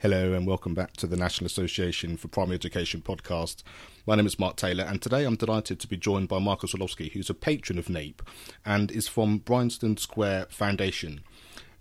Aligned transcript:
Hello 0.00 0.32
and 0.32 0.46
welcome 0.46 0.74
back 0.74 0.92
to 0.98 1.08
the 1.08 1.16
National 1.16 1.46
Association 1.46 2.16
for 2.16 2.28
Primary 2.28 2.54
Education 2.54 3.02
podcast. 3.02 3.64
My 4.06 4.14
name 4.14 4.26
is 4.26 4.38
Mark 4.38 4.54
Taylor 4.54 4.84
and 4.84 5.02
today 5.02 5.24
I'm 5.24 5.34
delighted 5.34 5.80
to 5.80 5.88
be 5.88 5.96
joined 5.96 6.28
by 6.28 6.38
Marcus 6.38 6.72
Orlowski, 6.72 7.08
who's 7.08 7.28
a 7.28 7.34
patron 7.34 7.80
of 7.80 7.90
NAPE 7.90 8.22
and 8.64 8.92
is 8.92 9.08
from 9.08 9.38
Bryanston 9.38 9.96
Square 9.96 10.46
Foundation. 10.50 11.22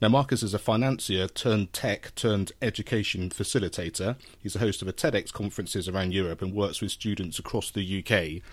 Now, 0.01 0.09
Marcus 0.09 0.43
is 0.43 0.53
a 0.53 0.59
financier 0.59 1.27
turned 1.27 1.73
tech 1.73 2.13
turned 2.15 2.53
education 2.61 3.29
facilitator. 3.29 4.15
He's 4.39 4.55
a 4.55 4.59
host 4.59 4.83
of 4.83 4.87
a 4.87 4.93
TEDx 4.93 5.31
conferences 5.31 5.87
around 5.87 6.13
Europe 6.13 6.43
and 6.43 6.53
works 6.53 6.81
with 6.81 6.91
students 6.91 7.39
across 7.39 7.71
the 7.71 8.03
UK. 8.03 8.43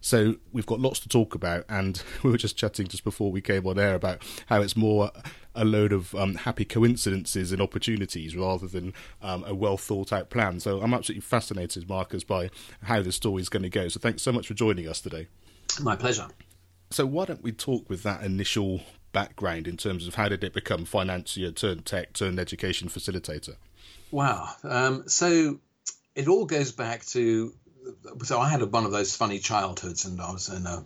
So 0.00 0.36
we've 0.50 0.64
got 0.64 0.80
lots 0.80 1.00
to 1.00 1.08
talk 1.10 1.34
about, 1.34 1.66
and 1.68 2.02
we 2.22 2.30
were 2.30 2.38
just 2.38 2.56
chatting 2.56 2.88
just 2.88 3.04
before 3.04 3.30
we 3.30 3.42
came 3.42 3.66
on 3.66 3.78
air 3.78 3.94
about 3.94 4.22
how 4.46 4.62
it's 4.62 4.76
more 4.78 5.10
a 5.54 5.64
load 5.64 5.92
of 5.92 6.14
um, 6.14 6.34
happy 6.34 6.64
coincidences 6.64 7.52
and 7.52 7.60
opportunities 7.60 8.36
rather 8.36 8.66
than 8.66 8.92
um, 9.22 9.44
a 9.46 9.54
well 9.54 9.76
thought 9.76 10.12
out 10.12 10.30
plan. 10.30 10.60
So 10.60 10.80
I'm 10.80 10.94
absolutely 10.94 11.22
fascinated, 11.22 11.88
Marcus, 11.88 12.24
by 12.24 12.50
how 12.82 13.02
the 13.02 13.12
story 13.12 13.42
is 13.42 13.48
going 13.48 13.62
to 13.62 13.70
go. 13.70 13.88
So 13.88 14.00
thanks 14.00 14.22
so 14.22 14.32
much 14.32 14.48
for 14.48 14.54
joining 14.54 14.88
us 14.88 15.00
today. 15.00 15.28
My 15.80 15.96
pleasure. 15.96 16.28
So 16.90 17.06
why 17.06 17.24
don't 17.24 17.42
we 17.42 17.52
talk 17.52 17.88
with 17.88 18.02
that 18.02 18.22
initial 18.22 18.82
background 19.12 19.68
in 19.68 19.76
terms 19.76 20.06
of 20.06 20.16
how 20.16 20.28
did 20.28 20.42
it 20.44 20.52
become 20.52 20.84
financier 20.84 21.50
turned 21.50 21.86
tech 21.86 22.12
turned 22.12 22.38
education 22.38 22.88
facilitator? 22.88 23.56
Wow. 24.10 24.50
Um, 24.62 25.08
so 25.08 25.60
it 26.14 26.28
all 26.28 26.44
goes 26.44 26.72
back 26.72 27.04
to 27.06 27.54
so 28.22 28.38
I 28.38 28.48
had 28.48 28.62
one 28.62 28.84
of 28.84 28.92
those 28.92 29.14
funny 29.14 29.38
childhoods, 29.38 30.04
and 30.04 30.20
I 30.20 30.32
was 30.32 30.48
in 30.48 30.66
a 30.66 30.84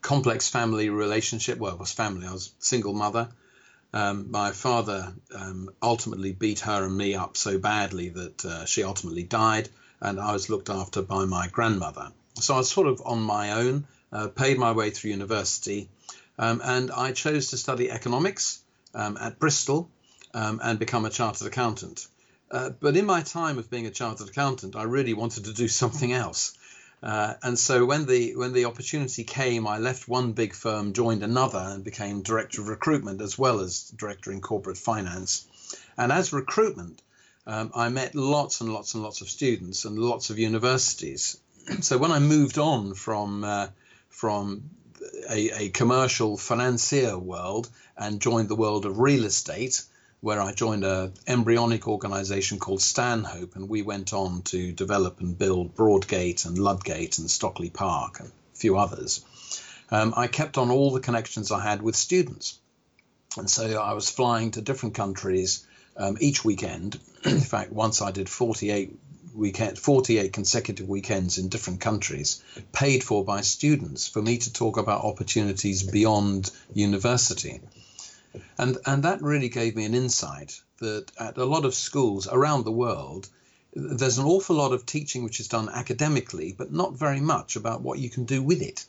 complex 0.00 0.48
family 0.48 0.90
relationship. 0.90 1.58
Well, 1.58 1.74
it 1.74 1.78
was 1.78 1.92
family. 1.92 2.26
I 2.26 2.32
was 2.32 2.52
single 2.58 2.92
mother. 2.92 3.28
Um, 3.94 4.30
my 4.30 4.52
father 4.52 5.12
um, 5.34 5.70
ultimately 5.82 6.32
beat 6.32 6.60
her 6.60 6.84
and 6.84 6.96
me 6.96 7.14
up 7.14 7.36
so 7.36 7.58
badly 7.58 8.08
that 8.08 8.44
uh, 8.44 8.64
she 8.64 8.82
ultimately 8.84 9.22
died, 9.22 9.68
and 10.00 10.18
I 10.18 10.32
was 10.32 10.48
looked 10.48 10.70
after 10.70 11.02
by 11.02 11.24
my 11.26 11.48
grandmother. 11.48 12.10
So 12.34 12.54
I 12.54 12.58
was 12.58 12.70
sort 12.70 12.86
of 12.86 13.02
on 13.04 13.20
my 13.20 13.52
own, 13.52 13.86
uh, 14.10 14.28
paid 14.28 14.58
my 14.58 14.72
way 14.72 14.90
through 14.90 15.10
university, 15.10 15.88
um, 16.38 16.62
and 16.64 16.90
I 16.90 17.12
chose 17.12 17.50
to 17.50 17.56
study 17.58 17.90
economics 17.90 18.62
um, 18.94 19.18
at 19.20 19.38
Bristol 19.38 19.90
um, 20.32 20.60
and 20.62 20.78
become 20.78 21.04
a 21.04 21.10
chartered 21.10 21.46
accountant. 21.46 22.06
Uh, 22.50 22.70
but 22.80 22.96
in 22.96 23.06
my 23.06 23.22
time 23.22 23.58
of 23.58 23.70
being 23.70 23.86
a 23.86 23.90
chartered 23.90 24.28
accountant, 24.28 24.76
I 24.76 24.82
really 24.84 25.14
wanted 25.14 25.44
to 25.44 25.52
do 25.52 25.68
something 25.68 26.12
else. 26.12 26.52
Uh, 27.02 27.34
and 27.42 27.58
so 27.58 27.84
when 27.84 28.06
the 28.06 28.36
when 28.36 28.52
the 28.52 28.66
opportunity 28.66 29.24
came, 29.24 29.66
I 29.66 29.78
left 29.78 30.06
one 30.06 30.32
big 30.32 30.54
firm, 30.54 30.92
joined 30.92 31.22
another, 31.24 31.58
and 31.58 31.82
became 31.82 32.22
director 32.22 32.60
of 32.60 32.68
recruitment 32.68 33.20
as 33.20 33.36
well 33.36 33.60
as 33.60 33.90
director 33.96 34.30
in 34.30 34.40
corporate 34.40 34.78
finance. 34.78 35.46
And 35.98 36.12
as 36.12 36.32
recruitment, 36.32 37.02
um, 37.46 37.72
I 37.74 37.88
met 37.88 38.14
lots 38.14 38.60
and 38.60 38.72
lots 38.72 38.94
and 38.94 39.02
lots 39.02 39.20
of 39.20 39.28
students 39.28 39.84
and 39.84 39.98
lots 39.98 40.30
of 40.30 40.38
universities. 40.38 41.38
so 41.80 41.98
when 41.98 42.12
I 42.12 42.20
moved 42.20 42.58
on 42.58 42.94
from 42.94 43.42
uh, 43.42 43.68
from 44.08 44.70
a, 45.28 45.64
a 45.64 45.68
commercial 45.70 46.36
financier 46.36 47.18
world 47.18 47.68
and 47.96 48.20
joined 48.20 48.48
the 48.48 48.54
world 48.54 48.86
of 48.86 49.00
real 49.00 49.24
estate, 49.24 49.82
where 50.22 50.40
I 50.40 50.52
joined 50.52 50.84
an 50.84 51.12
embryonic 51.26 51.88
organization 51.88 52.60
called 52.60 52.80
Stanhope, 52.80 53.56
and 53.56 53.68
we 53.68 53.82
went 53.82 54.12
on 54.12 54.42
to 54.42 54.70
develop 54.70 55.18
and 55.18 55.36
build 55.36 55.74
Broadgate 55.74 56.46
and 56.46 56.56
Ludgate 56.56 57.18
and 57.18 57.28
Stockley 57.28 57.70
Park 57.70 58.20
and 58.20 58.28
a 58.28 58.56
few 58.56 58.78
others. 58.78 59.24
Um, 59.90 60.14
I 60.16 60.28
kept 60.28 60.58
on 60.58 60.70
all 60.70 60.92
the 60.92 61.00
connections 61.00 61.50
I 61.50 61.60
had 61.60 61.82
with 61.82 61.96
students. 61.96 62.56
And 63.36 63.50
so 63.50 63.82
I 63.82 63.94
was 63.94 64.10
flying 64.10 64.52
to 64.52 64.62
different 64.62 64.94
countries 64.94 65.66
um, 65.96 66.16
each 66.20 66.44
weekend. 66.44 67.00
In 67.24 67.40
fact, 67.40 67.72
once 67.72 68.00
I 68.00 68.12
did 68.12 68.28
48 68.28 68.96
weekend, 69.34 69.76
48 69.76 70.32
consecutive 70.32 70.88
weekends 70.88 71.38
in 71.38 71.48
different 71.48 71.80
countries, 71.80 72.44
paid 72.72 73.02
for 73.02 73.24
by 73.24 73.40
students 73.40 74.06
for 74.06 74.22
me 74.22 74.38
to 74.38 74.52
talk 74.52 74.76
about 74.76 75.04
opportunities 75.04 75.82
beyond 75.82 76.48
university. 76.74 77.60
And, 78.58 78.78
and 78.86 79.02
that 79.02 79.22
really 79.22 79.48
gave 79.48 79.76
me 79.76 79.84
an 79.84 79.94
insight 79.94 80.60
that 80.78 81.10
at 81.18 81.38
a 81.38 81.44
lot 81.44 81.64
of 81.64 81.74
schools 81.74 82.26
around 82.28 82.64
the 82.64 82.72
world, 82.72 83.28
there's 83.74 84.18
an 84.18 84.24
awful 84.24 84.56
lot 84.56 84.72
of 84.72 84.86
teaching 84.86 85.24
which 85.24 85.40
is 85.40 85.48
done 85.48 85.68
academically, 85.68 86.54
but 86.56 86.72
not 86.72 86.94
very 86.94 87.20
much 87.20 87.56
about 87.56 87.82
what 87.82 87.98
you 87.98 88.10
can 88.10 88.24
do 88.24 88.42
with 88.42 88.62
it. 88.62 88.84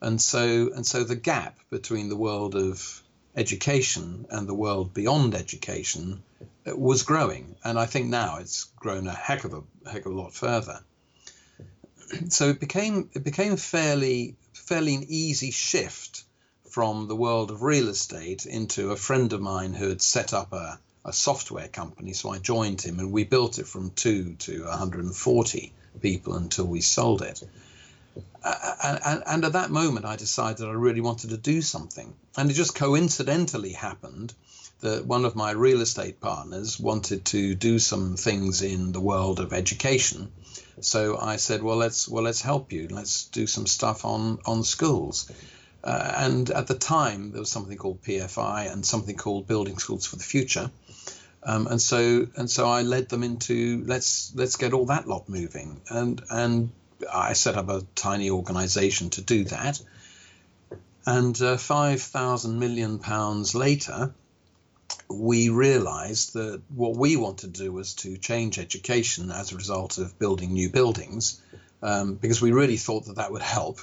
And 0.00 0.20
so, 0.20 0.70
and 0.74 0.86
so 0.86 1.04
the 1.04 1.16
gap 1.16 1.58
between 1.70 2.08
the 2.08 2.16
world 2.16 2.54
of 2.54 3.02
education 3.36 4.26
and 4.30 4.48
the 4.48 4.54
world 4.54 4.94
beyond 4.94 5.34
education 5.34 6.22
uh, 6.66 6.76
was 6.76 7.02
growing, 7.02 7.56
and 7.64 7.78
I 7.78 7.86
think 7.86 8.08
now 8.08 8.38
it's 8.38 8.64
grown 8.76 9.06
a 9.06 9.12
heck 9.12 9.44
of 9.44 9.54
a 9.54 9.90
heck 9.90 10.06
of 10.06 10.12
a 10.12 10.16
lot 10.16 10.32
further. 10.32 10.80
So 12.28 12.48
it 12.50 12.60
became 12.60 13.10
it 13.14 13.24
became 13.24 13.56
fairly 13.56 14.36
fairly 14.52 14.94
an 14.94 15.06
easy 15.08 15.50
shift 15.50 16.24
from 16.76 17.08
the 17.08 17.16
world 17.16 17.50
of 17.50 17.62
real 17.62 17.88
estate 17.88 18.44
into 18.44 18.90
a 18.90 18.96
friend 18.96 19.32
of 19.32 19.40
mine 19.40 19.72
who 19.72 19.88
had 19.88 20.02
set 20.02 20.34
up 20.34 20.52
a, 20.52 20.78
a 21.06 21.12
software 21.14 21.68
company. 21.68 22.12
So 22.12 22.28
I 22.28 22.36
joined 22.36 22.82
him, 22.82 22.98
and 22.98 23.10
we 23.10 23.24
built 23.24 23.58
it 23.58 23.66
from 23.66 23.92
two 23.92 24.34
to 24.40 24.64
140 24.64 25.72
people 26.02 26.34
until 26.34 26.66
we 26.66 26.82
sold 26.82 27.22
it. 27.22 27.42
Uh, 28.44 28.98
and, 29.06 29.22
and, 29.26 29.44
at 29.46 29.54
that 29.54 29.70
moment, 29.70 30.04
I 30.04 30.16
decided 30.16 30.66
I 30.68 30.72
really 30.72 31.00
wanted 31.00 31.30
to 31.30 31.38
do 31.38 31.62
something. 31.62 32.12
And 32.36 32.50
it 32.50 32.52
just 32.52 32.74
coincidentally 32.74 33.72
happened 33.72 34.34
that 34.80 35.06
one 35.06 35.24
of 35.24 35.34
my 35.34 35.52
real 35.52 35.80
estate 35.80 36.20
partners 36.20 36.78
wanted 36.78 37.24
to 37.36 37.54
do 37.54 37.78
some 37.78 38.18
things 38.18 38.60
in 38.60 38.92
the 38.92 39.00
world 39.00 39.40
of 39.40 39.54
education. 39.54 40.30
So 40.82 41.16
I 41.16 41.36
said, 41.36 41.62
well, 41.62 41.78
let's 41.78 42.06
well 42.06 42.24
let's 42.24 42.42
help 42.42 42.70
you. 42.70 42.88
Let's 42.90 43.24
do 43.28 43.46
some 43.46 43.66
stuff 43.66 44.04
on 44.04 44.40
on 44.44 44.62
schools. 44.62 45.30
Uh, 45.86 46.14
and 46.16 46.50
at 46.50 46.66
the 46.66 46.74
time, 46.74 47.30
there 47.30 47.38
was 47.38 47.48
something 47.48 47.78
called 47.78 48.02
PFI 48.02 48.72
and 48.72 48.84
something 48.84 49.14
called 49.14 49.46
Building 49.46 49.78
Schools 49.78 50.04
for 50.04 50.16
the 50.16 50.24
Future. 50.24 50.68
Um, 51.44 51.68
and 51.68 51.80
so 51.80 52.26
and 52.36 52.50
so 52.50 52.68
I 52.68 52.82
led 52.82 53.08
them 53.08 53.22
into 53.22 53.84
let's 53.86 54.32
let's 54.34 54.56
get 54.56 54.72
all 54.72 54.86
that 54.86 55.06
lot 55.06 55.28
moving. 55.28 55.80
And 55.88 56.20
and 56.28 56.70
I 57.12 57.34
set 57.34 57.54
up 57.54 57.68
a 57.68 57.86
tiny 57.94 58.30
organisation 58.30 59.10
to 59.10 59.22
do 59.22 59.44
that. 59.44 59.80
And 61.06 61.40
uh, 61.40 61.56
five 61.56 62.02
thousand 62.02 62.58
million 62.58 62.98
pounds 62.98 63.54
later, 63.54 64.12
we 65.08 65.50
realized 65.50 66.34
that 66.34 66.62
what 66.74 66.96
we 66.96 67.14
wanted 67.14 67.54
to 67.54 67.62
do 67.62 67.72
was 67.72 67.94
to 67.94 68.18
change 68.18 68.58
education 68.58 69.30
as 69.30 69.52
a 69.52 69.56
result 69.56 69.98
of 69.98 70.18
building 70.18 70.52
new 70.52 70.68
buildings, 70.68 71.40
um, 71.80 72.14
because 72.14 72.42
we 72.42 72.50
really 72.50 72.76
thought 72.76 73.06
that 73.06 73.16
that 73.16 73.30
would 73.30 73.42
help. 73.42 73.78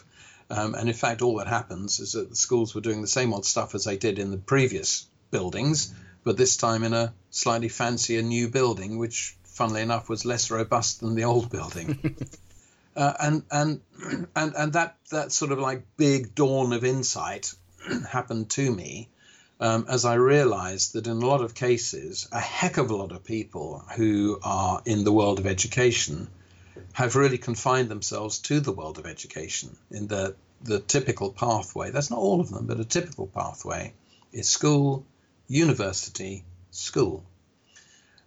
Um, 0.49 0.75
and 0.75 0.87
in 0.87 0.95
fact, 0.95 1.21
all 1.21 1.37
that 1.37 1.47
happens 1.47 1.99
is 1.99 2.13
that 2.13 2.29
the 2.29 2.35
schools 2.35 2.75
were 2.75 2.81
doing 2.81 3.01
the 3.01 3.07
same 3.07 3.33
old 3.33 3.45
stuff 3.45 3.75
as 3.75 3.85
they 3.85 3.97
did 3.97 4.19
in 4.19 4.31
the 4.31 4.37
previous 4.37 5.07
buildings, 5.31 5.93
but 6.23 6.37
this 6.37 6.57
time 6.57 6.83
in 6.83 6.93
a 6.93 7.13
slightly 7.31 7.69
fancier 7.69 8.21
new 8.21 8.47
building, 8.47 8.97
which, 8.97 9.35
funnily 9.43 9.81
enough, 9.81 10.09
was 10.09 10.25
less 10.25 10.51
robust 10.51 10.99
than 10.99 11.15
the 11.15 11.23
old 11.23 11.49
building. 11.49 12.15
uh, 12.95 13.13
and 13.19 13.43
and 13.51 13.81
and 14.35 14.53
and 14.55 14.73
that 14.73 14.97
that 15.09 15.31
sort 15.31 15.51
of 15.51 15.59
like 15.59 15.85
big 15.97 16.35
dawn 16.35 16.73
of 16.73 16.83
insight 16.83 17.53
happened 18.09 18.49
to 18.51 18.71
me 18.71 19.09
um, 19.59 19.85
as 19.87 20.03
I 20.03 20.15
realized 20.15 20.93
that 20.93 21.07
in 21.07 21.21
a 21.21 21.25
lot 21.25 21.41
of 21.41 21.55
cases, 21.55 22.27
a 22.31 22.39
heck 22.39 22.77
of 22.77 22.91
a 22.91 22.95
lot 22.95 23.13
of 23.13 23.23
people 23.23 23.83
who 23.95 24.39
are 24.43 24.81
in 24.85 25.05
the 25.05 25.11
world 25.13 25.39
of 25.39 25.47
education 25.47 26.27
have 26.93 27.15
really 27.15 27.37
confined 27.37 27.89
themselves 27.89 28.39
to 28.39 28.59
the 28.59 28.71
world 28.71 28.97
of 28.97 29.05
education 29.05 29.75
in 29.91 30.07
the 30.07 30.35
the 30.63 30.79
typical 30.79 31.31
pathway. 31.31 31.91
That's 31.91 32.09
not 32.09 32.19
all 32.19 32.39
of 32.39 32.49
them, 32.49 32.67
but 32.67 32.79
a 32.79 32.85
typical 32.85 33.27
pathway 33.27 33.93
is 34.31 34.49
school, 34.49 35.05
university, 35.47 36.45
school. 36.71 37.25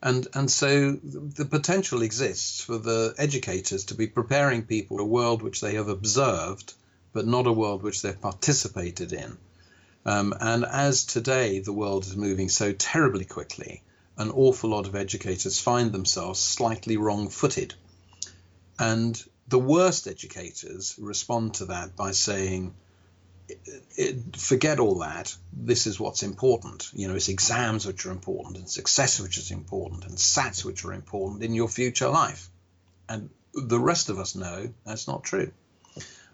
And, 0.03 0.29
and 0.35 0.51
so 0.51 0.93
the 0.93 1.47
potential 1.47 2.03
exists 2.03 2.61
for 2.61 2.77
the 2.79 3.15
educators 3.17 3.87
to 3.87 3.95
be 3.95 4.07
preparing 4.07 4.63
people 4.63 5.01
a 5.01 5.05
world 5.05 5.41
which 5.41 5.61
they 5.61 5.75
have 5.75 5.89
observed, 5.89 6.75
but 7.15 7.27
not 7.27 7.47
a 7.47 7.53
world 7.53 7.83
which 7.83 8.03
they've 8.03 8.21
participated 8.21 9.13
in. 9.13 9.39
Um, 10.05 10.35
and 10.39 10.65
as 10.65 11.05
today 11.05 11.61
the 11.61 11.73
world 11.73 12.05
is 12.05 12.17
moving 12.17 12.51
so 12.51 12.73
terribly 12.73 13.25
quickly, 13.25 13.83
an 14.19 14.31
awful 14.31 14.71
lot 14.71 14.87
of 14.87 14.95
educators 14.95 15.59
find 15.59 15.91
themselves 15.91 16.39
slightly 16.39 16.97
wrong 16.97 17.29
footed. 17.31 17.75
And 18.79 19.23
the 19.49 19.59
worst 19.59 20.07
educators 20.07 20.97
respond 20.99 21.55
to 21.55 21.67
that 21.67 21.97
by 21.97 22.11
saying, 22.11 22.75
forget 24.37 24.81
all 24.81 24.99
that. 24.99 25.35
This 25.53 25.87
is 25.87 26.01
what's 26.01 26.23
important. 26.23 26.91
You 26.93 27.09
know, 27.09 27.15
it's 27.15 27.29
exams 27.29 27.87
which 27.87 28.05
are 28.07 28.11
important, 28.11 28.57
and 28.57 28.69
success 28.69 29.21
which 29.21 29.39
is 29.39 29.51
important, 29.51 30.05
and 30.05 30.17
SATs 30.17 30.65
which 30.65 30.85
are 30.85 30.93
important 30.93 31.43
in 31.43 31.55
your 31.55 31.69
future 31.69 32.09
life. 32.09 32.51
And 33.09 33.31
the 33.55 33.81
rest 33.81 34.11
of 34.11 34.19
us 34.19 34.35
know 34.35 34.73
that's 34.85 35.07
not 35.09 35.25
true. 35.25 35.53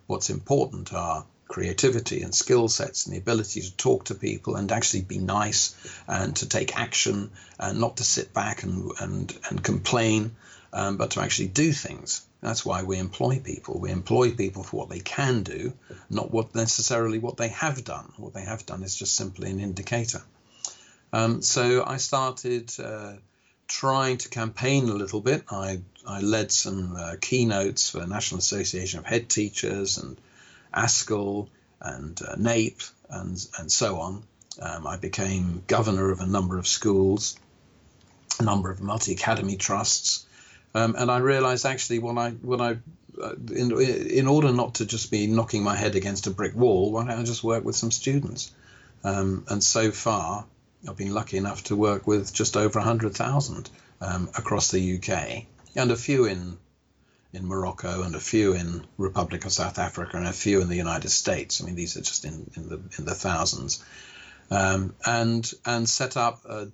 What's 0.06 0.30
important 0.30 0.92
are 0.92 1.26
creativity 1.48 2.22
and 2.22 2.34
skill 2.34 2.66
sets 2.66 3.04
and 3.04 3.14
the 3.14 3.18
ability 3.18 3.60
to 3.60 3.76
talk 3.76 4.06
to 4.06 4.14
people 4.14 4.56
and 4.56 4.72
actually 4.72 5.02
be 5.02 5.18
nice 5.18 5.76
and 6.08 6.34
to 6.36 6.48
take 6.48 6.78
action 6.78 7.30
and 7.58 7.78
not 7.78 7.98
to 7.98 8.04
sit 8.04 8.32
back 8.32 8.62
and 8.62 8.90
and 9.00 9.38
and 9.50 9.62
complain, 9.62 10.34
um, 10.72 10.96
but 10.96 11.10
to 11.12 11.20
actually 11.20 11.48
do 11.48 11.72
things. 11.72 12.26
That's 12.42 12.66
why 12.66 12.82
we 12.82 12.98
employ 12.98 13.38
people. 13.38 13.78
We 13.78 13.92
employ 13.92 14.32
people 14.32 14.64
for 14.64 14.76
what 14.76 14.88
they 14.88 14.98
can 14.98 15.44
do, 15.44 15.72
not 16.10 16.32
what 16.32 16.56
necessarily 16.56 17.20
what 17.20 17.36
they 17.36 17.48
have 17.48 17.84
done. 17.84 18.12
What 18.16 18.34
they 18.34 18.42
have 18.42 18.66
done 18.66 18.82
is 18.82 18.96
just 18.96 19.14
simply 19.14 19.50
an 19.50 19.60
indicator. 19.60 20.22
Um, 21.12 21.40
so 21.42 21.84
I 21.86 21.98
started 21.98 22.72
uh, 22.80 23.12
trying 23.68 24.18
to 24.18 24.28
campaign 24.28 24.88
a 24.88 24.94
little 24.94 25.20
bit. 25.20 25.44
I, 25.50 25.82
I 26.04 26.20
led 26.20 26.50
some 26.50 26.96
uh, 26.96 27.14
keynotes 27.20 27.90
for 27.90 28.04
National 28.06 28.40
Association 28.40 28.98
of 28.98 29.06
Head 29.06 29.28
Teachers 29.28 29.98
and 29.98 30.16
ASCL 30.74 31.48
and 31.80 32.20
uh, 32.22 32.34
NAPE 32.36 32.82
and, 33.08 33.46
and 33.58 33.70
so 33.70 34.00
on. 34.00 34.24
Um, 34.60 34.86
I 34.86 34.96
became 34.96 35.62
governor 35.68 36.10
of 36.10 36.20
a 36.20 36.26
number 36.26 36.58
of 36.58 36.66
schools, 36.66 37.38
a 38.40 38.42
number 38.42 38.70
of 38.70 38.80
multi 38.80 39.12
academy 39.12 39.56
trusts. 39.56 40.26
Um, 40.74 40.94
and 40.98 41.10
I 41.10 41.18
realized 41.18 41.66
actually 41.66 41.98
when 41.98 42.18
I 42.18 42.30
when 42.30 42.60
I 42.60 42.78
uh, 43.22 43.34
in 43.54 43.78
in 43.80 44.26
order 44.26 44.52
not 44.52 44.76
to 44.76 44.86
just 44.86 45.10
be 45.10 45.26
knocking 45.26 45.62
my 45.62 45.76
head 45.76 45.96
against 45.96 46.26
a 46.26 46.30
brick 46.30 46.54
wall, 46.54 46.92
why 46.92 47.06
don't 47.06 47.18
I 47.18 47.22
just 47.24 47.44
work 47.44 47.64
with 47.64 47.76
some 47.76 47.90
students? 47.90 48.52
Um, 49.04 49.44
and 49.48 49.62
so 49.62 49.90
far, 49.90 50.46
I've 50.88 50.96
been 50.96 51.14
lucky 51.14 51.36
enough 51.36 51.64
to 51.64 51.76
work 51.76 52.06
with 52.06 52.32
just 52.32 52.56
over 52.56 52.78
100,000 52.78 53.70
um, 54.00 54.30
across 54.36 54.70
the 54.70 54.96
UK 54.96 55.46
and 55.76 55.90
a 55.90 55.96
few 55.96 56.24
in 56.24 56.58
in 57.32 57.46
Morocco 57.46 58.02
and 58.02 58.14
a 58.14 58.20
few 58.20 58.52
in 58.52 58.84
Republic 58.98 59.46
of 59.46 59.52
South 59.52 59.78
Africa 59.78 60.18
and 60.18 60.26
a 60.26 60.32
few 60.32 60.60
in 60.60 60.68
the 60.68 60.76
United 60.76 61.08
States. 61.08 61.62
I 61.62 61.64
mean, 61.64 61.74
these 61.74 61.96
are 61.96 62.02
just 62.02 62.24
in, 62.24 62.50
in 62.56 62.68
the 62.68 62.80
in 62.98 63.04
the 63.04 63.14
thousands, 63.14 63.84
um, 64.50 64.94
and 65.04 65.50
and 65.64 65.88
set 65.88 66.16
up 66.16 66.44
a, 66.44 66.68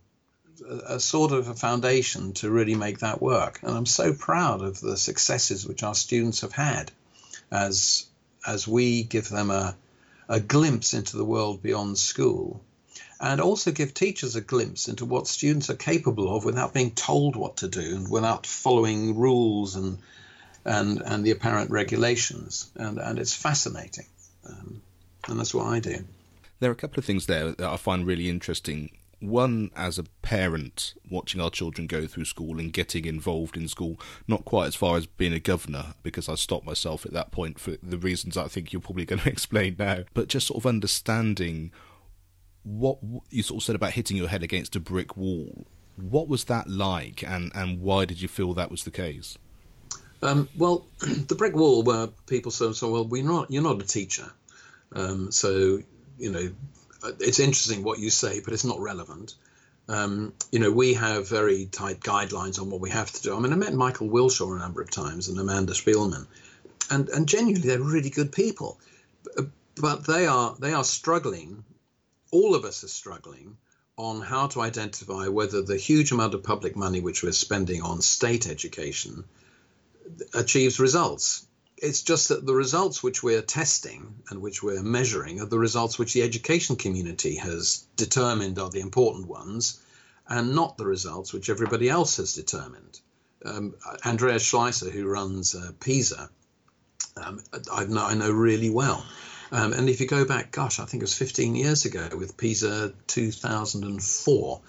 a 0.86 1.00
sort 1.00 1.32
of 1.32 1.48
a 1.48 1.54
foundation 1.54 2.32
to 2.34 2.50
really 2.50 2.74
make 2.74 3.00
that 3.00 3.22
work. 3.22 3.60
And 3.62 3.76
I'm 3.76 3.86
so 3.86 4.12
proud 4.12 4.62
of 4.62 4.80
the 4.80 4.96
successes 4.96 5.66
which 5.66 5.82
our 5.82 5.94
students 5.94 6.40
have 6.40 6.52
had, 6.52 6.90
as 7.50 8.06
as 8.46 8.68
we 8.68 9.02
give 9.02 9.28
them 9.28 9.50
a 9.50 9.76
a 10.28 10.40
glimpse 10.40 10.94
into 10.94 11.16
the 11.16 11.24
world 11.24 11.62
beyond 11.62 11.96
school 11.96 12.62
and 13.20 13.40
also 13.40 13.70
give 13.72 13.94
teachers 13.94 14.36
a 14.36 14.40
glimpse 14.40 14.88
into 14.88 15.04
what 15.04 15.26
students 15.26 15.70
are 15.70 15.76
capable 15.76 16.36
of 16.36 16.44
without 16.44 16.74
being 16.74 16.90
told 16.92 17.34
what 17.34 17.56
to 17.58 17.68
do 17.68 17.96
and 17.96 18.10
without 18.10 18.46
following 18.46 19.16
rules 19.16 19.74
and 19.76 19.98
and 20.64 21.00
and 21.00 21.24
the 21.24 21.30
apparent 21.30 21.70
regulations 21.70 22.70
and 22.76 22.98
and 22.98 23.18
it's 23.18 23.34
fascinating 23.34 24.06
um, 24.46 24.82
and 25.28 25.38
that's 25.38 25.54
what 25.54 25.66
I 25.66 25.80
do. 25.80 26.04
There 26.60 26.70
are 26.70 26.72
a 26.72 26.76
couple 26.76 26.98
of 26.98 27.04
things 27.04 27.26
there 27.26 27.52
that 27.52 27.68
I 27.68 27.76
find 27.76 28.06
really 28.06 28.28
interesting. 28.28 28.90
One, 29.20 29.70
as 29.74 29.98
a 29.98 30.04
parent, 30.22 30.94
watching 31.10 31.40
our 31.40 31.50
children 31.50 31.88
go 31.88 32.06
through 32.06 32.26
school 32.26 32.60
and 32.60 32.72
getting 32.72 33.04
involved 33.04 33.56
in 33.56 33.66
school, 33.66 33.98
not 34.28 34.44
quite 34.44 34.66
as 34.66 34.76
far 34.76 34.96
as 34.96 35.06
being 35.06 35.32
a 35.32 35.40
governor, 35.40 35.94
because 36.04 36.28
I 36.28 36.36
stopped 36.36 36.64
myself 36.64 37.04
at 37.04 37.12
that 37.14 37.32
point 37.32 37.58
for 37.58 37.76
the 37.82 37.98
reasons 37.98 38.36
I 38.36 38.46
think 38.46 38.72
you're 38.72 38.80
probably 38.80 39.04
going 39.06 39.20
to 39.22 39.28
explain 39.28 39.76
now, 39.78 40.04
but 40.14 40.28
just 40.28 40.46
sort 40.46 40.62
of 40.62 40.66
understanding 40.66 41.72
what 42.62 42.98
you 43.30 43.42
sort 43.42 43.62
of 43.62 43.64
said 43.64 43.74
about 43.74 43.92
hitting 43.92 44.16
your 44.16 44.28
head 44.28 44.42
against 44.42 44.76
a 44.76 44.80
brick 44.80 45.16
wall. 45.16 45.66
What 45.96 46.28
was 46.28 46.44
that 46.44 46.68
like, 46.68 47.24
and, 47.24 47.50
and 47.56 47.80
why 47.80 48.04
did 48.04 48.22
you 48.22 48.28
feel 48.28 48.54
that 48.54 48.70
was 48.70 48.84
the 48.84 48.92
case? 48.92 49.36
Um, 50.22 50.48
well, 50.56 50.86
the 51.00 51.34
brick 51.34 51.56
wall 51.56 51.82
where 51.82 52.08
people 52.28 52.52
say, 52.52 52.72
"So, 52.72 52.90
well, 52.90 53.04
we're 53.04 53.24
not. 53.24 53.50
You're 53.50 53.62
not 53.62 53.80
a 53.82 53.86
teacher, 53.86 54.30
um, 54.92 55.32
so 55.32 55.80
you 56.18 56.30
know." 56.30 56.52
It's 57.20 57.40
interesting 57.40 57.82
what 57.82 57.98
you 57.98 58.10
say, 58.10 58.40
but 58.40 58.52
it's 58.52 58.64
not 58.64 58.80
relevant. 58.80 59.34
Um, 59.88 60.34
you 60.52 60.58
know, 60.58 60.70
we 60.70 60.94
have 60.94 61.28
very 61.28 61.66
tight 61.66 62.00
guidelines 62.00 62.60
on 62.60 62.70
what 62.70 62.80
we 62.80 62.90
have 62.90 63.10
to 63.10 63.22
do. 63.22 63.36
I 63.36 63.40
mean, 63.40 63.52
I 63.52 63.56
met 63.56 63.72
Michael 63.72 64.08
Wilshaw 64.08 64.54
a 64.54 64.58
number 64.58 64.82
of 64.82 64.90
times 64.90 65.28
and 65.28 65.38
Amanda 65.38 65.72
Spielman, 65.72 66.26
and 66.90 67.08
and 67.08 67.26
genuinely 67.26 67.68
they're 67.68 67.80
really 67.80 68.10
good 68.10 68.32
people, 68.32 68.78
but 69.76 70.06
they 70.06 70.26
are 70.26 70.56
they 70.58 70.72
are 70.72 70.84
struggling 70.84 71.64
all 72.30 72.54
of 72.54 72.64
us 72.64 72.84
are 72.84 72.88
struggling 72.88 73.56
on 73.96 74.20
how 74.20 74.46
to 74.48 74.60
identify 74.60 75.28
whether 75.28 75.62
the 75.62 75.76
huge 75.76 76.12
amount 76.12 76.34
of 76.34 76.42
public 76.42 76.76
money 76.76 77.00
which 77.00 77.22
we're 77.22 77.32
spending 77.32 77.82
on 77.82 78.00
state 78.00 78.48
education 78.48 79.24
achieves 80.34 80.78
results. 80.78 81.46
It's 81.80 82.02
just 82.02 82.28
that 82.28 82.44
the 82.44 82.54
results 82.54 83.02
which 83.02 83.22
we're 83.22 83.42
testing 83.42 84.14
and 84.30 84.40
which 84.40 84.62
we're 84.62 84.82
measuring 84.82 85.40
are 85.40 85.46
the 85.46 85.58
results 85.58 85.98
which 85.98 86.12
the 86.12 86.22
education 86.22 86.76
community 86.76 87.36
has 87.36 87.86
determined 87.96 88.58
are 88.58 88.70
the 88.70 88.80
important 88.80 89.28
ones 89.28 89.80
and 90.28 90.54
not 90.54 90.76
the 90.76 90.86
results 90.86 91.32
which 91.32 91.50
everybody 91.50 91.88
else 91.88 92.16
has 92.16 92.34
determined. 92.34 93.00
Um, 93.44 93.74
Andreas 94.04 94.44
Schleicher, 94.44 94.90
who 94.90 95.06
runs 95.06 95.54
uh, 95.54 95.70
PISA, 95.80 96.28
um, 97.16 97.40
I, 97.72 97.84
know, 97.84 98.04
I 98.04 98.14
know 98.14 98.30
really 98.30 98.70
well. 98.70 99.04
Um, 99.50 99.72
and 99.72 99.88
if 99.88 100.00
you 100.00 100.06
go 100.06 100.24
back, 100.24 100.52
gosh, 100.52 100.78
I 100.78 100.84
think 100.84 101.02
it 101.02 101.04
was 101.04 101.14
15 101.14 101.54
years 101.54 101.84
ago 101.84 102.08
with 102.16 102.36
PISA 102.36 102.92
2004, 103.06 104.60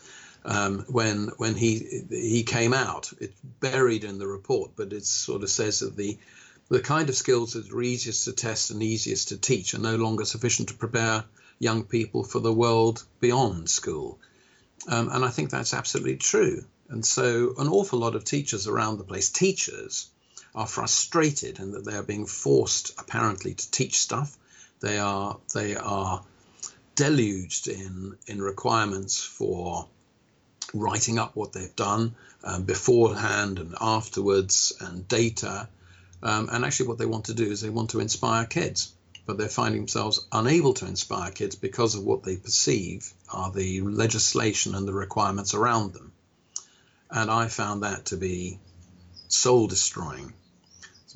um, 0.46 0.86
when 0.88 1.32
when 1.36 1.56
he 1.56 2.06
he 2.10 2.44
came 2.44 2.74
out, 2.74 3.12
it's 3.20 3.38
buried 3.60 4.06
in 4.06 4.20
the 4.20 4.28
report, 4.28 4.72
but 4.76 4.94
it 4.94 5.06
sort 5.06 5.44
of 5.44 5.50
says 5.50 5.80
that 5.80 5.98
the 5.98 6.18
the 6.70 6.80
kind 6.80 7.10
of 7.10 7.16
skills 7.16 7.54
that 7.54 7.72
are 7.72 7.82
easiest 7.82 8.26
to 8.26 8.34
test 8.34 8.72
and 8.72 8.82
easiest 8.82 9.30
to 9.30 9.38
teach 9.38 9.74
are 9.74 9.80
no 9.80 9.96
longer 9.96 10.26
sufficient 10.26 10.70
to 10.70 10.76
prepare 10.76 11.24
young 11.60 11.84
people 11.84 12.24
for 12.24 12.40
the 12.40 12.54
world 12.54 13.04
beyond 13.20 13.70
school. 13.70 14.20
Um, 14.88 15.10
and 15.12 15.26
I 15.26 15.30
think 15.30 15.50
that's 15.50 15.74
absolutely 15.74 16.18
true. 16.18 16.64
And 16.90 17.06
so, 17.06 17.54
an 17.58 17.68
awful 17.68 18.00
lot 18.00 18.16
of 18.16 18.24
teachers 18.24 18.68
around 18.68 18.98
the 18.98 19.04
place, 19.04 19.30
teachers, 19.30 20.08
are 20.56 20.66
frustrated 20.66 21.60
in 21.60 21.72
that 21.72 21.86
they 21.86 21.96
are 21.96 22.04
being 22.04 22.26
forced, 22.26 22.94
apparently, 22.98 23.54
to 23.54 23.72
teach 23.72 24.00
stuff 24.00 24.38
they 24.80 24.98
are 24.98 25.38
they 25.54 25.76
are 25.76 26.24
deluged 26.96 27.68
in 27.68 28.18
in 28.28 28.42
requirements 28.42 29.22
for 29.22 29.88
writing 30.74 31.20
up 31.20 31.36
what 31.36 31.54
they've 31.54 31.76
done 31.76 32.16
um, 32.44 32.64
beforehand 32.64 33.60
and 33.60 33.76
afterwards 33.82 34.74
and 34.80 35.08
data. 35.08 35.68
Um, 36.22 36.50
and 36.52 36.66
actually, 36.66 36.88
what 36.88 36.98
they 36.98 37.06
want 37.06 37.26
to 37.26 37.34
do 37.34 37.46
is 37.46 37.62
they 37.62 37.70
want 37.70 37.92
to 37.92 38.00
inspire 38.00 38.46
kids, 38.46 38.94
but 39.26 39.38
they're 39.38 39.48
finding 39.48 39.82
themselves 39.82 40.26
unable 40.32 40.74
to 40.76 40.86
inspire 40.86 41.32
kids 41.32 41.56
because 41.56 41.96
of 41.96 42.04
what 42.04 42.24
they 42.24 42.36
perceive 42.36 43.14
are 43.32 43.52
the 43.52 43.82
legislation 43.82 44.76
and 44.76 44.88
the 44.88 44.94
requirements 44.94 45.54
around 45.54 45.94
them. 45.94 46.12
And 47.10 47.32
I 47.32 47.48
found 47.48 47.84
that 47.84 48.06
to 48.06 48.18
be 48.18 48.60
soul 49.28 49.68
destroying. 49.68 50.34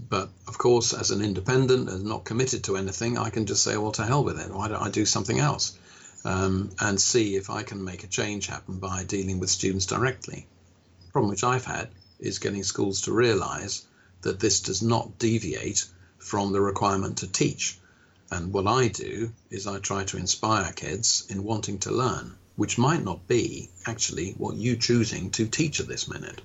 But 0.09 0.29
of 0.47 0.57
course, 0.57 0.93
as 0.93 1.11
an 1.11 1.21
independent 1.21 1.89
and 1.89 2.05
not 2.05 2.23
committed 2.23 2.63
to 2.63 2.77
anything, 2.77 3.17
I 3.17 3.29
can 3.29 3.45
just 3.45 3.63
say, 3.63 3.77
well, 3.77 3.91
to 3.93 4.05
hell 4.05 4.23
with 4.23 4.39
it. 4.39 4.51
Why 4.51 4.67
don't 4.67 4.81
I 4.81 4.89
do 4.89 5.05
something 5.05 5.39
else? 5.39 5.77
Um, 6.25 6.71
and 6.79 6.99
see 6.99 7.35
if 7.35 7.49
I 7.49 7.63
can 7.63 7.83
make 7.83 8.03
a 8.03 8.07
change 8.07 8.47
happen 8.47 8.79
by 8.79 9.03
dealing 9.03 9.39
with 9.39 9.49
students 9.49 9.85
directly. 9.85 10.47
The 11.05 11.11
problem 11.11 11.29
which 11.29 11.43
I've 11.43 11.65
had 11.65 11.89
is 12.19 12.39
getting 12.39 12.63
schools 12.63 13.01
to 13.01 13.11
realize 13.11 13.85
that 14.23 14.39
this 14.39 14.61
does 14.61 14.81
not 14.81 15.19
deviate 15.19 15.85
from 16.17 16.51
the 16.51 16.61
requirement 16.61 17.19
to 17.19 17.27
teach. 17.27 17.77
And 18.31 18.51
what 18.51 18.67
I 18.67 18.87
do 18.87 19.31
is 19.51 19.67
I 19.67 19.79
try 19.79 20.05
to 20.05 20.17
inspire 20.17 20.73
kids 20.73 21.27
in 21.29 21.43
wanting 21.43 21.79
to 21.79 21.91
learn, 21.91 22.35
which 22.55 22.77
might 22.77 23.03
not 23.03 23.27
be 23.27 23.69
actually 23.85 24.31
what 24.31 24.55
you 24.55 24.75
choosing 24.75 25.29
to 25.31 25.47
teach 25.47 25.79
at 25.79 25.87
this 25.87 26.07
minute. 26.07 26.41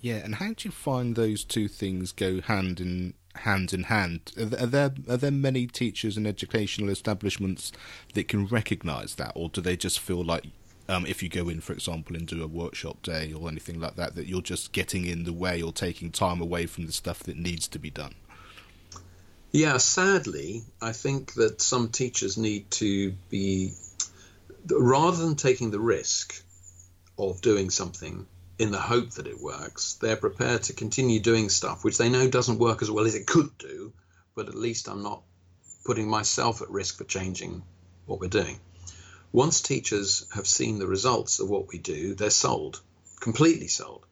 Yeah, 0.00 0.16
and 0.16 0.34
how 0.34 0.48
do 0.48 0.68
you 0.68 0.70
find 0.70 1.16
those 1.16 1.44
two 1.44 1.68
things 1.68 2.12
go 2.12 2.40
hand 2.40 2.80
in 2.80 3.14
hand 3.36 3.72
in 3.72 3.84
hand? 3.84 4.32
Are 4.38 4.66
there 4.66 4.92
are 5.08 5.16
there 5.16 5.30
many 5.30 5.66
teachers 5.66 6.16
and 6.16 6.26
educational 6.26 6.90
establishments 6.90 7.72
that 8.12 8.28
can 8.28 8.46
recognise 8.46 9.14
that, 9.16 9.32
or 9.34 9.48
do 9.48 9.60
they 9.60 9.76
just 9.76 9.98
feel 9.98 10.22
like 10.22 10.44
um, 10.88 11.06
if 11.06 11.22
you 11.22 11.28
go 11.28 11.48
in, 11.48 11.60
for 11.60 11.72
example, 11.72 12.16
and 12.16 12.26
do 12.26 12.42
a 12.42 12.46
workshop 12.46 13.02
day 13.02 13.32
or 13.32 13.48
anything 13.48 13.80
like 13.80 13.96
that, 13.96 14.14
that 14.16 14.26
you're 14.26 14.42
just 14.42 14.72
getting 14.72 15.06
in 15.06 15.24
the 15.24 15.32
way 15.32 15.62
or 15.62 15.72
taking 15.72 16.10
time 16.10 16.40
away 16.40 16.66
from 16.66 16.86
the 16.86 16.92
stuff 16.92 17.20
that 17.20 17.36
needs 17.36 17.68
to 17.68 17.78
be 17.78 17.90
done? 17.90 18.14
Yeah, 19.50 19.76
sadly, 19.76 20.62
I 20.82 20.92
think 20.92 21.34
that 21.34 21.60
some 21.62 21.88
teachers 21.88 22.36
need 22.36 22.70
to 22.72 23.12
be, 23.30 23.72
rather 24.68 25.16
than 25.16 25.36
taking 25.36 25.70
the 25.70 25.80
risk 25.80 26.42
of 27.18 27.40
doing 27.40 27.70
something 27.70 28.26
in 28.58 28.70
the 28.70 28.80
hope 28.80 29.10
that 29.12 29.26
it 29.26 29.40
works. 29.40 29.94
They're 29.94 30.16
prepared 30.16 30.64
to 30.64 30.72
continue 30.72 31.20
doing 31.20 31.48
stuff 31.48 31.84
which 31.84 31.98
they 31.98 32.08
know 32.08 32.28
doesn't 32.28 32.58
work 32.58 32.82
as 32.82 32.90
well 32.90 33.06
as 33.06 33.14
it 33.14 33.26
could 33.26 33.56
do, 33.58 33.92
but 34.34 34.48
at 34.48 34.54
least 34.54 34.88
I'm 34.88 35.02
not 35.02 35.22
putting 35.84 36.08
myself 36.08 36.62
at 36.62 36.70
risk 36.70 36.98
for 36.98 37.04
changing 37.04 37.62
what 38.06 38.20
we're 38.20 38.28
doing. 38.28 38.58
Once 39.34 39.60
teachers 39.60 40.26
have 40.32 40.46
seen 40.46 40.78
the 40.78 40.86
results 40.86 41.40
of 41.40 41.50
what 41.50 41.66
we 41.66 41.76
do, 41.76 42.14
they're 42.14 42.30
sold, 42.30 42.80
completely 43.18 43.66
sold. 43.66 44.06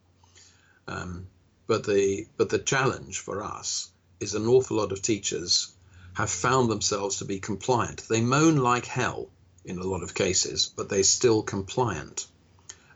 Um, 0.88 1.28
but 1.68 1.84
the 1.84 2.26
but 2.36 2.48
the 2.48 2.58
challenge 2.58 3.20
for 3.20 3.44
us 3.44 3.88
is 4.18 4.34
an 4.34 4.48
awful 4.48 4.78
lot 4.78 4.90
of 4.90 5.00
teachers 5.00 5.72
have 6.14 6.28
found 6.28 6.68
themselves 6.68 7.18
to 7.18 7.24
be 7.24 7.38
compliant. 7.38 8.02
They 8.08 8.20
moan 8.20 8.56
like 8.56 8.84
hell 8.84 9.28
in 9.64 9.78
a 9.78 9.84
lot 9.84 10.02
of 10.02 10.12
cases, 10.12 10.72
but 10.74 10.88
they're 10.88 11.04
still 11.04 11.44
compliant. 11.44 12.26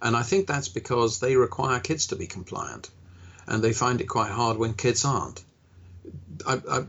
And 0.03 0.17
I 0.17 0.25
think 0.25 0.49
that's 0.49 0.69
because 0.69 1.21
they 1.21 1.37
require 1.37 1.79
kids 1.79 2.09
to 2.09 2.17
be 2.17 2.27
compliant, 2.27 2.91
and 3.47 3.63
they 3.63 3.73
find 3.73 4.01
it 4.01 4.09
quite 4.09 4.33
hard 4.33 4.57
when 4.59 4.75
kids 4.75 5.05
aren't. 5.05 5.45
I, 6.45 6.61
I, 6.69 6.87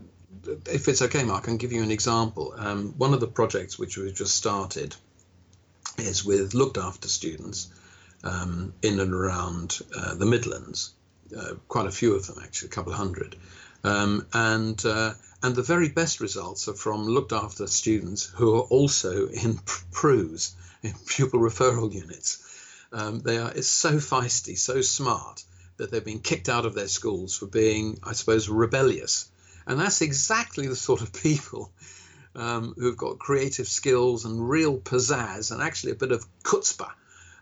if 0.65 0.87
it's 0.87 1.03
okay, 1.03 1.23
Mark, 1.23 1.43
I 1.43 1.45
can 1.45 1.57
give 1.57 1.73
you 1.73 1.83
an 1.83 1.91
example. 1.91 2.55
Um, 2.57 2.95
one 2.97 3.13
of 3.13 3.19
the 3.19 3.27
projects 3.27 3.77
which 3.77 3.97
we've 3.97 4.15
just 4.15 4.35
started 4.35 4.95
is 5.97 6.23
with 6.23 6.53
looked 6.53 6.77
after 6.77 7.07
students 7.07 7.69
um, 8.23 8.73
in 8.81 8.99
and 8.99 9.13
around 9.13 9.79
uh, 9.95 10.15
the 10.15 10.25
Midlands, 10.25 10.93
uh, 11.37 11.55
quite 11.67 11.87
a 11.87 11.91
few 11.91 12.15
of 12.15 12.27
them 12.27 12.37
actually, 12.43 12.67
a 12.67 12.71
couple 12.71 12.91
of 12.91 12.97
hundred. 12.97 13.35
Um, 13.83 14.25
and 14.33 14.83
uh, 14.85 15.13
and 15.43 15.55
the 15.55 15.63
very 15.63 15.89
best 15.89 16.19
results 16.19 16.67
are 16.67 16.73
from 16.73 17.05
looked 17.05 17.31
after 17.31 17.67
students 17.67 18.25
who 18.25 18.55
are 18.55 18.61
also 18.61 19.27
in 19.27 19.59
PRUs, 19.91 20.55
in 20.81 20.93
pupil 21.05 21.39
referral 21.39 21.93
units. 21.93 22.43
Um, 22.91 23.19
they 23.19 23.37
are 23.37 23.51
it's 23.51 23.67
so 23.67 23.93
feisty, 23.97 24.57
so 24.57 24.81
smart 24.81 25.43
that 25.77 25.91
they've 25.91 26.03
been 26.03 26.19
kicked 26.19 26.49
out 26.49 26.65
of 26.65 26.73
their 26.73 26.87
schools 26.87 27.37
for 27.37 27.45
being, 27.45 27.99
I 28.03 28.13
suppose, 28.13 28.49
rebellious. 28.49 29.29
And 29.67 29.79
that's 29.79 30.01
exactly 30.01 30.67
the 30.67 30.75
sort 30.75 31.01
of 31.01 31.13
people 31.13 31.71
um, 32.37 32.75
who've 32.77 32.97
got 32.97 33.19
creative 33.19 33.67
skills 33.67 34.23
and 34.23 34.47
real 34.47 34.77
pizzazz 34.77 35.51
and 35.51 35.61
actually 35.61 35.91
a 35.91 35.95
bit 35.95 36.11
of 36.11 36.25
chutzpah, 36.43 36.91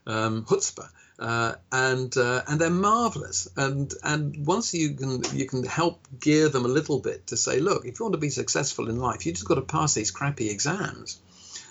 um, 0.08 0.46
chutzpah, 0.46 0.90
uh, 1.20 1.54
and 1.72 2.16
uh, 2.18 2.42
and 2.48 2.60
they're 2.60 2.70
marvelous. 2.70 3.48
And 3.58 3.94
and 4.04 4.46
once 4.46 4.74
you 4.74 4.94
can 4.94 5.22
you 5.34 5.46
can 5.46 5.64
help 5.66 6.08
gear 6.20 6.50
them 6.50 6.66
a 6.66 6.70
little 6.70 7.00
bit 7.00 7.28
to 7.28 7.38
say, 7.38 7.60
look, 7.60 7.86
if 7.86 8.00
you 8.00 8.06
want 8.06 8.14
to 8.14 8.20
be 8.20 8.30
successful 8.30 8.90
in 8.90 8.98
life, 8.98 9.26
you 9.26 9.34
just 9.34 9.48
got 9.48 9.56
to 9.56 9.62
pass 9.62 9.94
these 9.94 10.12
crappy 10.12 10.50
exams. 10.50 11.20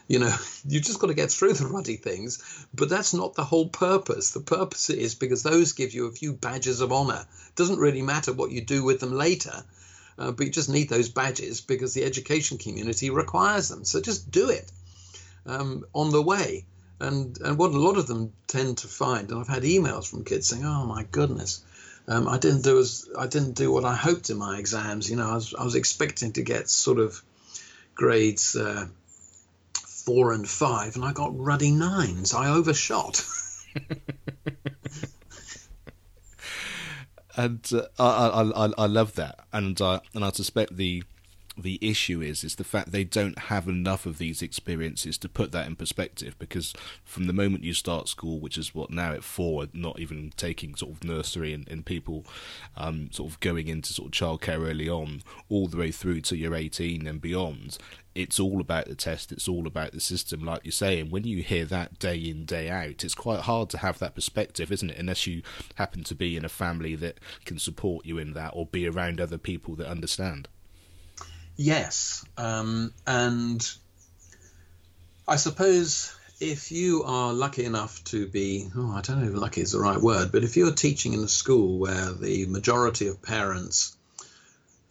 You 0.07 0.19
know, 0.19 0.37
you 0.69 0.81
just 0.81 0.99
got 0.99 1.07
to 1.07 1.15
get 1.15 1.31
through 1.31 1.55
the 1.55 1.67
ruddy 1.67 1.97
things, 1.97 2.67
but 2.75 2.91
that's 2.91 3.15
not 3.15 3.35
the 3.35 3.45
whole 3.45 3.69
purpose. 3.69 4.31
The 4.31 4.41
purpose 4.41 4.91
is 4.91 5.15
because 5.15 5.43
those 5.43 5.73
give 5.73 5.95
you 5.95 6.07
a 6.07 6.13
few 6.13 6.35
badges 6.35 6.83
of 6.83 6.93
honor. 6.93 7.27
It 7.49 7.57
doesn't 7.57 7.79
really 7.79 8.03
matter 8.03 8.35
what 8.35 8.51
you 8.51 8.61
do 8.61 8.85
with 8.85 9.01
them 9.01 9.13
later, 9.13 9.65
uh, 10.19 10.31
but 10.33 10.47
you 10.47 10.53
just 10.53 10.69
need 10.69 10.89
those 10.89 11.09
badges 11.09 11.61
because 11.61 11.95
the 11.95 12.05
education 12.05 12.59
community 12.59 13.11
requires 13.11 13.69
them. 13.69 13.85
So 13.85 14.01
just 14.01 14.31
do 14.31 14.51
it 14.51 14.71
um, 15.47 15.85
on 15.93 16.11
the 16.11 16.23
way. 16.23 16.65
And 17.01 17.39
and 17.41 17.59
what 17.59 17.73
a 17.73 17.79
lot 17.79 17.99
of 17.99 18.07
them 18.07 18.33
tend 18.47 18.79
to 18.79 18.89
find, 18.89 19.31
and 19.31 19.41
I've 19.41 19.49
had 19.49 19.65
emails 19.65 20.09
from 20.09 20.25
kids 20.25 20.47
saying, 20.47 20.65
"Oh 20.65 20.87
my 20.87 21.05
goodness, 21.11 21.63
um, 22.07 22.29
I 22.29 22.39
didn't 22.39 22.63
do 22.63 22.79
as 22.79 23.09
I 23.19 23.27
didn't 23.27 23.57
do 23.57 23.73
what 23.73 23.85
I 23.85 23.97
hoped 23.97 24.31
in 24.31 24.39
my 24.39 24.59
exams. 24.59 25.11
You 25.11 25.17
know, 25.17 25.29
I 25.29 25.35
was 25.35 25.55
I 25.59 25.65
was 25.65 25.75
expecting 25.75 26.33
to 26.35 26.43
get 26.43 26.71
sort 26.71 26.99
of 26.99 27.21
grades." 27.97 28.55
Uh, 28.55 28.87
four 30.05 30.33
and 30.33 30.49
five, 30.49 30.97
and 30.97 31.05
I 31.05 31.13
got 31.13 31.39
ruddy 31.39 31.71
nines. 31.71 32.35
I 32.35 32.51
overshot. 32.51 33.25
and 37.37 37.71
uh, 37.73 37.87
I, 37.99 38.67
I, 38.67 38.73
I 38.79 38.87
love 38.87 39.15
that, 39.15 39.41
and 39.53 39.81
uh, 39.81 40.01
and 40.15 40.25
I 40.25 40.31
suspect 40.31 40.77
the 40.77 41.05
the 41.57 41.79
issue 41.81 42.21
is 42.21 42.43
is 42.43 42.57
the 42.57 42.65
fact 42.65 42.91
they 42.91 43.05
don't 43.05 43.39
have 43.39 43.69
enough 43.69 44.07
of 44.07 44.19
these 44.19 44.43
experiences 44.43 45.17
to 45.17 45.29
put 45.29 45.53
that 45.53 45.67
in 45.67 45.77
perspective 45.77 46.35
because 46.39 46.75
from 47.05 47.27
the 47.27 47.33
moment 47.33 47.63
you 47.63 47.73
start 47.73 48.09
school 48.09 48.41
which 48.41 48.59
is 48.59 48.75
what 48.75 48.91
now 48.91 49.13
at 49.13 49.23
four 49.23 49.67
not 49.73 49.99
even 50.01 50.33
taking 50.37 50.75
sort 50.75 50.93
of 50.93 51.05
nursery 51.05 51.53
and, 51.53 51.69
and 51.69 51.87
people 51.87 52.25
um, 52.77 53.09
sort 53.13 53.31
of 53.31 53.39
going 53.41 53.69
into 53.69 53.93
sort 53.93 54.09
of 54.09 54.13
childcare 54.13 54.69
early 54.69 54.89
on 54.89 55.23
all 55.49 55.69
the 55.69 55.77
way 55.77 55.93
through 55.93 56.21
to 56.21 56.37
you're 56.37 56.55
18 56.55 57.07
and 57.07 57.21
beyond 57.21 57.79
it's 58.17 58.39
all 58.39 58.61
about 58.61 58.87
the 58.87 58.95
test 58.95 59.31
it's 59.31 59.49
all 59.49 59.67
about 59.67 59.93
the 59.93 60.01
system 60.01 60.45
like 60.45 60.65
you 60.65 60.71
say. 60.71 61.01
And 61.01 61.11
when 61.11 61.25
you 61.25 61.43
hear 61.43 61.65
that 61.67 61.99
day 61.99 62.17
in 62.17 62.45
day 62.45 62.69
out 62.69 63.05
it's 63.05 63.15
quite 63.15 63.41
hard 63.41 63.71
to 63.71 63.79
have 63.79 63.99
that 64.01 64.15
perspective 64.15 64.73
isn't 64.73 64.91
it? 64.91 64.99
Unless 64.99 65.27
you 65.27 65.43
happen 65.77 66.03
to 66.05 66.15
be 66.15 66.37
in 66.37 66.45
a 66.45 66.49
family 66.49 66.97
that 66.97 67.19
can 67.45 67.59
support 67.59 68.07
you 68.07 68.19
in 68.19 68.33
that 68.35 68.51
or 68.55 68.67
be 68.67 68.89
around 68.89 69.21
other 69.21 69.39
people 69.39 69.77
that 69.77 69.89
understand 69.89 70.49
Yes, 71.57 72.25
um, 72.37 72.93
and 73.07 73.65
I 75.29 75.37
suppose 75.37 76.13
if 76.41 76.73
you 76.73 77.05
are 77.05 77.33
lucky 77.33 77.65
enough 77.65 78.03
to 78.05 78.27
be, 78.27 78.69
oh, 78.77 78.93
I 78.93 79.01
don't 79.01 79.23
know 79.23 79.29
if 79.29 79.35
lucky 79.35 79.61
is 79.61 79.73
the 79.73 79.79
right 79.79 80.01
word, 80.01 80.33
but 80.33 80.43
if 80.43 80.57
you're 80.57 80.73
teaching 80.73 81.13
in 81.13 81.21
a 81.21 81.29
school 81.29 81.79
where 81.79 82.13
the 82.13 82.47
majority 82.47 83.07
of 83.07 83.23
parents 83.23 83.97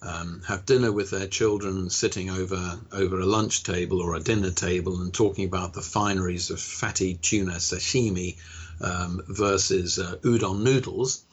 um, 0.02 0.42
have 0.48 0.66
dinner 0.66 0.92
with 0.92 1.12
their 1.12 1.28
children 1.28 1.90
sitting 1.90 2.30
over 2.30 2.80
over 2.92 3.20
a 3.20 3.26
lunch 3.26 3.64
table 3.64 4.02
or 4.02 4.16
a 4.16 4.20
dinner 4.20 4.52
table 4.52 5.02
and 5.02 5.14
talking 5.14 5.46
about 5.46 5.74
the 5.74 5.82
fineries 5.82 6.50
of 6.50 6.60
fatty 6.60 7.16
tuna 7.16 7.54
sashimi 7.54 8.38
um, 8.82 9.22
versus 9.28 10.00
uh, 10.00 10.16
udon 10.24 10.62
noodles, 10.62 11.24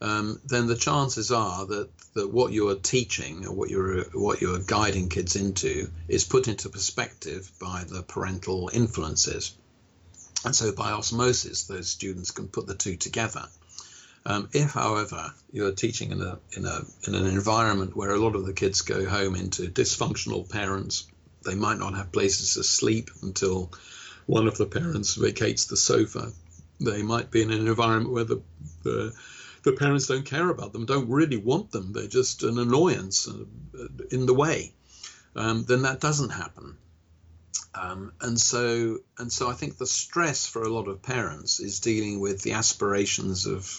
um, 0.00 0.40
then 0.44 0.66
the 0.66 0.76
chances 0.76 1.32
are 1.32 1.66
that, 1.66 1.88
that 2.14 2.32
what 2.32 2.52
you're 2.52 2.76
teaching 2.76 3.46
or 3.46 3.52
what 3.52 3.70
you're 3.70 4.04
what 4.12 4.40
you're 4.40 4.60
guiding 4.60 5.08
kids 5.08 5.34
into 5.36 5.90
is 6.06 6.24
put 6.24 6.48
into 6.48 6.68
perspective 6.68 7.50
by 7.60 7.84
the 7.88 8.02
parental 8.02 8.70
influences, 8.72 9.56
and 10.44 10.54
so 10.54 10.72
by 10.72 10.92
osmosis, 10.92 11.64
those 11.64 11.88
students 11.88 12.30
can 12.30 12.48
put 12.48 12.66
the 12.66 12.74
two 12.74 12.96
together. 12.96 13.44
Um, 14.24 14.48
if, 14.52 14.72
however, 14.72 15.32
you're 15.52 15.72
teaching 15.72 16.12
in 16.12 16.20
a 16.20 16.38
in 16.56 16.64
a 16.64 16.80
in 17.06 17.14
an 17.14 17.26
environment 17.26 17.96
where 17.96 18.10
a 18.10 18.18
lot 18.18 18.36
of 18.36 18.46
the 18.46 18.52
kids 18.52 18.82
go 18.82 19.08
home 19.08 19.34
into 19.34 19.68
dysfunctional 19.68 20.48
parents, 20.48 21.08
they 21.44 21.54
might 21.54 21.78
not 21.78 21.94
have 21.94 22.12
places 22.12 22.54
to 22.54 22.62
sleep 22.62 23.10
until 23.22 23.72
one 24.26 24.46
of 24.46 24.58
the 24.58 24.66
parents 24.66 25.14
vacates 25.14 25.66
the 25.66 25.76
sofa. 25.76 26.32
They 26.80 27.02
might 27.02 27.30
be 27.30 27.42
in 27.42 27.50
an 27.50 27.66
environment 27.66 28.12
where 28.12 28.24
the, 28.24 28.42
the 28.82 29.14
the 29.70 29.76
parents 29.76 30.06
don't 30.06 30.24
care 30.24 30.48
about 30.48 30.72
them, 30.72 30.86
don't 30.86 31.10
really 31.10 31.36
want 31.36 31.70
them. 31.70 31.92
They're 31.92 32.06
just 32.06 32.42
an 32.42 32.58
annoyance 32.58 33.28
uh, 33.28 33.86
in 34.10 34.24
the 34.24 34.34
way. 34.34 34.72
Um, 35.36 35.64
then 35.64 35.82
that 35.82 36.00
doesn't 36.00 36.30
happen. 36.30 36.78
Um, 37.74 38.12
and 38.20 38.40
so, 38.40 38.98
and 39.18 39.30
so, 39.30 39.50
I 39.50 39.52
think 39.52 39.76
the 39.76 39.86
stress 39.86 40.46
for 40.46 40.62
a 40.62 40.70
lot 40.70 40.88
of 40.88 41.02
parents 41.02 41.60
is 41.60 41.80
dealing 41.80 42.18
with 42.18 42.40
the 42.42 42.52
aspirations 42.52 43.46
of, 43.46 43.70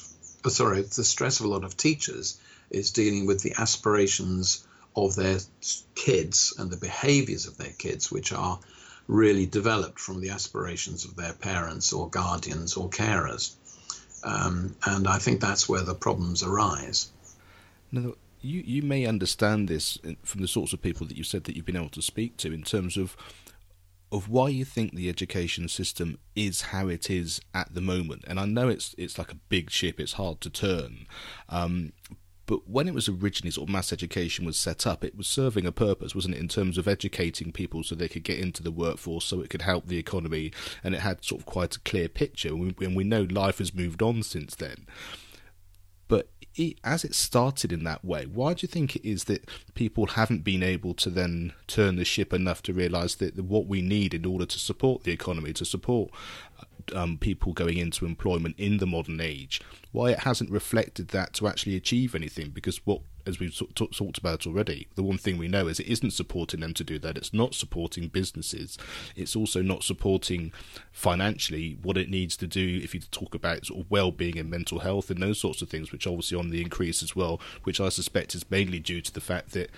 oh, 0.46 0.50
sorry, 0.50 0.84
the 0.84 1.03
stress 1.03 1.39
of 1.39 1.48
a 1.48 1.50
lot 1.50 1.63
of 1.63 1.75
teachers 1.75 2.39
is 2.69 2.91
dealing 2.91 3.25
with 3.25 3.41
the 3.41 3.55
aspirations 3.58 4.65
of 4.96 5.15
their 5.15 5.39
kids 5.96 6.53
and 6.58 6.69
the 6.69 6.77
behaviors 6.77 7.48
of 7.48 7.58
their 7.58 7.74
kids, 7.77 8.12
which 8.12 8.31
are 8.31 8.60
really 9.08 9.48
developed 9.48 10.00
from 10.00 10.22
the 10.22 10.29
aspirations 10.29 11.03
of 11.03 11.15
their 11.15 11.34
parents 11.34 11.91
or 11.93 12.10
guardians 12.10 12.75
or 12.75 12.89
carers. 12.89 13.55
Um, 14.23 14.75
and 14.85 15.07
I 15.07 15.17
think 15.17 15.41
that's 15.41 15.67
where 15.69 15.81
the 15.81 15.95
problems 15.95 16.43
arise. 16.43 17.11
Now, 17.91 18.13
you, 18.41 18.61
you 18.65 18.81
may 18.81 19.05
understand 19.05 19.67
this 19.67 19.97
from 20.23 20.41
the 20.41 20.47
sorts 20.47 20.73
of 20.73 20.81
people 20.81 21.07
that 21.07 21.17
you 21.17 21.23
said 21.23 21.43
that 21.45 21.55
you've 21.55 21.65
been 21.65 21.75
able 21.75 21.89
to 21.89 22.01
speak 22.01 22.38
to 22.38 22.53
in 22.53 22.63
terms 22.63 22.97
of 22.97 23.17
of 24.11 24.27
why 24.27 24.49
you 24.49 24.65
think 24.65 24.93
the 24.93 25.07
education 25.07 25.67
system 25.67 26.17
is 26.35 26.61
how 26.61 26.88
it 26.88 27.11
is 27.11 27.39
at 27.53 27.73
the 27.75 27.81
moment. 27.81 28.23
And 28.27 28.39
I 28.39 28.45
know 28.45 28.67
it's 28.67 28.95
it's 28.97 29.17
like 29.17 29.31
a 29.31 29.39
big 29.49 29.69
ship; 29.69 29.99
it's 29.99 30.13
hard 30.13 30.41
to 30.41 30.49
turn. 30.49 31.05
Um, 31.47 31.93
but 32.50 32.68
when 32.68 32.88
it 32.88 32.96
was 32.96 33.08
originally 33.08 33.51
sort 33.51 33.70
of 33.70 33.72
mass 33.72 33.94
education 33.94 34.44
was 34.44 34.58
set 34.58 34.88
up, 34.88 35.03
it 35.03 35.15
was 35.15 35.27
serving 35.27 35.68
a 35.68 35.72
purpose, 35.72 36.15
wasn't 36.15 36.34
it, 36.34 36.39
in 36.39 36.48
terms 36.48 36.79
of 36.79 36.88
educating 36.88 37.51
people 37.51 37.84
so 37.84 37.94
they 37.94 38.08
could 38.08 38.24
get 38.24 38.39
into 38.39 38.63
the 38.63 38.72
workforce, 38.72 39.25
so 39.25 39.39
it 39.41 39.51
could 39.51 39.62
help 39.62 39.86
the 39.86 40.00
economy, 40.00 40.51
and 40.84 40.96
it 40.96 41.01
had 41.01 41.24
sort 41.24 41.41
of 41.41 41.46
quite 41.46 41.75
a 41.75 41.79
clear 41.82 42.10
picture. 42.10 42.48
And 42.48 42.96
we, 42.96 43.03
know 43.03 43.27
life 43.29 43.60
has 43.60 43.75
moved 43.75 44.01
on 44.01 44.24
since 44.24 44.56
then. 44.56 44.88
But 46.08 46.29
as 46.84 47.03
it 47.03 47.13
started 47.13 47.72
in 47.72 47.84
that 47.84 48.03
way, 48.03 48.25
why 48.25 48.56
do 48.56 48.63
you 48.63 48.68
think 48.68 48.96
it 48.96 49.08
is 49.08 49.25
that 49.25 49.48
people 49.75 50.08
haven't 50.08 50.44
been 50.44 50.63
able 50.63 50.96
to 50.96 51.12
then 51.12 51.53
turn 51.68 51.98
the 51.98 52.03
ship 52.03 52.34
enough 52.34 52.63
to 52.63 52.74
realise 52.74 53.13
that 53.13 53.38
what 53.39 53.68
we 53.68 53.84
need 53.84 54.15
in 54.15 54.25
order 54.25 54.48
to 54.48 54.58
support 54.58 55.03
the 55.03 55.12
economy, 55.12 55.53
to 55.53 55.65
support 55.65 56.10
uh, 56.60 56.63
um, 56.93 57.17
people 57.17 57.53
going 57.53 57.77
into 57.77 58.05
employment 58.05 58.55
in 58.58 58.77
the 58.77 58.88
modern 58.88 59.19
age, 59.22 59.62
why 59.91 60.12
it 60.12 60.19
hasn't 60.19 60.51
reflected 60.51 61.10
that 61.10 61.34
to 61.34 61.48
actually 61.48 61.75
achieve 61.75 62.15
anything. 62.15 62.50
Because 62.50 62.86
what, 62.86 63.01
as 63.25 63.39
we've 63.39 63.55
t- 63.55 63.88
talked 63.88 64.17
about 64.17 64.46
already, 64.46 64.88
the 64.96 65.03
one 65.03 65.17
thing 65.17 65.38
we 65.38 65.48
know 65.48 65.67
is 65.67 65.79
it 65.79 65.88
isn't 65.88 66.12
supporting 66.12 66.60
them 66.60 66.74
to 66.74 66.84
do 66.84 67.00
that. 67.00 67.17
It's 67.17 67.34
not 67.34 67.53
supporting 67.53 68.08
businesses. 68.08 68.77
It's 69.15 69.36
also 69.36 69.62
not 69.62 69.84
supporting 69.84 70.51
financially 70.91 71.77
what 71.81 71.98
it 71.98 72.10
needs 72.10 72.38
to 72.38 72.48
do. 72.48 72.79
If 72.84 72.93
you 72.93 73.01
talk 73.01 73.36
about 73.36 73.65
sort 73.65 73.81
of 73.81 73.91
well-being 73.91 74.38
and 74.38 74.50
mental 74.50 74.79
health 74.79 75.10
and 75.10 75.22
those 75.22 75.39
sorts 75.39 75.62
of 75.62 75.69
things, 75.69 75.91
which 75.91 76.08
obviously 76.08 76.38
on 76.38 76.50
the 76.50 76.62
increase 76.62 77.01
as 77.03 77.15
well, 77.15 77.39
which 77.63 77.79
I 77.79 77.89
suspect 77.89 78.36
is 78.36 78.50
mainly 78.50 78.79
due 78.79 79.01
to 79.01 79.13
the 79.13 79.22
fact 79.22 79.51
that 79.51 79.69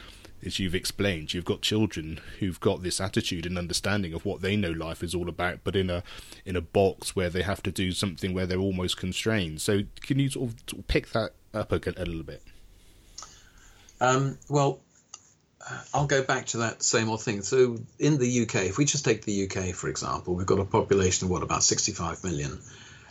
as 0.46 0.60
you've 0.60 0.76
explained, 0.76 1.34
you've 1.34 1.46
got 1.46 1.62
children 1.62 2.20
who've 2.40 2.60
got 2.60 2.84
this 2.84 3.00
attitude 3.00 3.46
and 3.46 3.58
understanding 3.58 4.14
of 4.14 4.26
what 4.26 4.42
they 4.42 4.56
know 4.56 4.72
life 4.72 5.04
is 5.04 5.16
all 5.16 5.30
about, 5.30 5.60
but 5.64 5.76
in 5.76 5.90
a 5.90 6.04
in 6.46 6.56
a 6.56 6.62
box 6.62 7.16
where 7.16 7.30
they 7.30 7.42
have 7.42 7.64
to 7.64 7.72
do 7.72 7.92
something 7.92 8.34
where 8.34 8.46
they're 8.46 8.60
almost 8.60 8.98
constrained. 8.98 9.62
So, 9.62 9.82
can 10.02 10.20
you 10.20 10.30
sort 10.30 10.52
of 10.52 10.88
pick 10.88 11.12
that 11.12 11.32
up 11.54 11.72
a, 11.72 11.76
a 11.98 12.06
little 12.06 12.24
bit? 12.24 12.42
Um, 14.00 14.38
well, 14.50 14.80
I'll 15.94 16.08
go 16.08 16.24
back 16.24 16.48
to 16.48 16.58
that 16.58 16.84
same 16.84 17.10
old 17.10 17.22
thing. 17.22 17.42
So 17.44 17.78
in 18.00 18.18
the 18.18 18.42
UK, 18.44 18.56
if 18.66 18.78
we 18.78 18.86
just 18.86 19.06
take 19.06 19.24
the 19.24 19.46
UK 19.46 19.74
for 19.76 19.90
example, 19.90 20.36
we've 20.36 20.46
got 20.46 20.60
a 20.60 20.66
population 20.66 21.26
of 21.26 21.32
what 21.32 21.44
about 21.44 21.64
65 21.64 22.24
million, 22.24 22.60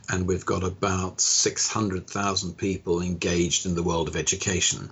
and 0.09 0.27
we've 0.27 0.45
got 0.45 0.65
about 0.65 1.21
600,000 1.21 2.57
people 2.57 3.03
engaged 3.03 3.67
in 3.67 3.75
the 3.75 3.83
world 3.83 4.09
of 4.09 4.17
education. 4.17 4.91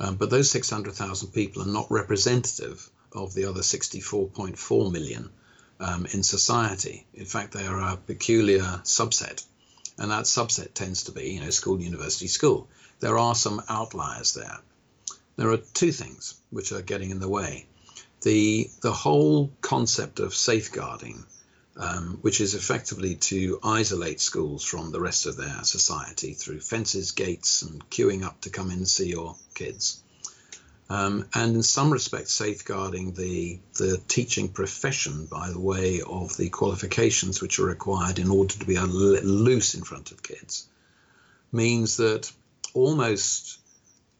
Um, 0.00 0.16
but 0.16 0.30
those 0.30 0.50
600,000 0.50 1.28
people 1.32 1.62
are 1.62 1.66
not 1.66 1.90
representative 1.90 2.90
of 3.12 3.34
the 3.34 3.44
other 3.44 3.60
64.4 3.60 4.92
million 4.92 5.30
um, 5.80 6.06
in 6.06 6.22
society. 6.22 7.06
In 7.14 7.26
fact, 7.26 7.52
they 7.52 7.66
are 7.66 7.80
a 7.80 7.96
peculiar 7.96 8.80
subset, 8.84 9.44
and 9.98 10.10
that 10.10 10.24
subset 10.24 10.74
tends 10.74 11.04
to 11.04 11.12
be, 11.12 11.34
you 11.34 11.40
know, 11.40 11.50
school, 11.50 11.80
university, 11.80 12.26
school. 12.26 12.68
There 13.00 13.18
are 13.18 13.34
some 13.34 13.62
outliers 13.68 14.34
there. 14.34 14.58
There 15.36 15.50
are 15.50 15.58
two 15.58 15.92
things 15.92 16.34
which 16.50 16.72
are 16.72 16.82
getting 16.82 17.10
in 17.10 17.20
the 17.20 17.28
way. 17.28 17.66
The 18.22 18.70
the 18.80 18.92
whole 18.92 19.50
concept 19.60 20.20
of 20.20 20.34
safeguarding, 20.34 21.24
um, 21.76 22.18
which 22.22 22.40
is 22.40 22.54
effectively 22.54 23.16
to 23.16 23.58
isolate 23.62 24.20
schools 24.20 24.64
from 24.64 24.92
the 24.92 25.00
rest 25.00 25.26
of 25.26 25.36
their 25.36 25.64
society 25.64 26.32
through 26.32 26.60
fences, 26.60 27.12
gates, 27.12 27.62
and 27.62 27.88
queuing 27.90 28.24
up 28.24 28.40
to 28.42 28.50
come 28.50 28.70
in 28.70 28.78
and 28.78 28.88
see 28.88 29.08
your 29.08 29.36
kids. 29.54 30.02
Um, 30.90 31.26
and 31.34 31.56
in 31.56 31.62
some 31.62 31.90
respects 31.90 32.32
safeguarding 32.32 33.12
the 33.12 33.58
the 33.78 34.00
teaching 34.06 34.48
profession 34.48 35.24
by 35.24 35.50
the 35.50 35.58
way 35.58 36.02
of 36.02 36.36
the 36.36 36.50
qualifications 36.50 37.40
which 37.40 37.58
are 37.58 37.64
required 37.64 38.18
in 38.18 38.30
order 38.30 38.52
to 38.54 38.66
be 38.66 38.78
loose 38.78 39.74
in 39.74 39.82
front 39.82 40.12
of 40.12 40.22
kids 40.22 40.68
means 41.50 41.96
that 41.96 42.30
almost 42.74 43.58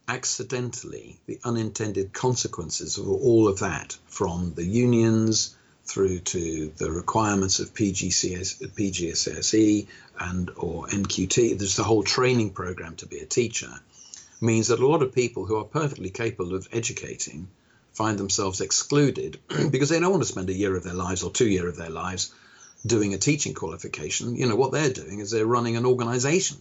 accidentally 0.07 1.19
the 1.27 1.39
unintended 1.43 2.13
consequences 2.13 2.97
of 2.97 3.07
all 3.07 3.47
of 3.47 3.59
that 3.59 3.95
from 4.07 4.53
the 4.55 4.65
unions 4.65 5.55
through 5.85 6.19
to 6.19 6.71
the 6.77 6.91
requirements 6.91 7.59
of 7.59 7.73
PGCS, 7.73 8.67
PGCSE 8.73 9.87
and 10.19 10.49
or 10.57 10.87
NQT 10.87 11.57
there's 11.57 11.75
the 11.75 11.83
whole 11.83 12.03
training 12.03 12.51
program 12.51 12.95
to 12.97 13.05
be 13.05 13.19
a 13.19 13.25
teacher 13.25 13.71
means 14.41 14.67
that 14.67 14.79
a 14.79 14.87
lot 14.87 15.01
of 15.01 15.13
people 15.13 15.45
who 15.45 15.57
are 15.57 15.63
perfectly 15.63 16.09
capable 16.09 16.55
of 16.55 16.67
educating 16.71 17.47
find 17.93 18.17
themselves 18.17 18.61
excluded 18.61 19.39
because 19.71 19.89
they 19.89 19.99
don't 19.99 20.11
want 20.11 20.23
to 20.23 20.29
spend 20.29 20.49
a 20.49 20.53
year 20.53 20.75
of 20.75 20.83
their 20.83 20.93
lives 20.93 21.23
or 21.23 21.31
two 21.31 21.47
year 21.47 21.67
of 21.67 21.77
their 21.77 21.89
lives 21.89 22.33
doing 22.85 23.13
a 23.13 23.17
teaching 23.17 23.53
qualification. 23.53 24.35
You 24.35 24.47
know 24.47 24.55
what 24.55 24.71
they're 24.71 24.91
doing 24.91 25.19
is 25.19 25.31
they're 25.31 25.45
running 25.45 25.77
an 25.77 25.85
organization. 25.85 26.57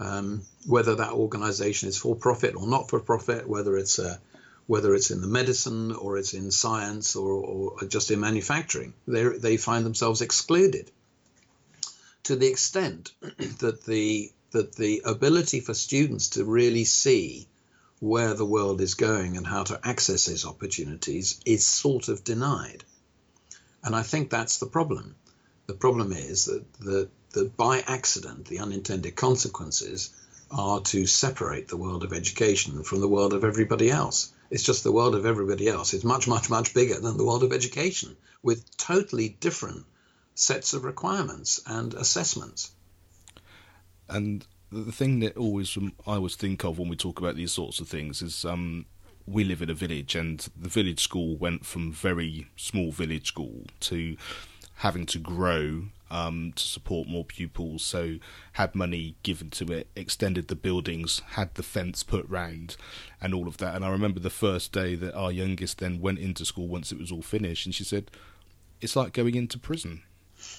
Um, 0.00 0.42
whether 0.64 0.94
that 0.94 1.10
organization 1.10 1.88
is 1.88 1.98
for 1.98 2.14
profit 2.14 2.54
or 2.54 2.68
not 2.68 2.88
for 2.88 3.00
profit, 3.00 3.48
whether 3.48 3.76
it's 3.76 3.98
a, 3.98 4.20
whether 4.68 4.94
it's 4.94 5.10
in 5.10 5.22
the 5.22 5.26
medicine 5.26 5.92
or 5.92 6.18
it's 6.18 6.34
in 6.34 6.50
science 6.50 7.16
or, 7.16 7.32
or 7.32 7.84
just 7.88 8.10
in 8.10 8.20
manufacturing, 8.20 8.92
they 9.06 9.24
they 9.24 9.56
find 9.56 9.84
themselves 9.84 10.20
excluded. 10.20 10.90
To 12.24 12.36
the 12.36 12.48
extent 12.48 13.12
that 13.60 13.82
the 13.84 14.30
that 14.50 14.76
the 14.76 15.02
ability 15.04 15.60
for 15.60 15.72
students 15.72 16.28
to 16.30 16.44
really 16.44 16.84
see 16.84 17.48
where 18.00 18.34
the 18.34 18.44
world 18.44 18.80
is 18.82 18.94
going 18.94 19.38
and 19.38 19.46
how 19.46 19.64
to 19.64 19.80
access 19.82 20.26
those 20.26 20.44
opportunities 20.44 21.40
is 21.44 21.66
sort 21.66 22.08
of 22.08 22.22
denied. 22.22 22.84
And 23.82 23.96
I 23.96 24.02
think 24.02 24.28
that's 24.28 24.58
the 24.58 24.66
problem. 24.66 25.14
The 25.66 25.74
problem 25.74 26.12
is 26.12 26.44
that, 26.44 26.64
that, 26.80 27.08
that 27.32 27.56
by 27.56 27.80
accident, 27.80 28.46
the 28.46 28.60
unintended 28.60 29.16
consequences 29.16 30.10
are 30.50 30.80
to 30.80 31.06
separate 31.06 31.68
the 31.68 31.76
world 31.76 32.04
of 32.04 32.12
education 32.12 32.82
from 32.82 33.00
the 33.00 33.08
world 33.08 33.32
of 33.34 33.44
everybody 33.44 33.90
else. 33.90 34.32
It's 34.50 34.62
just 34.62 34.82
the 34.82 34.92
world 34.92 35.14
of 35.14 35.26
everybody 35.26 35.68
else 35.68 35.92
is 35.94 36.04
much, 36.04 36.26
much, 36.26 36.48
much 36.48 36.74
bigger 36.74 36.98
than 37.00 37.16
the 37.16 37.24
world 37.24 37.42
of 37.42 37.52
education 37.52 38.16
with 38.42 38.76
totally 38.76 39.28
different 39.28 39.84
sets 40.34 40.72
of 40.72 40.84
requirements 40.84 41.60
and 41.66 41.92
assessments. 41.94 42.70
And 44.08 44.46
the 44.70 44.92
thing 44.92 45.20
that 45.20 45.36
always 45.36 45.76
I 46.06 46.14
always 46.14 46.36
think 46.36 46.64
of 46.64 46.78
when 46.78 46.88
we 46.88 46.96
talk 46.96 47.18
about 47.18 47.36
these 47.36 47.52
sorts 47.52 47.80
of 47.80 47.88
things 47.88 48.22
is 48.22 48.44
um, 48.44 48.86
we 49.26 49.44
live 49.44 49.62
in 49.62 49.70
a 49.70 49.74
village, 49.74 50.14
and 50.14 50.46
the 50.56 50.68
village 50.68 51.00
school 51.00 51.36
went 51.36 51.66
from 51.66 51.92
very 51.92 52.48
small 52.56 52.90
village 52.90 53.28
school 53.28 53.64
to 53.80 54.16
having 54.76 55.06
to 55.06 55.18
grow 55.18 55.84
um, 56.10 56.52
to 56.56 56.62
support 56.62 57.08
more 57.08 57.24
pupils. 57.24 57.82
So 57.82 58.16
had 58.52 58.74
money 58.74 59.16
given 59.22 59.50
to 59.50 59.72
it, 59.72 59.88
extended 59.96 60.48
the 60.48 60.56
buildings, 60.56 61.22
had 61.30 61.54
the 61.54 61.62
fence 61.62 62.02
put 62.02 62.28
round, 62.28 62.76
and 63.20 63.34
all 63.34 63.48
of 63.48 63.58
that. 63.58 63.74
And 63.74 63.84
I 63.84 63.90
remember 63.90 64.20
the 64.20 64.30
first 64.30 64.72
day 64.72 64.94
that 64.96 65.14
our 65.14 65.32
youngest 65.32 65.78
then 65.78 66.00
went 66.00 66.18
into 66.18 66.44
school 66.44 66.68
once 66.68 66.92
it 66.92 66.98
was 66.98 67.12
all 67.12 67.22
finished, 67.22 67.66
and 67.66 67.74
she 67.74 67.84
said, 67.84 68.10
"It's 68.80 68.96
like 68.96 69.12
going 69.12 69.34
into 69.34 69.58
prison." 69.58 70.02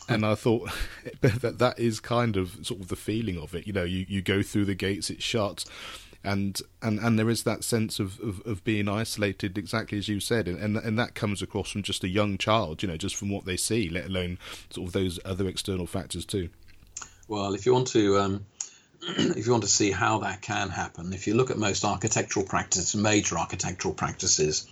and 0.10 0.26
I 0.26 0.36
thought 0.36 0.70
that 1.22 1.60
that 1.60 1.80
is 1.80 2.00
kind 2.00 2.36
of 2.36 2.58
sort 2.64 2.82
of 2.82 2.88
the 2.90 2.96
feeling 2.96 3.38
of 3.38 3.56
it. 3.56 3.66
You 3.66 3.74
know, 3.74 3.84
you, 3.84 4.06
you 4.08 4.22
go 4.22 4.42
through 4.42 4.66
the 4.66 4.76
gates, 4.76 5.10
it's 5.10 5.24
shut, 5.24 5.66
and 6.24 6.62
and 6.82 7.00
and 7.00 7.18
there 7.18 7.30
is 7.30 7.44
that 7.44 7.64
sense 7.64 8.00
of, 8.00 8.20
of, 8.20 8.42
of 8.46 8.64
being 8.64 8.88
isolated, 8.88 9.58
exactly 9.58 9.98
as 9.98 10.08
you 10.08 10.20
said, 10.20 10.48
and, 10.48 10.60
and 10.60 10.78
and 10.78 11.00
that 11.00 11.16
comes 11.16 11.42
across 11.42 11.72
from 11.72 11.84
just 11.84 12.04
a 12.04 12.10
young 12.10 12.38
child. 12.38 12.82
You 12.82 12.90
know, 12.90 12.98
just 12.98 13.16
from 13.16 13.30
what 13.30 13.46
they 13.46 13.58
see, 13.58 13.90
let 13.90 14.06
alone 14.06 14.38
sort 14.70 14.88
of 14.88 14.94
those 14.94 15.20
other 15.24 15.48
external 15.48 15.88
factors 15.88 16.26
too. 16.26 16.50
Well, 17.28 17.54
if 17.54 17.66
you 17.66 17.74
want 17.74 17.88
to. 17.90 18.18
Um 18.18 18.46
if 19.02 19.46
you 19.46 19.52
want 19.54 19.64
to 19.64 19.70
see 19.70 19.92
how 19.92 20.20
that 20.20 20.42
can 20.42 20.70
happen, 20.70 21.14
if 21.14 21.26
you 21.26 21.34
look 21.34 21.52
at 21.52 21.58
most 21.58 21.86
architectural 21.86 22.46
practices, 22.46 23.02
major 23.02 23.38
architectural 23.38 23.94
practices, 23.94 24.68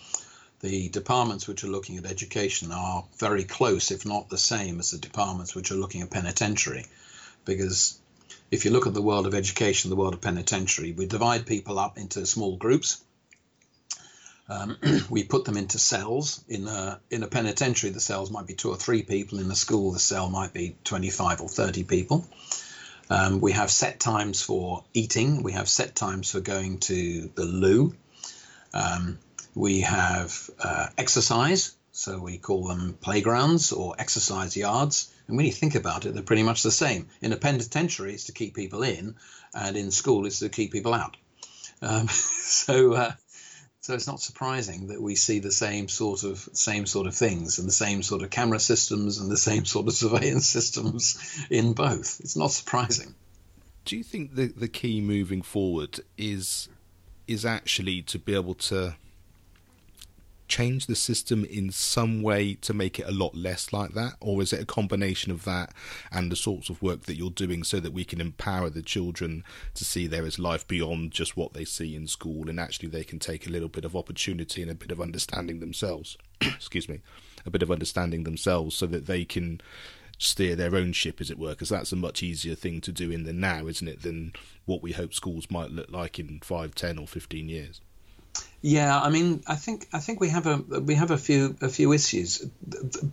the 0.59 0.89
departments 0.89 1.47
which 1.47 1.63
are 1.63 1.67
looking 1.69 1.97
at 1.97 2.05
education 2.05 2.73
are 2.73 3.05
very 3.19 3.45
close, 3.45 3.91
if 3.91 4.05
not 4.05 4.29
the 4.29 4.37
same, 4.37 4.79
as 4.79 4.91
the 4.91 4.97
departments 4.97 5.55
which 5.55 5.71
are 5.71 5.75
looking 5.75 6.01
at 6.01 6.09
penitentiary. 6.09 6.85
Because 7.45 7.99
if 8.51 8.65
you 8.65 8.71
look 8.71 8.87
at 8.87 8.93
the 8.93 9.01
world 9.01 9.27
of 9.27 9.33
education, 9.33 9.89
the 9.89 9.95
world 9.95 10.13
of 10.13 10.21
penitentiary, 10.21 10.91
we 10.91 11.05
divide 11.05 11.45
people 11.45 11.79
up 11.79 11.97
into 11.97 12.25
small 12.25 12.55
groups. 12.57 13.03
Um, 14.49 14.77
we 15.09 15.23
put 15.23 15.45
them 15.45 15.57
into 15.57 15.79
cells. 15.79 16.43
In 16.47 16.67
a, 16.67 16.99
in 17.09 17.23
a 17.23 17.27
penitentiary, 17.27 17.91
the 17.91 17.99
cells 17.99 18.31
might 18.31 18.47
be 18.47 18.53
two 18.53 18.69
or 18.69 18.77
three 18.77 19.03
people. 19.03 19.39
In 19.39 19.47
the 19.47 19.55
school, 19.55 19.91
the 19.91 19.99
cell 19.99 20.29
might 20.29 20.53
be 20.53 20.75
25 20.83 21.41
or 21.41 21.49
30 21.49 21.83
people. 21.83 22.25
Um, 23.09 23.39
we 23.39 23.53
have 23.53 23.71
set 23.71 23.99
times 23.99 24.41
for 24.41 24.83
eating. 24.93 25.43
We 25.43 25.53
have 25.53 25.69
set 25.69 25.95
times 25.95 26.31
for 26.31 26.39
going 26.39 26.79
to 26.79 27.29
the 27.35 27.45
loo. 27.45 27.95
Um, 28.73 29.17
we 29.55 29.81
have 29.81 30.49
uh, 30.59 30.87
exercise, 30.97 31.73
so 31.97 32.19
we 32.19 32.37
call 32.37 32.67
them 32.67 32.95
playgrounds 33.01 33.71
or 33.71 33.95
exercise 33.97 34.55
yards. 34.55 35.11
And 35.27 35.35
when 35.35 35.47
you 35.47 35.51
think 35.51 35.73
about 35.73 36.05
it, 36.05 36.13
they're 36.13 36.21
pretty 36.21 36.43
much 36.43 36.61
the 36.61 36.69
same. 36.69 37.07
In 37.21 37.33
a 37.33 37.37
penitentiary, 37.37 38.13
it's 38.13 38.25
to 38.25 38.33
keep 38.33 38.53
people 38.53 38.83
in, 38.83 39.15
and 39.51 39.75
in 39.75 39.89
school, 39.89 40.27
it's 40.27 40.37
to 40.39 40.49
keep 40.49 40.71
people 40.71 40.93
out. 40.93 41.17
Um, 41.81 42.07
so, 42.11 42.93
uh, 42.93 43.13
so 43.81 43.95
it's 43.95 44.05
not 44.05 44.19
surprising 44.19 44.89
that 44.89 45.01
we 45.01 45.15
see 45.15 45.39
the 45.39 45.51
same 45.51 45.87
sort 45.87 46.23
of 46.23 46.47
same 46.53 46.85
sort 46.85 47.07
of 47.07 47.15
things 47.15 47.57
and 47.57 47.67
the 47.67 47.73
same 47.73 48.03
sort 48.03 48.21
of 48.21 48.29
camera 48.29 48.59
systems 48.59 49.17
and 49.17 49.31
the 49.31 49.35
same 49.35 49.65
sort 49.73 49.87
of 49.87 49.93
surveillance 49.93 50.47
systems 50.47 51.47
in 51.49 51.73
both. 51.73 52.19
It's 52.19 52.37
not 52.37 52.51
surprising. 52.51 53.15
Do 53.85 53.97
you 53.97 54.03
think 54.03 54.35
the 54.35 54.49
the 54.49 54.67
key 54.67 55.01
moving 55.01 55.41
forward 55.41 55.99
is 56.15 56.69
is 57.27 57.43
actually 57.43 58.03
to 58.03 58.19
be 58.19 58.35
able 58.35 58.53
to 58.53 58.97
change 60.47 60.85
the 60.85 60.95
system 60.95 61.45
in 61.45 61.71
some 61.71 62.21
way 62.21 62.53
to 62.55 62.73
make 62.73 62.99
it 62.99 63.07
a 63.07 63.11
lot 63.11 63.35
less 63.35 63.73
like 63.73 63.93
that? 63.93 64.13
Or 64.19 64.41
is 64.41 64.53
it 64.53 64.61
a 64.61 64.65
combination 64.65 65.31
of 65.31 65.43
that 65.45 65.73
and 66.11 66.31
the 66.31 66.35
sorts 66.35 66.69
of 66.69 66.81
work 66.81 67.03
that 67.03 67.15
you're 67.15 67.29
doing 67.29 67.63
so 67.63 67.79
that 67.79 67.93
we 67.93 68.05
can 68.05 68.21
empower 68.21 68.69
the 68.69 68.81
children 68.81 69.43
to 69.75 69.85
see 69.85 70.07
there 70.07 70.25
is 70.25 70.39
life 70.39 70.67
beyond 70.67 71.11
just 71.11 71.37
what 71.37 71.53
they 71.53 71.65
see 71.65 71.95
in 71.95 72.07
school 72.07 72.49
and 72.49 72.59
actually 72.59 72.89
they 72.89 73.03
can 73.03 73.19
take 73.19 73.45
a 73.45 73.51
little 73.51 73.69
bit 73.69 73.85
of 73.85 73.95
opportunity 73.95 74.61
and 74.61 74.71
a 74.71 74.75
bit 74.75 74.91
of 74.91 75.01
understanding 75.01 75.59
themselves? 75.59 76.17
Excuse 76.41 76.87
me, 76.87 77.01
a 77.45 77.49
bit 77.49 77.63
of 77.63 77.71
understanding 77.71 78.23
themselves 78.23 78.75
so 78.75 78.85
that 78.87 79.07
they 79.07 79.25
can 79.25 79.61
steer 80.17 80.55
their 80.55 80.75
own 80.75 80.91
ship, 80.91 81.21
as 81.21 81.29
it 81.29 81.37
were, 81.37 81.51
because 81.51 81.69
that's 81.69 81.91
a 81.91 81.95
much 81.95 82.23
easier 82.23 82.55
thing 82.55 82.81
to 82.81 82.91
do 82.91 83.11
in 83.11 83.23
the 83.23 83.33
now, 83.33 83.67
isn't 83.67 83.87
it, 83.87 84.01
than 84.01 84.33
what 84.65 84.81
we 84.81 84.91
hope 84.91 85.13
schools 85.13 85.51
might 85.51 85.71
look 85.71 85.91
like 85.91 86.19
in 86.19 86.39
five, 86.43 86.73
ten, 86.73 86.97
or 86.97 87.07
15 87.07 87.47
years. 87.47 87.81
Yeah, 88.61 88.99
I 88.99 89.09
mean, 89.09 89.43
I 89.47 89.55
think 89.55 89.87
I 89.93 89.99
think 89.99 90.19
we 90.19 90.27
have 90.29 90.45
a 90.45 90.57
we 90.57 90.95
have 90.95 91.11
a 91.11 91.17
few 91.17 91.55
a 91.61 91.69
few 91.69 91.93
issues. 91.93 92.39
The, 92.67 93.09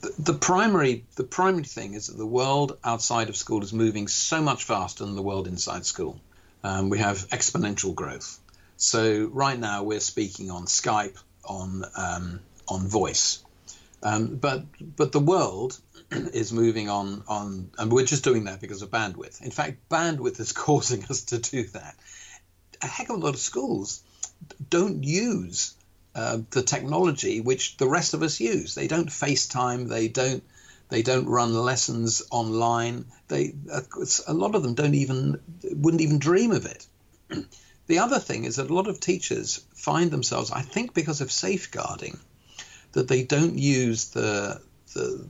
the, 0.00 0.14
the, 0.18 0.34
primary 0.34 1.04
the 1.16 1.24
primary 1.24 1.64
thing 1.64 1.94
is 1.94 2.06
that 2.06 2.16
the 2.16 2.26
world 2.26 2.78
outside 2.84 3.28
of 3.28 3.36
school 3.36 3.64
is 3.64 3.72
moving 3.72 4.08
so 4.08 4.40
much 4.40 4.62
faster 4.62 5.04
than 5.04 5.16
the 5.16 5.22
world 5.22 5.48
inside 5.48 5.84
school. 5.84 6.20
Um, 6.62 6.90
we 6.90 6.98
have 6.98 7.16
exponential 7.30 7.92
growth. 7.92 8.38
So 8.76 9.26
right 9.32 9.58
now 9.58 9.82
we're 9.82 10.00
speaking 10.00 10.52
on 10.52 10.66
Skype 10.66 11.18
on 11.44 11.84
um, 11.96 12.40
on 12.68 12.86
voice, 12.86 13.42
um, 14.02 14.36
but 14.36 14.64
but 14.96 15.10
the 15.10 15.18
world 15.18 15.76
is 16.10 16.52
moving 16.52 16.88
on 16.88 17.24
on, 17.26 17.70
and 17.78 17.90
we're 17.90 18.04
just 18.04 18.22
doing 18.22 18.44
that 18.44 18.60
because 18.60 18.82
of 18.82 18.90
bandwidth. 18.92 19.42
In 19.42 19.50
fact, 19.50 19.88
bandwidth 19.88 20.38
is 20.38 20.52
causing 20.66 21.04
us 21.06 21.22
to 21.24 21.38
do 21.38 21.64
that. 21.68 21.96
A 22.80 22.86
heck 22.86 23.08
of 23.08 23.16
a 23.16 23.18
lot 23.18 23.34
of 23.34 23.40
schools 23.40 24.03
don't 24.70 25.04
use 25.04 25.74
uh, 26.14 26.38
the 26.50 26.62
technology 26.62 27.40
which 27.40 27.76
the 27.76 27.88
rest 27.88 28.14
of 28.14 28.22
us 28.22 28.40
use. 28.40 28.74
They 28.74 28.86
don't 28.86 29.08
FaceTime. 29.08 29.88
They 29.88 30.08
don't. 30.08 30.42
They 30.90 31.02
don't 31.02 31.26
run 31.26 31.54
lessons 31.54 32.22
online. 32.30 33.06
They 33.28 33.54
uh, 33.72 33.80
a 34.28 34.34
lot 34.34 34.54
of 34.54 34.62
them 34.62 34.74
don't 34.74 34.94
even 34.94 35.40
wouldn't 35.62 36.02
even 36.02 36.18
dream 36.18 36.52
of 36.52 36.66
it. 36.66 36.86
the 37.86 37.98
other 37.98 38.18
thing 38.18 38.44
is 38.44 38.56
that 38.56 38.70
a 38.70 38.74
lot 38.74 38.86
of 38.86 39.00
teachers 39.00 39.64
find 39.74 40.10
themselves, 40.10 40.50
I 40.50 40.62
think, 40.62 40.94
because 40.94 41.20
of 41.20 41.32
safeguarding, 41.32 42.18
that 42.92 43.08
they 43.08 43.24
don't 43.24 43.58
use 43.58 44.10
the 44.10 44.60
the 44.92 45.26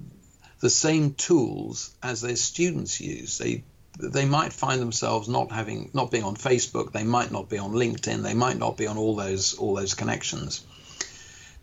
the 0.61 0.70
same 0.70 1.14
tools 1.14 1.94
as 2.03 2.20
their 2.20 2.37
students 2.37 3.00
use. 3.00 3.38
They 3.38 3.64
they 3.98 4.24
might 4.24 4.52
find 4.52 4.80
themselves 4.80 5.28
not 5.28 5.52
having 5.52 5.90
not 5.92 6.11
being 6.11 6.24
on 6.24 6.37
Facebook, 6.37 6.92
they 6.92 7.04
might 7.04 7.30
not 7.30 7.48
be 7.48 7.59
on 7.59 7.72
LinkedIn, 7.72 8.22
they 8.22 8.35
might 8.35 8.59
not 8.59 8.76
be 8.76 8.87
on 8.87 8.98
all 8.98 9.14
those 9.16 9.54
all 9.54 9.74
those 9.74 9.94
connections. 9.94 10.64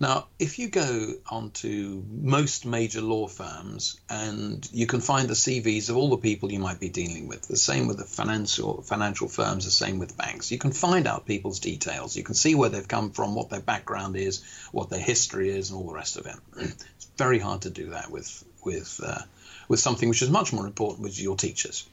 Now, 0.01 0.29
if 0.39 0.57
you 0.57 0.67
go 0.67 1.13
onto 1.29 2.03
most 2.09 2.65
major 2.65 3.01
law 3.01 3.27
firms 3.27 3.99
and 4.09 4.67
you 4.73 4.87
can 4.87 4.99
find 4.99 5.27
the 5.27 5.35
CVs 5.35 5.91
of 5.91 5.95
all 5.95 6.09
the 6.09 6.17
people 6.17 6.51
you 6.51 6.57
might 6.57 6.79
be 6.79 6.89
dealing 6.89 7.27
with, 7.27 7.43
the 7.43 7.55
same 7.55 7.85
with 7.85 7.97
the 7.97 8.05
financial 8.05 8.81
financial 8.81 9.27
firms, 9.27 9.65
the 9.65 9.69
same 9.69 9.99
with 9.99 10.17
banks. 10.17 10.51
You 10.51 10.57
can 10.57 10.71
find 10.71 11.05
out 11.05 11.27
people's 11.27 11.59
details. 11.59 12.17
You 12.17 12.23
can 12.23 12.33
see 12.33 12.55
where 12.55 12.69
they've 12.69 12.87
come 12.87 13.11
from, 13.11 13.35
what 13.35 13.51
their 13.51 13.61
background 13.61 14.15
is, 14.15 14.43
what 14.71 14.89
their 14.89 14.99
history 14.99 15.49
is, 15.51 15.69
and 15.69 15.77
all 15.77 15.85
the 15.85 15.93
rest 15.93 16.17
of 16.17 16.25
it. 16.25 16.35
It's 16.95 17.07
very 17.17 17.37
hard 17.37 17.61
to 17.63 17.69
do 17.69 17.91
that 17.91 18.09
with 18.09 18.43
with 18.65 18.99
uh, 19.05 19.21
with 19.67 19.79
something 19.79 20.09
which 20.09 20.23
is 20.23 20.31
much 20.31 20.51
more 20.51 20.65
important, 20.65 21.03
which 21.03 21.13
is 21.13 21.21
your 21.21 21.35
teachers. 21.35 21.87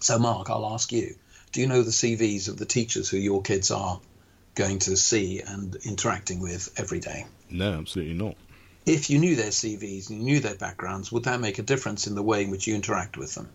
So, 0.00 0.18
Mark, 0.18 0.50
I'll 0.50 0.66
ask 0.66 0.92
you: 0.92 1.14
Do 1.52 1.60
you 1.60 1.66
know 1.66 1.82
the 1.82 1.90
CVs 1.90 2.48
of 2.48 2.56
the 2.56 2.66
teachers 2.66 3.08
who 3.08 3.16
your 3.16 3.42
kids 3.42 3.70
are 3.70 4.00
going 4.54 4.78
to 4.80 4.96
see 4.96 5.40
and 5.40 5.76
interacting 5.76 6.40
with 6.40 6.72
every 6.76 7.00
day? 7.00 7.26
No, 7.50 7.74
absolutely 7.74 8.14
not. 8.14 8.36
If 8.86 9.10
you 9.10 9.18
knew 9.18 9.36
their 9.36 9.50
CVs 9.50 10.10
and 10.10 10.18
you 10.18 10.24
knew 10.24 10.40
their 10.40 10.54
backgrounds, 10.54 11.12
would 11.12 11.24
that 11.24 11.40
make 11.40 11.58
a 11.58 11.62
difference 11.62 12.06
in 12.06 12.14
the 12.14 12.22
way 12.22 12.44
in 12.44 12.50
which 12.50 12.66
you 12.66 12.74
interact 12.74 13.16
with 13.16 13.34
them? 13.34 13.48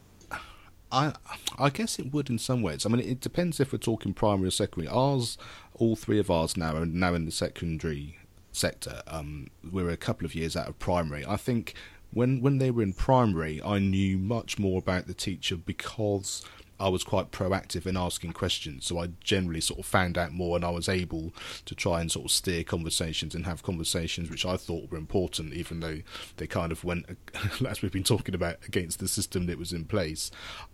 I 0.92 1.14
I 1.58 1.70
guess 1.70 2.00
it 2.00 2.14
would 2.14 2.30
in 2.30 2.38
some 2.38 2.62
ways. 2.62 2.86
I 2.86 2.90
mean, 2.90 3.02
it 3.02 3.20
depends 3.20 3.60
if 3.60 3.74
we're 3.74 3.80
talking 3.80 4.14
primary 4.14 4.48
or 4.48 4.52
secondary. 4.52 4.88
Ours, 4.88 5.38
all 5.74 5.96
three 5.96 6.20
of 6.20 6.30
ours 6.30 6.56
now 6.56 6.76
are 6.76 6.86
now 6.86 7.14
in 7.14 7.26
the 7.26 7.32
secondary 7.32 8.18
sector. 8.52 9.02
Um, 9.08 9.48
we're 9.70 9.90
a 9.90 9.98
couple 9.98 10.26
of 10.26 10.36
years 10.36 10.56
out 10.56 10.68
of 10.68 10.80
primary. 10.80 11.26
I 11.26 11.38
think 11.38 11.74
when 12.16 12.42
when 12.42 12.58
they 12.58 12.72
were 12.72 12.82
in 12.82 12.94
primary, 12.94 13.62
I 13.62 13.78
knew 13.78 14.18
much 14.18 14.58
more 14.58 14.80
about 14.80 15.06
the 15.06 15.14
teacher 15.14 15.58
because 15.58 16.44
I 16.80 16.88
was 16.88 17.04
quite 17.04 17.32
proactive 17.32 17.86
in 17.86 17.98
asking 17.98 18.32
questions. 18.32 18.86
So 18.86 19.00
I 19.00 19.10
generally 19.22 19.60
sort 19.60 19.82
of 19.82 19.86
found 19.86 20.18
out 20.18 20.32
more, 20.32 20.56
and 20.56 20.64
I 20.64 20.70
was 20.70 20.88
able 20.88 21.34
to 21.66 21.76
try 21.76 22.00
and 22.00 22.10
sort 22.10 22.26
of 22.26 22.32
steer 22.32 22.64
conversations 22.64 23.36
and 23.36 23.46
have 23.46 23.64
conversations 23.64 24.30
which 24.30 24.46
I 24.46 24.56
thought 24.56 24.90
were 24.90 24.98
important, 24.98 25.54
even 25.54 25.82
though 25.82 26.00
they 26.38 26.48
kind 26.48 26.72
of 26.72 26.86
went, 26.86 27.06
as 27.68 27.82
we've 27.82 27.92
been 27.92 28.04
talking 28.04 28.34
about, 28.34 28.58
against 28.66 29.00
the 29.00 29.10
system 29.10 29.46
that 29.48 29.58
was 29.58 29.74
in 29.74 29.84
place. 29.84 30.32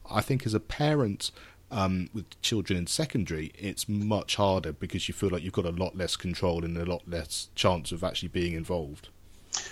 I 0.10 0.22
think 0.22 0.46
as 0.46 0.54
a 0.54 0.60
parent. 0.60 1.32
Um, 1.74 2.10
with 2.14 2.26
children 2.42 2.78
in 2.78 2.86
secondary, 2.86 3.54
it's 3.58 3.88
much 3.88 4.36
harder 4.36 4.74
because 4.74 5.08
you 5.08 5.14
feel 5.14 5.30
like 5.30 5.42
you've 5.42 5.54
got 5.54 5.64
a 5.64 5.70
lot 5.70 5.96
less 5.96 6.18
control 6.18 6.66
and 6.66 6.78
a 6.78 6.84
lot 6.84 7.08
less 7.08 7.48
chance 7.56 7.94
of 7.94 8.04
actually 8.04 8.28
being 8.28 8.56
involved. 8.56 9.08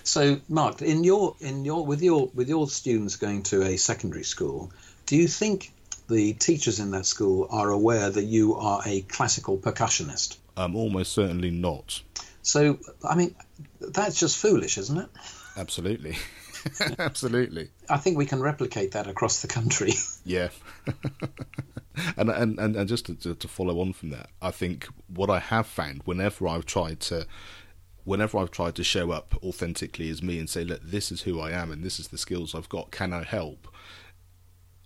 So, 0.04 0.40
Mark, 0.50 0.82
in 0.82 1.04
your 1.04 1.36
in 1.40 1.66
your 1.66 1.86
with 1.86 2.02
your 2.02 2.30
with 2.34 2.50
your 2.50 2.68
students 2.68 3.16
going 3.16 3.44
to 3.44 3.64
a 3.64 3.78
secondary 3.78 4.24
school, 4.24 4.72
do 5.06 5.16
you 5.16 5.28
think 5.28 5.72
the 6.10 6.34
teachers 6.34 6.80
in 6.80 6.92
that 6.92 7.06
school 7.06 7.48
are 7.52 7.70
aware 7.70 8.10
that 8.10 8.24
you 8.24 8.56
are 8.56 8.82
a 8.86 9.02
classical 9.02 9.58
percussionist? 9.58 10.38
Um, 10.58 10.76
almost 10.76 11.14
certainly 11.14 11.52
not. 11.52 12.02
So, 12.42 12.80
I 13.08 13.16
mean, 13.16 13.36
that's 13.80 14.20
just 14.20 14.38
foolish, 14.38 14.78
isn't 14.78 14.98
it? 14.98 15.10
Absolutely. 15.56 16.18
Absolutely. 17.00 17.70
I 17.90 17.98
think 17.98 18.18
we 18.18 18.26
can 18.26 18.42
replicate 18.42 18.92
that 18.92 19.08
across 19.08 19.42
the 19.42 19.48
country. 19.48 19.94
Yeah. 20.26 20.50
and, 22.18 22.30
and, 22.30 22.60
and, 22.60 22.76
and 22.76 22.88
just 22.88 23.06
to, 23.22 23.34
to 23.34 23.48
follow 23.48 23.80
on 23.80 23.94
from 23.94 24.12
that, 24.12 24.30
I 24.42 24.52
think 24.52 24.88
what 25.08 25.30
I 25.30 25.40
have 25.40 25.66
found 25.66 26.02
whenever 26.06 26.48
I've 26.48 26.66
tried 26.66 27.00
to 27.02 27.26
whenever 28.04 28.38
I've 28.38 28.52
tried 28.52 28.76
to 28.76 28.84
show 28.84 29.12
up 29.12 29.36
authentically 29.44 30.10
as 30.10 30.24
me 30.24 30.40
and 30.40 30.50
say, 30.50 30.64
look, 30.64 30.82
this 30.84 31.12
is 31.12 31.22
who 31.22 31.40
I 31.40 31.52
am 31.52 31.72
and 31.72 31.84
this 31.84 32.00
is 32.00 32.08
the 32.08 32.18
skills 32.18 32.56
I've 32.56 32.70
got, 32.70 32.92
can 32.92 33.14
I 33.14 33.24
help? 33.24 33.68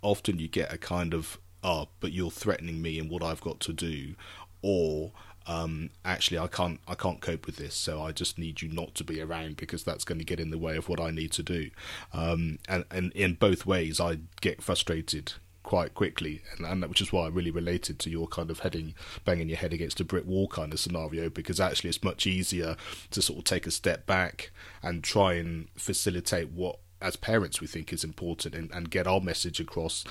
Often 0.02 0.40
you 0.40 0.48
get 0.48 0.74
a 0.74 0.78
kind 0.78 1.14
of, 1.14 1.40
oh, 1.64 1.88
but 2.00 2.12
you're 2.12 2.32
threatening 2.32 2.82
me 2.82 3.00
and 3.00 3.10
what 3.10 3.24
I've 3.24 3.42
got 3.42 3.60
to 3.62 3.74
do, 3.74 4.16
or 4.62 5.12
um, 5.46 5.90
actually 6.06 6.40
I 6.40 6.48
can't 6.48 6.80
I 6.88 6.96
can't 6.96 7.22
cope 7.22 7.46
with 7.46 7.58
this, 7.58 7.76
so 7.76 8.02
I 8.02 8.12
just 8.12 8.38
need 8.38 8.62
you 8.62 8.70
not 8.70 8.96
to 8.96 9.04
be 9.04 9.22
around 9.22 9.58
because 9.58 9.84
that's 9.84 10.04
going 10.04 10.20
to 10.20 10.26
get 10.26 10.40
in 10.40 10.52
the 10.52 10.58
way 10.58 10.78
of 10.78 10.90
what 10.90 11.00
I 11.00 11.12
need 11.12 11.32
to 11.34 11.44
do. 11.44 11.70
Um, 12.14 12.60
and, 12.68 12.86
and 12.92 13.12
in 13.14 13.36
both 13.36 13.66
ways, 13.66 14.00
I 14.00 14.20
get 14.42 14.62
frustrated 14.62 15.34
quite 15.64 15.94
quickly, 15.94 16.42
and, 16.58 16.66
and 16.66 16.86
which 16.90 17.02
is 17.02 17.12
why 17.12 17.26
I 17.26 17.30
really 17.30 17.52
related 17.52 17.98
to 18.00 18.10
your 18.10 18.28
kind 18.28 18.52
of 18.52 18.60
heading, 18.60 18.94
banging 19.26 19.50
your 19.50 19.58
head 19.58 19.74
against 19.74 20.00
a 20.00 20.06
brick 20.06 20.26
wall 20.26 20.48
kind 20.48 20.72
of 20.74 20.80
scenario, 20.80 21.30
because 21.30 21.60
actually 21.60 21.90
it's 21.90 22.04
much 22.04 22.28
easier 22.28 22.76
to 23.12 23.22
sort 23.22 23.40
of 23.40 23.46
take 23.46 23.66
a 23.66 23.72
step 23.72 24.06
back 24.06 24.52
and 24.82 25.04
try 25.04 25.34
and 25.34 25.70
facilitate 25.76 26.52
what, 26.52 26.80
as 27.02 27.16
parents, 27.16 27.60
we 27.60 27.68
think 27.68 27.92
is 27.92 28.04
important, 28.04 28.56
and, 28.56 28.72
and 28.72 28.90
get 28.90 29.08
our 29.08 29.20
message 29.20 29.60
across 29.60 30.06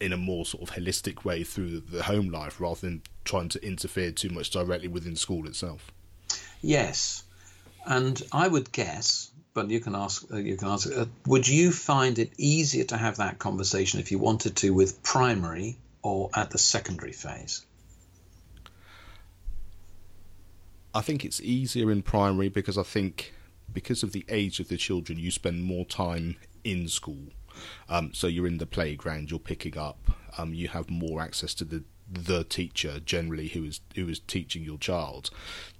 in 0.00 0.12
a 0.12 0.16
more 0.16 0.44
sort 0.44 0.68
of 0.68 0.74
holistic 0.74 1.24
way 1.24 1.42
through 1.44 1.80
the 1.80 2.04
home 2.04 2.28
life, 2.28 2.60
rather 2.60 2.80
than 2.80 3.02
trying 3.24 3.48
to 3.48 3.64
interfere 3.66 4.12
too 4.12 4.28
much 4.28 4.50
directly 4.50 4.88
within 4.88 5.16
school 5.16 5.46
itself. 5.46 5.90
Yes, 6.60 7.24
and 7.86 8.22
I 8.32 8.46
would 8.46 8.70
guess 8.70 9.31
but 9.54 9.70
you 9.70 9.80
can 9.80 9.94
ask. 9.94 10.24
Uh, 10.32 10.36
you 10.36 10.56
can 10.56 10.68
ask. 10.68 10.88
Uh, 10.90 11.06
would 11.26 11.46
you 11.46 11.72
find 11.72 12.18
it 12.18 12.32
easier 12.38 12.84
to 12.84 12.96
have 12.96 13.16
that 13.16 13.38
conversation 13.38 14.00
if 14.00 14.10
you 14.10 14.18
wanted 14.18 14.56
to 14.56 14.70
with 14.70 15.02
primary 15.02 15.76
or 16.02 16.30
at 16.34 16.50
the 16.50 16.58
secondary 16.58 17.12
phase? 17.12 17.64
I 20.94 21.00
think 21.00 21.24
it's 21.24 21.40
easier 21.40 21.90
in 21.90 22.02
primary 22.02 22.48
because 22.48 22.76
I 22.76 22.82
think 22.82 23.32
because 23.72 24.02
of 24.02 24.12
the 24.12 24.24
age 24.28 24.60
of 24.60 24.68
the 24.68 24.76
children, 24.76 25.18
you 25.18 25.30
spend 25.30 25.64
more 25.64 25.86
time 25.86 26.36
in 26.64 26.88
school. 26.88 27.28
Um, 27.88 28.12
so 28.12 28.26
you're 28.26 28.46
in 28.46 28.58
the 28.58 28.66
playground, 28.66 29.30
you're 29.30 29.40
picking 29.40 29.78
up, 29.78 29.98
um, 30.36 30.54
you 30.54 30.68
have 30.68 30.90
more 30.90 31.20
access 31.20 31.54
to 31.54 31.64
the 31.64 31.84
the 32.12 32.44
teacher 32.44 33.00
generally 33.00 33.48
who 33.48 33.64
is 33.64 33.80
who 33.94 34.08
is 34.08 34.20
teaching 34.20 34.62
your 34.62 34.78
child 34.78 35.30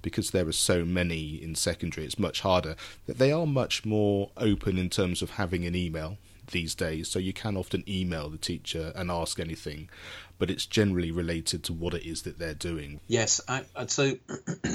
because 0.01 0.31
there 0.31 0.47
are 0.47 0.51
so 0.53 0.83
many 0.83 1.41
in 1.41 1.55
secondary 1.55 2.05
it's 2.05 2.19
much 2.19 2.41
harder. 2.41 2.75
That 3.05 3.17
they 3.17 3.31
are 3.31 3.45
much 3.45 3.85
more 3.85 4.31
open 4.37 4.77
in 4.77 4.89
terms 4.89 5.21
of 5.21 5.31
having 5.31 5.65
an 5.65 5.75
email 5.75 6.17
these 6.51 6.75
days 6.75 7.07
so 7.07 7.19
you 7.19 7.33
can 7.33 7.55
often 7.55 7.83
email 7.87 8.29
the 8.29 8.37
teacher 8.37 8.91
and 8.95 9.09
ask 9.09 9.39
anything 9.39 9.89
but 10.37 10.51
it's 10.51 10.65
generally 10.65 11.11
related 11.11 11.63
to 11.63 11.71
what 11.71 11.93
it 11.93 12.05
is 12.05 12.23
that 12.23 12.37
they're 12.37 12.53
doing. 12.53 12.99
Yes 13.07 13.39
I, 13.47 13.63
so 13.87 14.13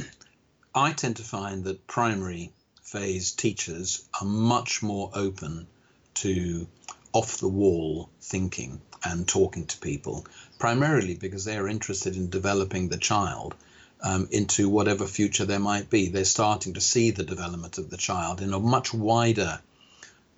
i 0.74 0.92
tend 0.92 1.16
to 1.16 1.22
find 1.22 1.64
that 1.64 1.86
primary 1.86 2.52
phase 2.82 3.32
teachers 3.32 4.08
are 4.20 4.26
much 4.26 4.82
more 4.82 5.10
open 5.14 5.66
to 6.14 6.66
off 7.12 7.38
the 7.38 7.48
wall 7.48 8.08
thinking 8.20 8.80
and 9.04 9.26
talking 9.26 9.66
to 9.66 9.78
people 9.78 10.26
primarily 10.58 11.14
because 11.14 11.44
they 11.44 11.56
are 11.56 11.68
interested 11.68 12.16
in 12.16 12.30
developing 12.30 12.88
the 12.88 12.98
child 12.98 13.54
um, 14.02 14.28
into 14.30 14.68
whatever 14.68 15.06
future 15.06 15.44
there 15.44 15.58
might 15.58 15.90
be. 15.90 16.08
They're 16.08 16.24
starting 16.24 16.74
to 16.74 16.80
see 16.80 17.10
the 17.10 17.24
development 17.24 17.78
of 17.78 17.90
the 17.90 17.96
child 17.96 18.40
in 18.40 18.52
a 18.52 18.60
much 18.60 18.92
wider 18.92 19.60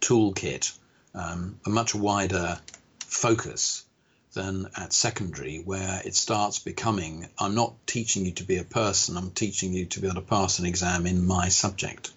toolkit, 0.01 0.73
um, 1.15 1.59
a 1.67 1.71
much 1.71 1.95
wider 1.95 2.59
focus 3.01 3.85
than 4.33 4.69
at 4.77 4.93
secondary, 4.93 5.59
where 5.59 6.01
it 6.05 6.15
starts 6.15 6.61
becoming 6.61 7.29
I'm 7.39 7.55
not 7.55 7.75
teaching 7.87 8.25
you 8.25 8.33
to 8.33 8.45
be 8.45 8.59
a 8.59 8.65
person, 8.65 9.17
I'm 9.17 9.33
teaching 9.33 9.73
you 9.73 9.87
to 9.87 10.01
be 10.01 10.07
able 10.07 10.21
to 10.21 10.27
pass 10.27 10.59
an 10.59 10.67
exam 10.67 11.07
in 11.07 11.27
my 11.27 11.49
subject 11.49 12.13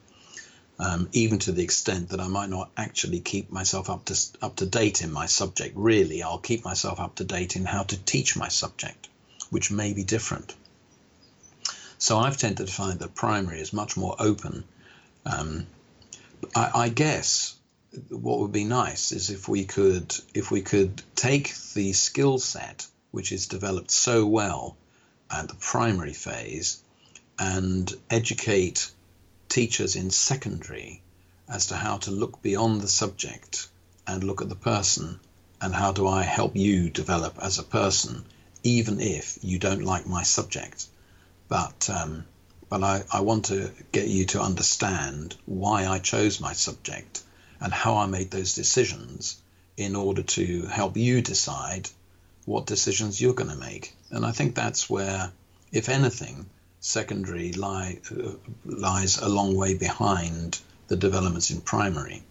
um, 0.80 1.08
even 1.12 1.40
to 1.40 1.52
the 1.52 1.64
extent 1.64 2.10
that 2.10 2.20
I 2.20 2.28
might 2.28 2.50
not 2.50 2.72
actually 2.76 3.20
keep 3.20 3.52
myself 3.52 3.90
up 3.90 4.06
to 4.06 4.20
up 4.42 4.56
to 4.58 4.66
date 4.66 5.02
in 5.02 5.12
my 5.12 5.28
subject. 5.28 5.76
Really, 5.78 6.24
I'll 6.24 6.40
keep 6.40 6.66
myself 6.66 7.00
up 7.00 7.16
to 7.16 7.24
date 7.24 7.56
in 7.56 7.66
how 7.66 7.84
to 7.84 7.98
teach 7.98 8.36
my 8.36 8.48
subject, 8.48 9.08
which 9.50 9.72
may 9.72 9.94
be 9.94 10.04
different. 10.04 10.56
So 11.98 12.18
I've 12.18 12.38
tended 12.38 12.68
to 12.68 12.74
find 12.74 13.00
that 13.00 13.16
primary 13.16 13.62
is 13.62 13.72
much 13.72 13.96
more 13.96 14.16
open. 14.20 14.66
Um, 15.26 15.68
I, 16.56 16.72
I 16.76 16.90
guess 16.90 17.56
what 18.10 18.40
would 18.40 18.52
be 18.52 18.66
nice 18.66 19.12
is 19.12 19.30
if 19.30 19.48
we 19.48 19.66
could 19.66 20.14
if 20.34 20.52
we 20.52 20.62
could 20.62 21.02
take 21.16 21.54
the 21.74 21.94
skill 21.94 22.40
set 22.40 22.88
which 23.12 23.32
is 23.32 23.48
developed 23.48 23.92
so 23.92 24.26
well 24.26 24.76
at 25.30 25.48
the 25.48 25.56
primary 25.56 26.14
phase 26.14 26.82
and 27.38 27.94
educate 28.10 28.90
teachers 29.54 29.96
in 29.96 30.10
secondary 30.10 31.00
as 31.48 31.68
to 31.68 31.76
how 31.76 31.98
to 31.98 32.10
look 32.10 32.42
beyond 32.42 32.82
the 32.82 32.88
subject 32.88 33.68
and 34.08 34.24
look 34.24 34.42
at 34.42 34.50
the 34.50 34.56
person 34.56 35.20
and 35.62 35.76
how 35.76 35.92
do 35.92 36.08
I 36.08 36.24
help 36.24 36.56
you 36.56 36.90
develop 36.90 37.38
as 37.40 37.60
a 37.60 37.64
person, 37.80 38.26
even 38.64 39.00
if 39.00 39.38
you 39.44 39.60
don't 39.60 39.84
like 39.84 40.08
my 40.08 40.24
subject. 40.24 40.88
But 41.48 41.88
um, 41.88 42.26
but 42.68 42.84
I, 42.84 43.04
I 43.14 43.22
want 43.22 43.46
to 43.46 43.70
get 43.92 44.08
you 44.08 44.26
to 44.34 44.42
understand 44.42 45.36
why 45.46 45.86
I 45.86 46.00
chose 46.00 46.42
my 46.42 46.54
subject 46.54 47.22
and 47.60 47.72
how 47.72 47.98
I 47.98 48.08
made 48.08 48.32
those 48.32 48.56
decisions 48.56 49.40
in 49.78 49.96
order 49.96 50.24
to 50.24 50.66
help 50.66 50.98
you 50.98 51.22
decide 51.22 51.88
what 52.46 52.66
decisions 52.66 53.22
you're 53.22 53.36
going 53.36 53.52
to 53.52 53.66
make. 53.70 53.94
And 54.10 54.26
I 54.26 54.32
think 54.32 54.56
that's 54.56 54.90
where, 54.90 55.32
if 55.72 55.90
anything, 55.90 56.48
secondary 56.84 57.54
lie, 57.54 57.98
uh, 58.12 58.34
lies 58.66 59.18
a 59.18 59.30
long 59.30 59.56
way 59.56 59.74
behind 59.74 60.60
the 60.90 60.98
developments 60.98 61.50
in 61.50 61.62
primary. 61.62 62.22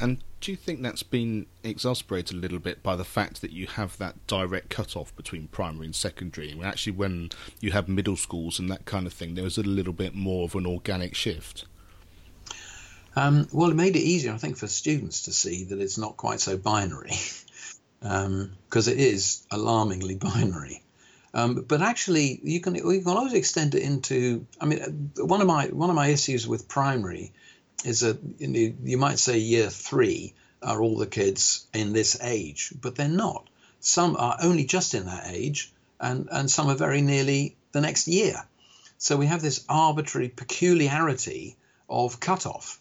And 0.00 0.24
do 0.40 0.50
you 0.50 0.56
think 0.56 0.80
that's 0.80 1.02
been 1.02 1.44
exasperated 1.62 2.34
a 2.34 2.40
little 2.40 2.58
bit 2.58 2.82
by 2.82 2.96
the 2.96 3.04
fact 3.04 3.42
that 3.42 3.52
you 3.52 3.66
have 3.66 3.98
that 3.98 4.26
direct 4.26 4.70
cut-off 4.70 5.14
between 5.16 5.48
primary 5.48 5.84
and 5.84 5.94
secondary? 5.94 6.50
And 6.50 6.64
actually, 6.64 6.92
when 6.92 7.28
you 7.60 7.72
have 7.72 7.88
middle 7.88 8.16
schools 8.16 8.58
and 8.58 8.70
that 8.70 8.86
kind 8.86 9.06
of 9.06 9.12
thing, 9.12 9.34
there 9.34 9.44
was 9.44 9.58
a 9.58 9.62
little 9.62 9.92
bit 9.92 10.14
more 10.14 10.44
of 10.44 10.54
an 10.54 10.66
organic 10.66 11.14
shift. 11.14 11.66
Um, 13.16 13.48
well, 13.52 13.70
it 13.70 13.76
made 13.76 13.96
it 13.96 14.00
easier, 14.00 14.32
I 14.32 14.38
think, 14.38 14.56
for 14.56 14.66
students 14.66 15.24
to 15.24 15.32
see 15.32 15.64
that 15.64 15.78
it's 15.78 15.98
not 15.98 16.16
quite 16.16 16.40
so 16.40 16.56
binary, 16.56 17.18
because 18.00 18.88
um, 18.88 18.94
it 18.94 18.98
is 18.98 19.46
alarmingly 19.50 20.14
binary. 20.28 20.82
Um, 21.32 21.64
but 21.68 21.80
actually, 21.80 22.40
you 22.42 22.60
can 22.60 22.74
you 22.74 23.02
can 23.02 23.16
always 23.16 23.34
extend 23.34 23.74
it 23.74 23.82
into. 23.82 24.46
I 24.60 24.66
mean, 24.66 25.12
one 25.16 25.40
of 25.40 25.46
my 25.46 25.66
one 25.66 25.90
of 25.90 25.96
my 25.96 26.08
issues 26.08 26.46
with 26.46 26.68
primary 26.68 27.32
is 27.84 28.00
that 28.00 28.18
you, 28.38 28.98
might 28.98 29.18
say 29.18 29.38
year 29.38 29.70
three 29.70 30.34
are 30.62 30.82
all 30.82 30.96
the 30.96 31.06
kids 31.06 31.66
in 31.72 31.92
this 31.92 32.18
age, 32.20 32.74
but 32.80 32.96
they're 32.96 33.08
not. 33.08 33.48
Some 33.80 34.16
are 34.16 34.36
only 34.42 34.64
just 34.64 34.94
in 34.94 35.06
that 35.06 35.28
age, 35.28 35.72
and 36.00 36.28
and 36.32 36.50
some 36.50 36.68
are 36.68 36.74
very 36.74 37.00
nearly 37.00 37.56
the 37.72 37.80
next 37.80 38.08
year. 38.08 38.44
So 38.98 39.16
we 39.16 39.26
have 39.26 39.40
this 39.40 39.64
arbitrary 39.68 40.28
peculiarity 40.28 41.56
of 41.88 42.20
cutoff, 42.20 42.80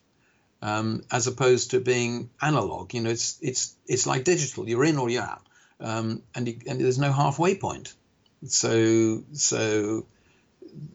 um, 0.61 1.03
as 1.11 1.27
opposed 1.27 1.71
to 1.71 1.79
being 1.79 2.29
analog. 2.41 2.93
You 2.93 3.01
know, 3.01 3.11
it's 3.11 3.37
it's 3.41 3.75
it's 3.87 4.07
like 4.07 4.23
digital. 4.23 4.67
You're 4.67 4.85
in 4.85 4.97
or 4.97 5.09
you're 5.09 5.23
out, 5.23 5.45
um, 5.79 6.23
and 6.33 6.47
you, 6.47 6.59
and 6.67 6.81
there's 6.81 6.99
no 6.99 7.11
halfway 7.11 7.55
point. 7.55 7.93
So 8.45 9.23
so 9.33 10.05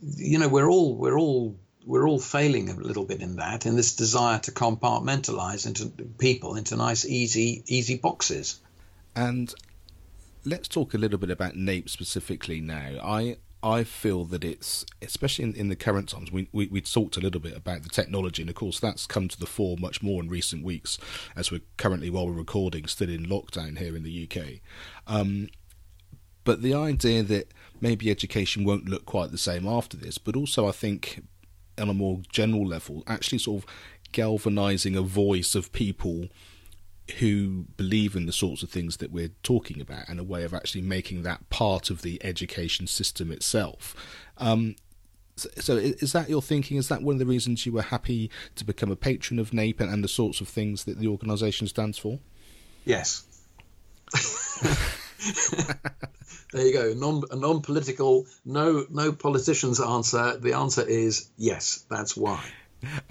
you 0.02 0.38
know 0.38 0.48
we're 0.48 0.68
all 0.68 0.96
we're 0.96 1.18
all 1.18 1.56
we're 1.86 2.08
all 2.08 2.18
failing 2.18 2.70
a 2.70 2.74
little 2.74 3.04
bit 3.04 3.20
in 3.20 3.36
that 3.36 3.66
in 3.66 3.76
this 3.76 3.94
desire 3.94 4.38
to 4.38 4.50
compartmentalize 4.50 5.66
into 5.66 5.86
people 6.18 6.56
into 6.56 6.76
nice 6.76 7.04
easy 7.04 7.62
easy 7.66 7.96
boxes. 7.96 8.60
And 9.14 9.54
let's 10.44 10.68
talk 10.68 10.94
a 10.94 10.98
little 10.98 11.18
bit 11.18 11.30
about 11.30 11.56
NAPE 11.56 11.88
specifically 11.88 12.60
now. 12.60 12.98
I 13.02 13.36
I 13.64 13.82
feel 13.82 14.26
that 14.26 14.44
it's, 14.44 14.84
especially 15.00 15.46
in, 15.46 15.54
in 15.54 15.68
the 15.70 15.76
current 15.76 16.10
times, 16.10 16.30
we, 16.30 16.48
we, 16.52 16.66
we 16.66 16.82
talked 16.82 17.16
a 17.16 17.20
little 17.20 17.40
bit 17.40 17.56
about 17.56 17.82
the 17.82 17.88
technology, 17.88 18.42
and 18.42 18.50
of 18.50 18.56
course 18.56 18.78
that's 18.78 19.06
come 19.06 19.26
to 19.26 19.40
the 19.40 19.46
fore 19.46 19.78
much 19.78 20.02
more 20.02 20.22
in 20.22 20.28
recent 20.28 20.62
weeks, 20.62 20.98
as 21.34 21.50
we're 21.50 21.62
currently, 21.78 22.10
while 22.10 22.26
we're 22.26 22.34
recording, 22.34 22.86
still 22.86 23.08
in 23.08 23.24
lockdown 23.24 23.78
here 23.78 23.96
in 23.96 24.02
the 24.02 24.28
UK. 24.30 24.60
Um, 25.06 25.48
but 26.44 26.62
the 26.62 26.74
idea 26.74 27.22
that 27.22 27.52
maybe 27.80 28.10
education 28.10 28.64
won't 28.64 28.88
look 28.88 29.06
quite 29.06 29.30
the 29.30 29.38
same 29.38 29.66
after 29.66 29.96
this, 29.96 30.18
but 30.18 30.36
also 30.36 30.68
I 30.68 30.72
think 30.72 31.22
on 31.78 31.88
a 31.88 31.94
more 31.94 32.20
general 32.30 32.66
level, 32.66 33.02
actually 33.06 33.38
sort 33.38 33.64
of 33.64 33.70
galvanizing 34.12 34.94
a 34.96 35.02
voice 35.02 35.54
of 35.54 35.72
people 35.72 36.28
who 37.18 37.66
believe 37.76 38.16
in 38.16 38.26
the 38.26 38.32
sorts 38.32 38.62
of 38.62 38.70
things 38.70 38.96
that 38.98 39.10
we're 39.10 39.32
talking 39.42 39.80
about 39.80 40.08
and 40.08 40.18
a 40.18 40.24
way 40.24 40.44
of 40.44 40.54
actually 40.54 40.80
making 40.80 41.22
that 41.22 41.50
part 41.50 41.90
of 41.90 42.02
the 42.02 42.24
education 42.24 42.86
system 42.86 43.30
itself. 43.30 43.94
Um, 44.38 44.76
so, 45.36 45.48
so, 45.56 45.76
is 45.76 46.12
that 46.12 46.30
your 46.30 46.40
thinking? 46.40 46.76
Is 46.76 46.88
that 46.88 47.02
one 47.02 47.16
of 47.16 47.18
the 47.18 47.26
reasons 47.26 47.66
you 47.66 47.72
were 47.72 47.82
happy 47.82 48.30
to 48.54 48.64
become 48.64 48.90
a 48.90 48.96
patron 48.96 49.40
of 49.40 49.52
NAPE 49.52 49.80
and, 49.80 49.90
and 49.90 50.04
the 50.04 50.08
sorts 50.08 50.40
of 50.40 50.48
things 50.48 50.84
that 50.84 50.98
the 50.98 51.08
organisation 51.08 51.66
stands 51.66 51.98
for? 51.98 52.20
Yes. 52.84 53.24
there 56.54 56.66
you 56.66 56.72
go. 56.72 56.94
Non, 56.94 57.22
a 57.32 57.36
non-political, 57.36 58.26
no 58.44 58.86
no 58.88 59.12
politician's 59.12 59.80
answer. 59.80 60.38
The 60.38 60.52
answer 60.52 60.86
is 60.86 61.28
yes. 61.36 61.84
That's 61.90 62.16
why. 62.16 62.44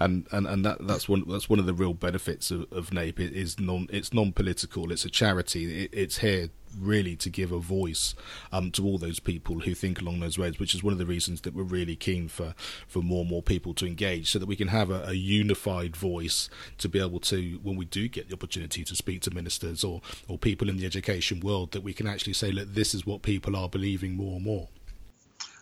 And 0.00 0.26
and, 0.32 0.46
and 0.46 0.64
that 0.64 0.86
that's 0.86 1.08
one 1.08 1.24
that's 1.28 1.48
one 1.48 1.58
of 1.58 1.66
the 1.66 1.74
real 1.74 1.94
benefits 1.94 2.50
of, 2.50 2.70
of 2.72 2.92
NAPE. 2.92 3.20
It 3.20 3.32
is 3.32 3.58
non 3.58 3.88
it's 3.90 4.12
non-political. 4.12 4.92
It's 4.92 5.04
a 5.04 5.10
charity. 5.10 5.84
It, 5.84 5.90
it's 5.92 6.18
here 6.18 6.50
really 6.80 7.16
to 7.16 7.30
give 7.30 7.52
a 7.52 7.58
voice 7.58 8.14
um, 8.52 8.70
to 8.72 8.84
all 8.84 8.98
those 8.98 9.20
people 9.20 9.60
who 9.60 9.74
think 9.74 10.00
along 10.00 10.20
those 10.20 10.38
ways, 10.38 10.58
which 10.58 10.74
is 10.74 10.82
one 10.82 10.92
of 10.92 10.98
the 10.98 11.06
reasons 11.06 11.42
that 11.42 11.54
we're 11.54 11.62
really 11.62 11.96
keen 11.96 12.28
for, 12.28 12.54
for 12.86 13.02
more 13.02 13.20
and 13.20 13.30
more 13.30 13.42
people 13.42 13.74
to 13.74 13.86
engage 13.86 14.30
so 14.30 14.38
that 14.38 14.46
we 14.46 14.56
can 14.56 14.68
have 14.68 14.90
a, 14.90 15.04
a 15.06 15.12
unified 15.12 15.96
voice 15.96 16.48
to 16.78 16.88
be 16.88 16.98
able 16.98 17.20
to, 17.20 17.60
when 17.62 17.76
we 17.76 17.84
do 17.84 18.08
get 18.08 18.28
the 18.28 18.34
opportunity 18.34 18.84
to 18.84 18.96
speak 18.96 19.20
to 19.22 19.30
ministers 19.30 19.84
or, 19.84 20.00
or 20.28 20.38
people 20.38 20.68
in 20.68 20.76
the 20.76 20.86
education 20.86 21.40
world, 21.40 21.72
that 21.72 21.82
we 21.82 21.92
can 21.92 22.06
actually 22.06 22.32
say, 22.32 22.50
look, 22.50 22.72
this 22.72 22.94
is 22.94 23.06
what 23.06 23.22
people 23.22 23.56
are 23.56 23.68
believing 23.68 24.16
more 24.16 24.36
and 24.36 24.44
more. 24.44 24.68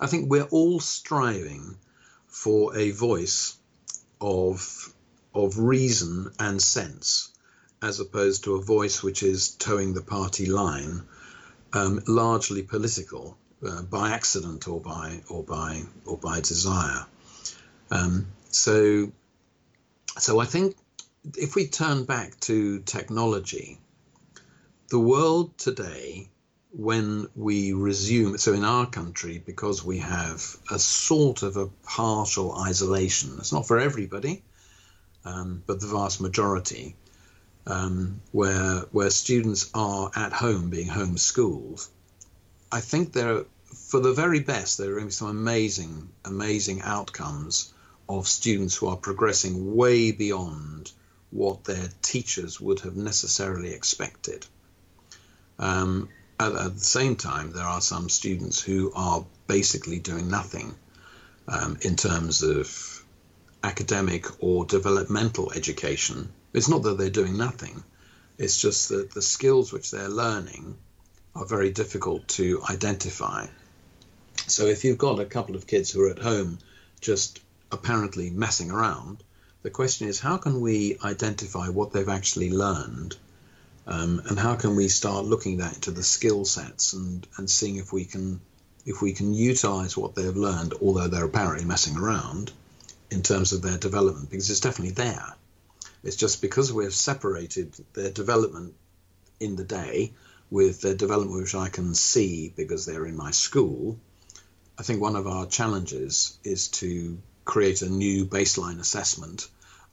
I 0.01 0.07
think 0.07 0.31
we're 0.31 0.49
all 0.51 0.81
striving 0.81 1.77
for 2.27 2.77
a 2.77 2.91
voice 2.91 3.59
of 4.23 4.95
of 5.35 5.59
reason 5.59 6.31
and 6.39 6.63
sense 6.63 7.31
as 7.83 7.99
opposed 7.99 8.45
to 8.45 8.55
a 8.55 8.63
voice 8.63 9.03
which 9.03 9.23
is 9.23 9.51
toeing 9.57 9.93
the 9.93 10.03
party 10.03 10.47
line, 10.47 11.03
um, 11.73 12.01
largely 12.07 12.63
political, 12.63 13.37
uh, 13.67 13.83
by 13.83 14.11
accident 14.11 14.69
or 14.69 14.81
by 14.81 15.21
or 15.29 15.43
by 15.43 15.83
or 16.05 16.17
by 16.17 16.41
desire. 16.41 17.05
Um, 17.91 18.29
so, 18.51 19.11
so 20.19 20.39
I 20.39 20.45
think 20.45 20.77
if 21.37 21.57
we 21.57 21.67
turn 21.67 22.05
back 22.05 22.39
to 22.41 22.81
technology, 22.81 23.79
the 24.89 25.01
world 25.01 25.57
today, 25.59 26.29
when 26.75 27.29
we 27.37 27.73
resume, 27.75 28.39
so 28.39 28.55
in 28.55 28.65
our 28.65 28.87
country, 28.87 29.43
because 29.45 29.85
we 29.85 29.99
have 29.99 30.57
a 30.71 30.79
sort 30.79 31.43
of 31.43 31.57
a 31.57 31.67
partial 31.85 32.59
isolation, 32.59 33.35
it's 33.39 33.53
not 33.53 33.67
for 33.67 33.79
everybody, 33.79 34.43
um, 35.25 35.63
but 35.67 35.81
the 35.81 35.87
vast 35.87 36.21
majority, 36.21 36.97
um, 37.67 38.21
where 38.33 38.81
where 38.91 39.11
students 39.11 39.71
are 39.75 40.11
at 40.17 40.33
home 40.33 40.71
being 40.71 40.89
homeschooled, 40.89 41.87
I 42.73 42.81
think 42.81 43.13
there, 43.13 43.45
for 43.67 44.01
the 44.01 44.15
very 44.15 44.41
best, 44.41 44.79
there 44.79 44.89
are 44.89 44.95
going 44.95 45.05
to 45.05 45.09
be 45.09 45.13
some 45.13 45.29
amazing, 45.29 46.09
amazing 46.25 46.81
outcomes 46.81 47.73
of 48.09 48.27
students 48.27 48.75
who 48.77 48.89
are 48.89 48.97
progressing 48.97 49.77
way 49.77 50.11
beyond 50.11 50.91
what 51.31 51.65
their 51.65 51.89
teachers 52.01 52.61
would 52.61 52.81
have 52.81 52.97
necessarily 52.97 53.73
expected. 53.73 54.47
Um, 55.59 56.09
at, 56.39 56.53
at, 56.53 56.75
the 56.75 56.81
same 56.81 57.17
time, 57.17 57.53
there 57.53 57.65
are 57.65 57.81
some 57.81 58.09
students 58.09 58.61
who 58.61 58.93
are 58.95 59.25
basically 59.47 59.99
doing 59.99 60.31
nothing 60.31 60.75
um, 61.49 61.79
in 61.83 61.97
terms 61.97 62.43
of 62.43 63.05
academic 63.63 64.27
or 64.43 64.65
developmental 64.65 65.53
education 65.53 66.33
it's 66.53 66.69
not 66.69 66.83
that 66.83 66.99
they're 66.99 67.11
doing 67.11 67.37
nothing, 67.37 67.83
it's 68.37 68.61
just 68.61 68.91
that 68.91 69.11
the 69.13 69.23
skills 69.23 69.73
which 69.73 69.91
they're 69.91 70.09
learning 70.09 70.77
are 71.35 71.47
very 71.47 71.71
difficult 71.71 72.29
to 72.29 72.63
identify. 72.69 73.47
So 74.49 74.67
if 74.67 74.85
you've 74.85 74.99
got 74.99 75.19
a 75.19 75.25
couple 75.25 75.57
of 75.57 75.67
kids 75.67 75.91
who 75.91 76.03
are 76.05 76.11
at 76.11 76.19
home 76.19 76.59
just 77.01 77.41
apparently 77.71 78.31
messing 78.31 78.71
around, 78.71 79.23
the 79.63 79.71
question 79.71 80.09
is 80.09 80.21
how 80.21 80.37
can 80.37 80.61
we 80.61 80.99
identify 81.03 81.69
what 81.69 81.93
they've 81.93 82.09
actually 82.09 82.51
learned 82.51 83.17
um, 83.87 84.23
and 84.27 84.39
how 84.39 84.55
can 84.55 84.77
we 84.77 84.89
start 84.89 85.25
looking 85.25 85.59
that 85.59 85.75
into 85.75 85.91
the 85.91 86.03
skill 86.03 86.45
sets 86.45 86.93
and, 86.93 87.27
and 87.37 87.51
seeing 87.51 87.77
if 87.77 87.93
we 87.93 88.05
can 88.05 88.41
if 88.85 89.01
we 89.01 89.13
can 89.13 89.33
utilize 89.33 89.97
what 89.97 90.17
they've 90.17 90.37
learned, 90.37 90.75
although 90.83 91.07
they're 91.07 91.25
apparently 91.25 91.65
messing 91.65 91.97
around, 91.97 92.51
in 93.13 93.23
terms 93.23 93.53
of 93.53 93.63
their 93.63 93.79
development, 93.79 94.29
because 94.29 94.51
it's 94.51 94.61
definitely 94.61 94.95
there. 94.95 95.35
It's 96.03 96.17
just 96.17 96.43
because 96.43 96.73
we've 96.73 96.93
separated 96.93 97.75
their 97.93 98.11
development 98.11 98.75
in 99.39 99.55
the 99.55 99.65
day 99.65 100.13
with 100.51 100.81
their 100.81 100.95
development 100.95 101.41
which 101.41 101.55
I 101.55 101.69
can 101.69 101.95
see 101.95 102.53
because 102.57 102.85
they're 102.85 103.07
in 103.07 103.17
my 103.17 103.31
school. 103.31 103.99
I 104.79 104.83
think 104.83 105.01
one 105.01 105.17
of 105.17 105.27
our 105.27 105.47
challenges 105.47 106.39
is 106.43 106.69
to 106.69 107.19
create 107.45 107.83
a 107.83 107.89
new 107.89 108.27
baseline 108.27 108.81
assessment 108.81 109.49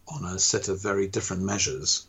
on 0.07 0.25
a 0.25 0.39
set 0.39 0.67
of 0.67 0.81
very 0.81 1.07
different 1.07 1.43
measures, 1.43 2.07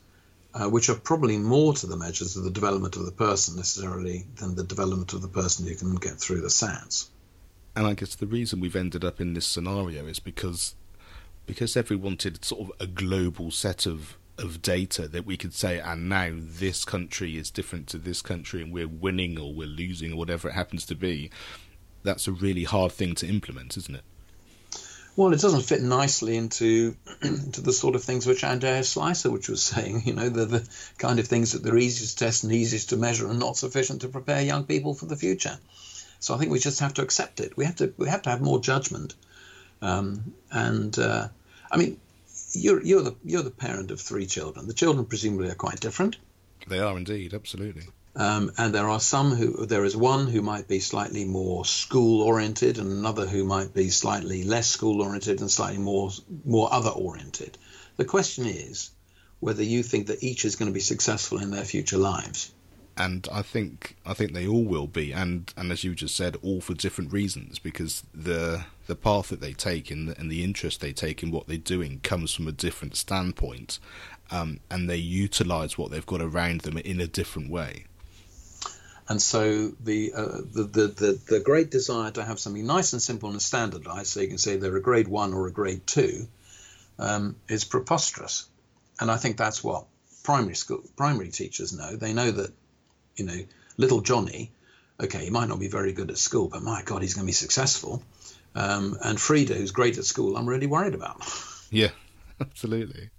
uh, 0.55 0.69
which 0.69 0.89
are 0.89 0.95
probably 0.95 1.39
more 1.39 1.73
to 1.75 1.87
the 1.87 1.97
measures 1.97 2.37
of 2.37 2.45
the 2.45 2.51
development 2.51 2.97
of 2.97 3.05
the 3.05 3.13
person 3.13 3.57
necessarily 3.57 4.27
than 4.37 4.55
the 4.55 4.65
development 4.65 5.13
of 5.13 5.23
the 5.23 5.29
person 5.29 5.67
who 5.67 5.75
can 5.75 5.95
get 5.97 6.15
through 6.15 6.41
the 6.41 6.49
SATs. 6.49 7.09
And 7.77 7.87
I 7.87 7.95
guess 7.95 8.15
the 8.15 8.27
reason 8.27 8.61
we've 8.61 8.77
ended 8.77 9.05
up 9.05 9.21
in 9.21 9.35
this 9.35 9.47
scenario 9.47 10.07
is 10.07 10.19
because 10.19 10.75
because 11.47 11.77
everyone 11.77 12.05
wanted 12.05 12.45
sort 12.45 12.61
of 12.61 12.73
a 12.81 12.87
global 12.87 13.51
set 13.51 13.87
of 13.87 14.17
of 14.39 14.63
data 14.63 15.07
that 15.07 15.27
we 15.27 15.37
could 15.37 15.53
say, 15.55 15.79
and 15.79 16.09
now 16.09 16.31
this 16.35 16.85
country 16.85 17.37
is 17.37 17.51
different 17.51 17.87
to 17.89 17.99
this 17.99 18.23
country, 18.23 18.63
and 18.63 18.73
we're 18.73 18.89
winning 18.89 19.39
or 19.39 19.53
we're 19.53 19.67
losing 19.67 20.13
or 20.13 20.17
whatever 20.17 20.49
it 20.49 20.55
happens 20.55 20.87
to 20.87 20.95
be. 20.95 21.31
That's 22.03 22.27
a 22.27 22.33
really 22.33 22.65
hard 22.65 22.93
thing 22.93 23.15
to 23.17 23.27
implement, 23.27 23.77
isn't 23.77 23.95
it? 23.95 24.03
Well, 25.16 25.33
it 25.33 25.40
doesn't 25.40 25.62
fit 25.62 25.83
nicely 25.83 26.37
into 26.37 26.96
into 27.23 27.61
the 27.61 27.73
sort 27.73 27.94
of 27.94 28.05
things 28.05 28.27
which 28.27 28.44
Andreas 28.44 28.94
Schleicher, 28.94 29.31
which 29.31 29.49
was 29.49 29.62
saying, 29.73 30.03
you 30.05 30.14
know, 30.14 30.29
the, 30.29 30.46
the 30.46 30.68
kind 30.99 31.18
of 31.18 31.27
things 31.27 31.53
that 31.53 31.62
they're 31.62 31.77
easiest 31.77 32.18
to 32.18 32.25
test 32.25 32.44
and 32.44 32.53
easiest 32.53 32.90
to 32.90 32.96
measure 32.96 33.29
and 33.29 33.38
not 33.38 33.57
sufficient 33.57 34.03
to 34.03 34.09
prepare 34.09 34.42
young 34.42 34.64
people 34.64 34.94
for 34.94 35.07
the 35.07 35.16
future. 35.16 35.59
So 36.20 36.35
I 36.35 36.38
think 36.38 36.53
we 36.53 36.59
just 36.59 36.81
have 36.81 36.94
to 36.94 37.03
accept 37.03 37.40
it. 37.40 37.57
We 37.57 37.64
have 37.64 37.77
to 37.77 37.92
we 37.96 38.09
have 38.09 38.23
to 38.23 38.31
have 38.31 38.40
more 38.40 38.61
judgment. 38.61 39.14
Um, 39.83 40.35
and 40.51 40.96
uh, 40.99 41.29
I 41.70 41.77
mean, 41.77 41.99
you're 42.53 42.83
you're 42.83 43.03
the 43.03 43.16
you're 43.25 43.42
the 43.42 43.51
parent 43.51 43.90
of 43.90 44.01
three 44.01 44.27
children. 44.27 44.66
The 44.66 44.75
children 44.75 45.07
presumably 45.07 45.51
are 45.51 45.55
quite 45.55 45.81
different. 45.81 46.16
They 46.68 46.79
are 46.79 46.96
indeed, 46.96 47.33
absolutely. 47.33 47.85
Um, 48.16 48.51
and 48.59 48.75
there 48.75 48.88
are 48.88 49.01
some 49.01 49.31
who 49.31 49.66
there 49.66 49.85
is 49.85 49.96
one 49.96 50.27
who 50.27 50.42
might 50.42 50.66
be 50.66 50.81
slightly 50.81 51.25
more 51.25 51.64
school 51.64 52.23
oriented, 52.23 52.79
and 52.79 52.90
another 52.90 53.27
who 53.27 53.44
might 53.44 53.73
be 53.73 53.88
slightly 53.90 54.42
less 54.42 54.66
school 54.66 55.01
oriented 55.01 55.40
and 55.40 55.51
slightly 55.51 55.79
more 55.79 56.11
more 56.44 56.73
other 56.73 56.90
oriented. 56.90 57.57
The 57.96 58.05
question 58.05 58.46
is 58.46 58.90
whether 59.38 59.62
you 59.62 59.83
think 59.83 60.09
that 60.09 60.23
each 60.23 60.44
is 60.44 60.57
going 60.57 60.70
to 60.70 60.75
be 60.75 60.81
successful 60.81 61.38
in 61.38 61.51
their 61.51 61.64
future 61.64 61.99
lives. 61.99 62.53
And 62.96 63.27
I 63.33 63.42
think 63.42 63.96
I 64.05 64.12
think 64.12 64.35
they 64.35 64.46
all 64.46 64.64
will 64.64 64.88
be, 64.88 65.12
and, 65.12 65.53
and 65.57 65.70
as 65.70 65.85
you 65.85 65.94
just 65.94 66.16
said, 66.16 66.37
all 66.42 66.61
for 66.61 66.75
different 66.75 67.12
reasons. 67.12 67.59
Because 67.59 68.03
the 68.12 68.64
the 68.88 68.96
path 68.96 69.29
that 69.29 69.40
they 69.40 69.53
take 69.53 69.90
and 69.90 70.09
the, 70.09 70.18
and 70.18 70.31
the 70.31 70.42
interest 70.42 70.81
they 70.81 70.92
take 70.92 71.23
in 71.23 71.31
what 71.31 71.46
they're 71.46 71.57
doing 71.57 72.01
comes 72.03 72.35
from 72.35 72.49
a 72.49 72.53
different 72.53 72.96
standpoint, 72.96 73.79
um, 74.33 74.59
and 74.68 74.90
they 74.90 74.96
utilise 74.96 75.79
what 75.79 75.90
they've 75.90 76.05
got 76.05 76.20
around 76.20 76.62
them 76.62 76.77
in 76.79 77.01
a 77.01 77.07
different 77.07 77.49
way. 77.49 77.87
And 79.11 79.20
so 79.20 79.73
the, 79.81 80.12
uh, 80.14 80.38
the, 80.55 80.62
the, 80.62 80.87
the, 80.87 81.20
the 81.27 81.40
great 81.40 81.68
desire 81.68 82.12
to 82.12 82.23
have 82.23 82.38
something 82.38 82.64
nice 82.64 82.92
and 82.92 83.03
simple 83.03 83.31
and 83.31 83.42
standardized, 83.42 84.07
so 84.07 84.20
you 84.20 84.29
can 84.29 84.38
say 84.38 84.57
they're 84.57 84.77
a 84.77 84.81
grade 84.81 85.09
one 85.09 85.35
or 85.35 85.49
a 85.49 85.53
grade 85.53 85.85
two, 85.85 86.29
um, 86.96 87.35
is 87.49 87.64
preposterous. 87.64 88.49
And 89.01 89.11
I 89.11 89.16
think 89.16 89.37
that's 89.37 89.64
what 89.64 89.87
primary 90.23 90.55
school 90.55 90.85
primary 90.96 91.31
teachers 91.31 91.73
know. 91.73 91.96
They 91.96 92.12
know 92.12 92.31
that, 92.31 92.53
you 93.16 93.27
know, 93.27 93.40
little 93.77 94.01
Johnny, 94.01 94.53
okay, 95.03 95.25
he 95.25 95.31
might 95.31 95.49
not 95.49 95.59
be 95.59 95.66
very 95.66 95.92
good 95.92 96.11
at 96.11 96.18
school, 96.18 96.46
but 96.46 96.62
my 96.62 96.83
God, 96.85 97.03
he's 97.03 97.14
going 97.14 97.27
to 97.27 97.27
be 97.27 97.33
successful. 97.33 98.05
Um, 98.55 98.96
and 99.03 99.20
Frida, 99.20 99.55
who's 99.55 99.73
great 99.73 99.99
at 99.99 100.05
school, 100.05 100.37
I'm 100.37 100.49
really 100.49 100.68
worried 100.68 100.94
about. 100.94 101.20
Yeah, 101.73 101.90
absolutely. 102.50 103.11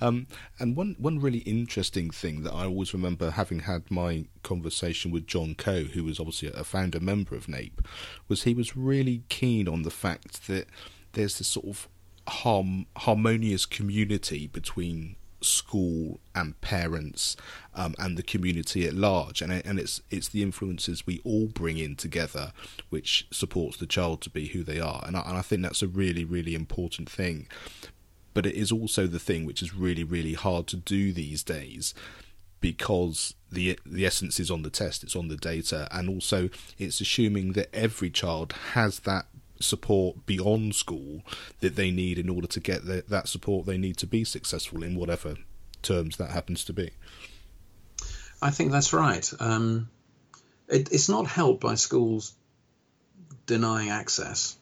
Um, 0.00 0.26
and 0.58 0.76
one 0.76 0.96
one 0.98 1.18
really 1.18 1.38
interesting 1.40 2.10
thing 2.10 2.42
that 2.42 2.52
I 2.52 2.64
always 2.64 2.92
remember 2.92 3.30
having 3.30 3.60
had 3.60 3.90
my 3.90 4.26
conversation 4.42 5.10
with 5.10 5.26
John 5.26 5.54
Coe, 5.54 5.84
who 5.84 6.04
was 6.04 6.20
obviously 6.20 6.50
a 6.54 6.64
founder 6.64 7.00
member 7.00 7.34
of 7.34 7.48
NAPE, 7.48 7.86
was 8.28 8.42
he 8.42 8.54
was 8.54 8.76
really 8.76 9.22
keen 9.28 9.68
on 9.68 9.82
the 9.82 9.90
fact 9.90 10.46
that 10.46 10.66
there's 11.12 11.38
this 11.38 11.48
sort 11.48 11.66
of 11.66 11.88
harm, 12.28 12.86
harmonious 12.96 13.64
community 13.66 14.46
between 14.46 15.16
school 15.40 16.18
and 16.34 16.60
parents 16.60 17.36
um, 17.74 17.94
and 17.98 18.16
the 18.16 18.22
community 18.22 18.86
at 18.86 18.94
large. 18.94 19.40
And 19.40 19.52
and 19.52 19.78
it's 19.78 20.02
it's 20.10 20.28
the 20.28 20.42
influences 20.42 21.06
we 21.06 21.20
all 21.24 21.46
bring 21.46 21.78
in 21.78 21.96
together 21.96 22.52
which 22.90 23.26
supports 23.30 23.78
the 23.78 23.86
child 23.86 24.20
to 24.22 24.30
be 24.30 24.48
who 24.48 24.62
they 24.62 24.80
are. 24.80 25.02
And 25.06 25.16
I, 25.16 25.22
and 25.22 25.38
I 25.38 25.42
think 25.42 25.62
that's 25.62 25.82
a 25.82 25.88
really 25.88 26.24
really 26.24 26.54
important 26.54 27.08
thing 27.08 27.48
but 28.36 28.44
it 28.44 28.54
is 28.54 28.70
also 28.70 29.06
the 29.06 29.18
thing 29.18 29.46
which 29.46 29.62
is 29.62 29.74
really 29.74 30.04
really 30.04 30.34
hard 30.34 30.66
to 30.66 30.76
do 30.76 31.10
these 31.10 31.42
days 31.42 31.94
because 32.60 33.32
the 33.50 33.78
the 33.86 34.04
essence 34.04 34.38
is 34.38 34.50
on 34.50 34.60
the 34.60 34.68
test 34.68 35.02
it's 35.02 35.16
on 35.16 35.28
the 35.28 35.38
data. 35.38 35.88
And 35.90 36.06
also 36.10 36.50
it's 36.78 37.00
assuming 37.00 37.52
that 37.52 37.74
every 37.74 38.10
child 38.10 38.52
has 38.74 39.00
that 39.00 39.24
support 39.58 40.26
beyond 40.26 40.74
school 40.74 41.22
that 41.60 41.76
they 41.76 41.90
need 41.90 42.18
in 42.18 42.28
order 42.28 42.46
to 42.46 42.60
get 42.60 42.84
the, 42.84 43.04
that 43.08 43.26
support 43.26 43.64
they 43.64 43.78
need 43.78 43.96
to 43.96 44.06
be 44.06 44.22
successful 44.22 44.82
in 44.82 44.96
whatever 44.96 45.36
terms 45.80 46.18
that 46.18 46.30
happens 46.30 46.62
to 46.64 46.74
be. 46.74 46.90
I 48.42 48.50
think 48.50 48.70
that's 48.70 48.92
right. 48.92 49.32
Um, 49.40 49.88
it, 50.68 50.92
it's 50.92 51.08
not 51.08 51.26
helped 51.26 51.62
by 51.62 51.76
schools 51.76 52.34
denying 53.46 53.88
access 53.88 54.58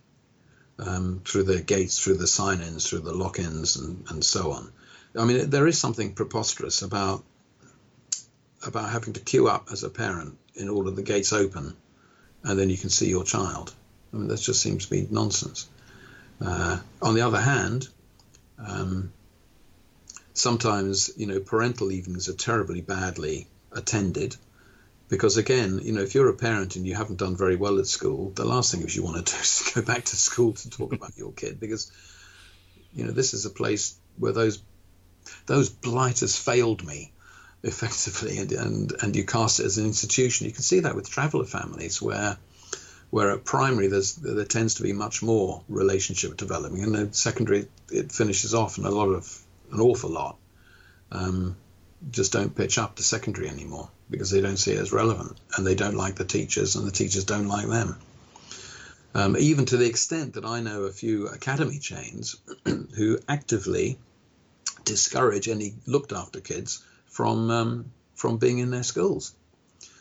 um, 0.79 1.23
through 1.25 1.45
the 1.45 1.61
gates, 1.61 1.99
through 1.99 2.17
the 2.17 2.27
sign-ins, 2.27 2.89
through 2.89 3.01
the 3.01 3.15
lock-ins, 3.15 3.77
and, 3.77 4.05
and 4.11 4.25
so 4.25 4.53
on. 4.53 4.73
I 5.17 5.25
mean, 5.25 5.51
there 5.51 5.67
is 5.67 5.79
something 5.79 6.15
preposterous 6.15 6.83
about 6.83 7.23
about 8.67 8.89
having 8.89 9.13
to 9.13 9.21
queue 9.21 9.47
up 9.47 9.69
as 9.71 9.85
a 9.85 9.91
parent 9.91 10.39
in 10.55 10.71
order 10.71 10.91
the 10.91 11.03
gates 11.03 11.35
open, 11.35 11.77
and 12.43 12.59
then 12.59 12.71
you 12.71 12.79
can 12.79 12.89
see 12.89 13.09
your 13.09 13.25
child. 13.25 13.75
I 14.13 14.17
mean, 14.17 14.29
that 14.29 14.41
just 14.41 14.63
seems 14.63 14.87
to 14.87 14.91
be 14.91 15.07
nonsense. 15.11 15.69
Uh, 16.41 16.79
on 17.03 17.15
the 17.15 17.21
other 17.21 17.41
hand, 17.41 17.89
um, 18.59 19.13
sometimes 20.33 21.11
you 21.17 21.27
know 21.27 21.41
parental 21.41 21.93
evenings 21.93 22.29
are 22.29 22.35
terribly 22.35 22.81
badly 22.81 23.47
attended 23.73 24.37
because 25.15 25.37
again, 25.37 25.79
you 25.81 25.93
know, 25.93 26.03
if 26.03 26.17
you're 26.17 26.29
a 26.29 26.35
parent 26.35 26.75
and 26.75 26.85
you 26.85 26.97
haven't 26.97 27.21
done 27.21 27.37
very 27.37 27.55
well 27.55 27.79
at 27.79 27.87
school, 27.87 28.31
the 28.31 28.45
last 28.45 28.73
thing 28.73 28.83
is 28.83 28.97
you 28.97 29.05
want 29.05 29.25
to 29.25 29.33
do 29.33 29.39
is 29.41 29.71
go 29.73 29.81
back 29.81 30.05
to 30.07 30.17
school 30.17 30.53
to 30.53 30.71
talk 30.71 30.93
about 30.99 31.17
your 31.17 31.33
kid 31.33 31.61
because, 31.61 31.93
you 32.93 33.05
know, 33.05 33.13
this 33.13 33.33
is 33.33 33.47
a 33.47 33.51
place 33.51 33.97
where 34.19 34.33
those 34.33 34.61
those 35.47 35.69
blighters 35.71 36.37
failed 36.37 36.85
me 36.85 37.13
effectively, 37.63 38.39
and, 38.39 38.51
and 38.53 38.93
and 39.03 39.17
you 39.17 39.25
cast 39.25 39.61
it 39.61 39.67
as 39.67 39.79
an 39.79 39.87
institution. 39.87 40.47
You 40.47 40.53
can 40.53 40.63
see 40.63 40.81
that 40.81 40.97
with 40.97 41.09
traveller 41.09 41.47
families 41.47 42.03
where 42.03 42.37
where 43.11 43.31
at 43.31 43.45
primary 43.45 43.87
there's 43.87 44.17
there 44.17 44.45
tends 44.45 44.75
to 44.75 44.83
be 44.83 44.93
much 44.93 45.23
more 45.23 45.63
relationship 45.69 46.37
developing, 46.37 46.83
and 46.83 46.95
then 46.95 47.13
secondary 47.13 47.69
it 47.93 48.11
finishes 48.11 48.53
off, 48.53 48.79
and 48.79 48.87
a 48.87 48.91
lot 48.91 49.11
of 49.11 49.41
an 49.71 49.81
awful 49.81 50.11
lot. 50.11 50.37
Um, 51.13 51.57
just 52.11 52.33
don't 52.33 52.55
pitch 52.55 52.79
up 52.79 52.97
to 52.97 53.05
secondary 53.05 53.49
anymore 53.49 53.89
because 54.11 54.31
they 54.31 54.41
don't 54.41 54.57
see 54.57 54.73
it 54.73 54.81
as 54.81 54.93
relevant 54.93 55.39
and 55.57 55.67
they 55.67 55.75
don't 55.75 55.97
like 55.97 56.17
the 56.17 56.25
teachers 56.25 56.77
and 56.77 56.87
the 56.87 56.93
teachers 56.93 57.25
don't 57.25 57.49
like 57.49 57.67
them. 57.67 57.97
Um, 59.15 59.37
even 59.37 59.65
to 59.67 59.77
the 59.77 59.87
extent 59.87 60.35
that 60.35 60.45
I 60.45 60.61
know 60.61 60.83
a 60.83 60.91
few 60.93 61.29
academy 61.29 61.79
chains 61.79 62.37
who 62.97 63.19
actively 63.29 63.99
discourage 64.85 65.49
any 65.49 65.75
looked 65.87 66.13
after 66.13 66.41
kids 66.41 66.83
from 67.07 67.51
um, 67.51 67.93
from 68.15 68.39
being 68.39 68.59
in 68.59 68.71
their 68.71 68.83
schools. 68.83 69.35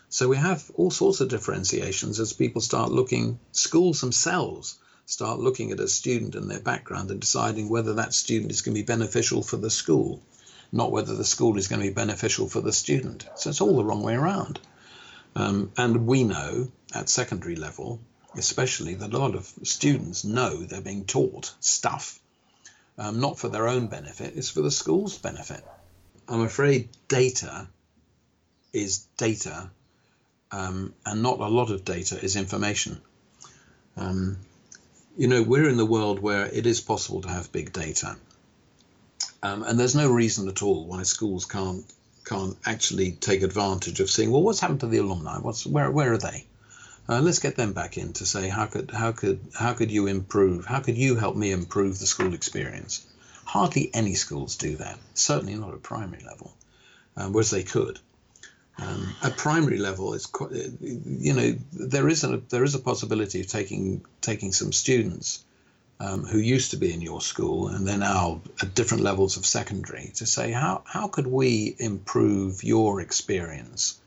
So 0.09 0.27
we 0.27 0.37
have 0.37 0.69
all 0.75 0.91
sorts 0.91 1.21
of 1.21 1.29
differentiations 1.29 2.19
as 2.19 2.33
people 2.33 2.61
start 2.61 2.91
looking, 2.91 3.39
schools 3.51 4.01
themselves 4.01 4.77
start 5.05 5.39
looking 5.39 5.71
at 5.71 5.79
a 5.79 5.87
student 5.87 6.35
and 6.35 6.49
their 6.49 6.59
background 6.59 7.11
and 7.11 7.19
deciding 7.19 7.69
whether 7.69 7.93
that 7.95 8.13
student 8.13 8.51
is 8.51 8.61
going 8.61 8.75
to 8.75 8.81
be 8.81 8.85
beneficial 8.85 9.43
for 9.43 9.57
the 9.57 9.69
school 9.69 10.21
not 10.73 10.91
whether 10.91 11.15
the 11.15 11.23
school 11.23 11.57
is 11.57 11.67
going 11.67 11.79
to 11.81 11.87
be 11.87 11.93
beneficial 11.93 12.49
for 12.49 12.59
the 12.59 12.73
student. 12.73 13.25
So 13.35 13.51
it's 13.51 13.61
all 13.61 13.77
the 13.77 13.85
wrong 13.85 14.01
way 14.01 14.15
around. 14.15 14.59
Um, 15.35 15.71
and 15.77 16.07
we 16.07 16.23
know 16.23 16.71
at 16.93 17.09
secondary 17.09 17.55
level, 17.55 17.99
especially, 18.35 18.95
that 18.95 19.13
a 19.13 19.17
lot 19.17 19.35
of 19.35 19.45
students 19.61 20.25
know 20.25 20.57
they're 20.57 20.81
being 20.81 21.05
taught 21.05 21.53
stuff, 21.59 22.19
um, 22.97 23.19
not 23.19 23.37
for 23.37 23.49
their 23.49 23.67
own 23.67 23.87
benefit, 23.87 24.33
it's 24.35 24.49
for 24.49 24.61
the 24.61 24.71
school's 24.71 25.17
benefit. 25.17 25.63
I'm 26.27 26.41
afraid 26.41 26.89
data 27.07 27.67
is 28.71 29.05
data, 29.17 29.69
um, 30.51 30.93
and 31.05 31.21
not 31.21 31.39
a 31.39 31.47
lot 31.47 31.69
of 31.69 31.85
data 31.85 32.19
is 32.19 32.35
information. 32.35 32.99
Um, 33.95 34.37
you 35.17 35.27
know, 35.27 35.43
we're 35.43 35.69
in 35.69 35.77
the 35.77 35.85
world 35.85 36.19
where 36.19 36.47
it 36.47 36.65
is 36.65 36.81
possible 36.81 37.21
to 37.21 37.29
have 37.29 37.51
big 37.51 37.71
data. 37.71 38.15
Um, 39.41 39.63
and 39.63 39.79
there's 39.79 39.95
no 39.95 40.11
reason 40.11 40.47
at 40.49 40.61
all 40.63 40.85
why 40.85 41.03
schools 41.03 41.45
can't 41.45 41.85
can't 42.25 42.57
actually 42.65 43.11
take 43.11 43.43
advantage 43.43 43.99
of 43.99 44.09
seeing 44.09 44.31
well 44.31 44.41
what's 44.41 44.61
happened 44.61 44.79
to 44.81 44.87
the 44.87 44.99
alumni? 44.99 45.37
What's 45.39 45.65
where 45.65 45.91
where 45.91 46.13
are 46.13 46.17
they? 46.17 46.45
Uh, 47.09 47.19
let's 47.19 47.39
get 47.39 47.57
them 47.57 47.73
back 47.73 47.97
in 47.97 48.13
to 48.13 48.25
say 48.25 48.47
how 48.47 48.65
could 48.65 48.91
how 48.91 49.11
could 49.11 49.39
how 49.53 49.73
could 49.73 49.91
you 49.91 50.07
improve? 50.07 50.65
How 50.65 50.79
could 50.79 50.97
you 50.97 51.15
help 51.15 51.35
me 51.35 51.51
improve 51.51 51.99
the 51.99 52.05
school 52.05 52.33
experience? 52.33 53.05
Hardly 53.45 53.89
any 53.93 54.15
schools 54.15 54.55
do 54.55 54.77
that. 54.77 54.97
Certainly 55.13 55.55
not 55.55 55.73
at 55.73 55.83
primary 55.83 56.23
level 56.23 56.53
um, 57.17 57.33
whereas 57.33 57.51
they 57.51 57.63
could. 57.63 57.99
Um, 58.79 59.15
at 59.21 59.37
primary 59.37 59.77
level 59.77 60.15
it's 60.15 60.25
quite, 60.25 60.51
you 60.81 61.33
know 61.33 61.55
there 61.73 62.09
is 62.09 62.23
a 62.23 62.37
there 62.49 62.63
is 62.63 62.73
a 62.73 62.79
possibility 62.79 63.41
of 63.41 63.47
taking 63.47 64.03
taking 64.19 64.51
some 64.51 64.71
students 64.71 65.43
um, 65.99 66.25
who 66.25 66.37
used 66.37 66.71
to 66.71 66.77
be 66.77 66.93
in 66.93 67.01
your 67.01 67.21
school 67.21 67.67
and 67.67 67.87
they're 67.87 67.97
now 67.97 68.41
at 68.61 68.75
different 68.75 69.03
levels 69.03 69.37
of 69.37 69.45
secondary 69.45 70.11
to 70.15 70.25
say 70.25 70.51
how, 70.51 70.83
how 70.85 71.07
could 71.07 71.27
we 71.27 71.75
improve 71.79 72.63
your 72.63 72.99
experience 72.99 73.99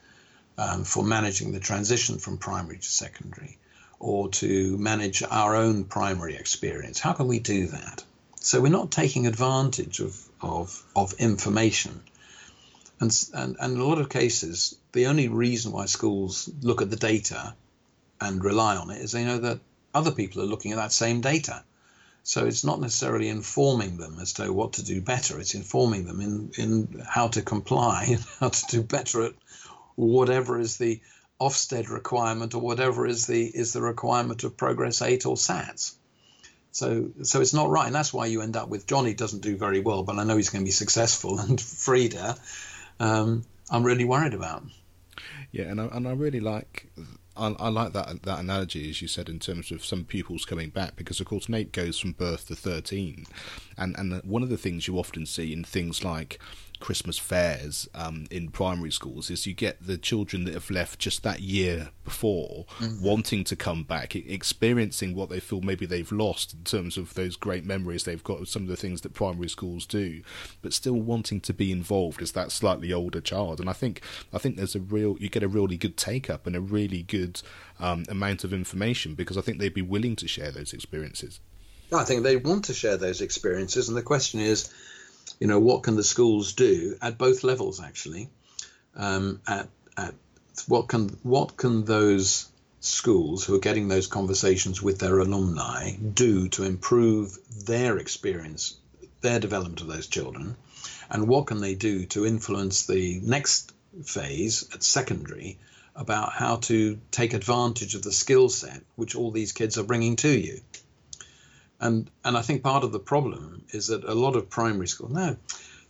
um, 0.58 0.84
for 0.84 1.04
managing 1.04 1.52
the 1.52 1.60
transition 1.60 2.18
from 2.18 2.38
primary 2.38 2.78
to 2.78 2.88
secondary 2.88 3.58
or 3.98 4.28
to 4.28 4.76
manage 4.76 5.22
our 5.22 5.56
own 5.56 5.84
primary 5.84 6.36
experience? 6.36 7.00
How 7.00 7.12
can 7.12 7.28
we 7.28 7.38
do 7.38 7.68
that? 7.68 8.04
So 8.40 8.60
we're 8.60 8.68
not 8.68 8.90
taking 8.90 9.26
advantage 9.26 10.00
of, 10.00 10.22
of, 10.40 10.84
of 10.94 11.14
information. 11.14 12.02
And, 13.00 13.10
and, 13.34 13.56
and 13.58 13.74
in 13.74 13.80
a 13.80 13.84
lot 13.84 13.98
of 13.98 14.08
cases 14.08 14.76
the 14.92 15.06
only 15.06 15.28
reason 15.28 15.72
why 15.72 15.86
schools 15.86 16.50
look 16.62 16.82
at 16.82 16.90
the 16.90 16.96
data 16.96 17.54
and 18.20 18.42
rely 18.42 18.76
on 18.76 18.90
it 18.90 19.02
is 19.02 19.12
they 19.12 19.24
know 19.24 19.38
that 19.38 19.60
other 19.94 20.10
people 20.10 20.42
are 20.42 20.46
looking 20.46 20.72
at 20.72 20.76
that 20.76 20.92
same 20.92 21.20
data 21.20 21.62
So 22.26 22.44
it's 22.44 22.64
not 22.64 22.80
necessarily 22.80 23.28
informing 23.28 23.98
them 23.98 24.18
as 24.20 24.32
to 24.32 24.52
what 24.52 24.72
to 24.74 24.84
do 24.84 25.00
better. 25.00 25.38
It's 25.38 25.54
informing 25.54 26.06
them 26.06 26.20
in, 26.20 26.50
in 26.58 27.02
how 27.08 27.28
to 27.28 27.40
comply 27.40 28.06
and 28.08 28.24
how 28.40 28.48
to 28.48 28.66
do 28.66 28.82
better 28.82 29.26
at 29.26 29.34
whatever 29.94 30.58
is 30.58 30.76
the 30.76 31.00
Ofsted 31.40 31.88
requirement 31.88 32.54
or 32.54 32.58
whatever 32.60 33.06
is 33.06 33.28
the 33.28 33.44
is 33.44 33.72
the 33.72 33.80
requirement 33.80 34.42
of 34.42 34.56
Progress 34.56 35.02
8 35.02 35.24
or 35.24 35.36
SATs. 35.36 35.94
So 36.72 37.10
so 37.22 37.40
it's 37.40 37.54
not 37.54 37.70
right, 37.70 37.86
and 37.86 37.94
that's 37.94 38.12
why 38.12 38.26
you 38.26 38.42
end 38.42 38.56
up 38.56 38.68
with 38.68 38.88
Johnny 38.88 39.14
doesn't 39.14 39.42
do 39.42 39.56
very 39.56 39.78
well, 39.78 40.02
but 40.02 40.18
I 40.18 40.24
know 40.24 40.36
he's 40.36 40.50
going 40.50 40.64
to 40.64 40.68
be 40.68 40.72
successful, 40.72 41.38
and 41.44 41.60
Frida, 41.60 42.36
um, 42.98 43.44
I'm 43.70 43.84
really 43.84 44.04
worried 44.04 44.34
about. 44.34 44.64
Yeah, 45.52 45.66
and 45.66 45.80
I, 45.80 45.84
and 45.92 46.08
I 46.08 46.12
really 46.12 46.40
like 46.40 46.90
I, 47.36 47.54
I, 47.58 47.68
like 47.68 47.92
that 47.92 48.22
that 48.22 48.38
analogy, 48.38 48.88
as 48.90 49.02
you 49.02 49.08
said, 49.08 49.28
in 49.28 49.38
terms 49.38 49.70
of 49.70 49.84
some 49.84 50.04
pupils 50.04 50.44
coming 50.44 50.70
back, 50.70 50.96
because 50.96 51.20
of 51.20 51.26
course 51.26 51.48
NAPE 51.48 51.72
goes 51.72 51.98
from 51.98 52.12
birth 52.12 52.48
to 52.48 52.56
thirteen, 52.56 53.26
and 53.76 53.96
and 53.98 54.22
one 54.24 54.42
of 54.42 54.48
the 54.48 54.56
things 54.56 54.88
you 54.88 54.98
often 54.98 55.26
see 55.26 55.52
in 55.52 55.64
things 55.64 56.04
like 56.04 56.40
Christmas 56.80 57.18
fairs 57.18 57.88
um, 57.94 58.26
in 58.30 58.48
primary 58.48 58.90
schools 58.90 59.30
is 59.30 59.46
you 59.46 59.54
get 59.54 59.84
the 59.84 59.96
children 59.96 60.44
that 60.44 60.54
have 60.54 60.70
left 60.70 60.98
just 60.98 61.22
that 61.22 61.40
year 61.40 61.90
before 62.04 62.66
mm-hmm. 62.78 63.02
wanting 63.04 63.44
to 63.44 63.56
come 63.56 63.82
back, 63.82 64.14
experiencing 64.14 65.14
what 65.14 65.28
they 65.28 65.40
feel 65.40 65.60
maybe 65.60 65.86
they've 65.86 66.12
lost 66.12 66.54
in 66.54 66.64
terms 66.64 66.96
of 66.96 67.14
those 67.14 67.36
great 67.36 67.64
memories 67.64 68.04
they've 68.04 68.24
got 68.24 68.40
of 68.40 68.48
some 68.48 68.62
of 68.62 68.68
the 68.68 68.76
things 68.76 69.00
that 69.00 69.14
primary 69.14 69.48
schools 69.48 69.86
do, 69.86 70.22
but 70.62 70.72
still 70.72 71.00
wanting 71.00 71.40
to 71.40 71.52
be 71.52 71.72
involved 71.72 72.22
as 72.22 72.32
that 72.32 72.52
slightly 72.52 72.92
older 72.92 73.20
child. 73.20 73.60
And 73.60 73.68
I 73.68 73.72
think 73.72 74.02
I 74.32 74.38
think 74.38 74.56
there's 74.56 74.76
a 74.76 74.80
real 74.80 75.16
you 75.18 75.28
get 75.28 75.42
a 75.42 75.48
really 75.48 75.76
good 75.76 75.96
take 75.96 76.30
up 76.30 76.46
and 76.46 76.54
a 76.54 76.60
really 76.60 77.02
good 77.02 77.40
um, 77.80 78.04
amount 78.08 78.44
of 78.44 78.52
information 78.52 79.14
because 79.14 79.36
I 79.36 79.40
think 79.40 79.58
they'd 79.58 79.74
be 79.74 79.82
willing 79.82 80.16
to 80.16 80.28
share 80.28 80.50
those 80.50 80.72
experiences. 80.72 81.40
I 81.92 82.04
think 82.04 82.24
they 82.24 82.36
want 82.36 82.64
to 82.64 82.74
share 82.74 82.96
those 82.96 83.20
experiences, 83.20 83.88
and 83.88 83.96
the 83.96 84.02
question 84.02 84.40
is 84.40 84.72
you 85.38 85.46
know, 85.46 85.60
what 85.60 85.82
can 85.82 85.96
the 85.96 86.04
schools 86.04 86.52
do 86.52 86.96
at 87.02 87.18
both 87.18 87.44
levels 87.44 87.80
actually? 87.80 88.28
Um, 88.94 89.40
at 89.46 89.68
at 89.96 90.14
what 90.66 90.88
can 90.88 91.08
what 91.22 91.56
can 91.56 91.84
those 91.84 92.48
schools 92.80 93.44
who 93.44 93.54
are 93.54 93.60
getting 93.60 93.88
those 93.88 94.06
conversations 94.06 94.80
with 94.80 94.98
their 94.98 95.18
alumni 95.18 95.92
do 95.96 96.48
to 96.48 96.62
improve 96.62 97.36
their 97.66 97.98
experience, 97.98 98.76
their 99.20 99.40
development 99.40 99.80
of 99.80 99.88
those 99.88 100.06
children, 100.06 100.56
and 101.10 101.28
what 101.28 101.46
can 101.46 101.60
they 101.60 101.74
do 101.74 102.06
to 102.06 102.26
influence 102.26 102.86
the 102.86 103.20
next 103.22 103.72
phase 104.04 104.68
at 104.72 104.82
secondary 104.82 105.58
about 105.94 106.32
how 106.32 106.56
to 106.56 106.98
take 107.10 107.32
advantage 107.32 107.94
of 107.94 108.02
the 108.02 108.12
skill 108.12 108.48
set 108.48 108.82
which 108.96 109.14
all 109.14 109.30
these 109.30 109.52
kids 109.52 109.78
are 109.78 109.84
bringing 109.84 110.16
to 110.16 110.28
you 110.28 110.60
and 111.80 112.10
and 112.24 112.36
I 112.36 112.42
think 112.42 112.62
part 112.62 112.84
of 112.84 112.92
the 112.92 112.98
problem 112.98 113.64
is 113.70 113.88
that 113.88 114.04
a 114.04 114.14
lot 114.14 114.36
of 114.36 114.48
primary 114.48 114.88
school 114.88 115.10
now, 115.10 115.36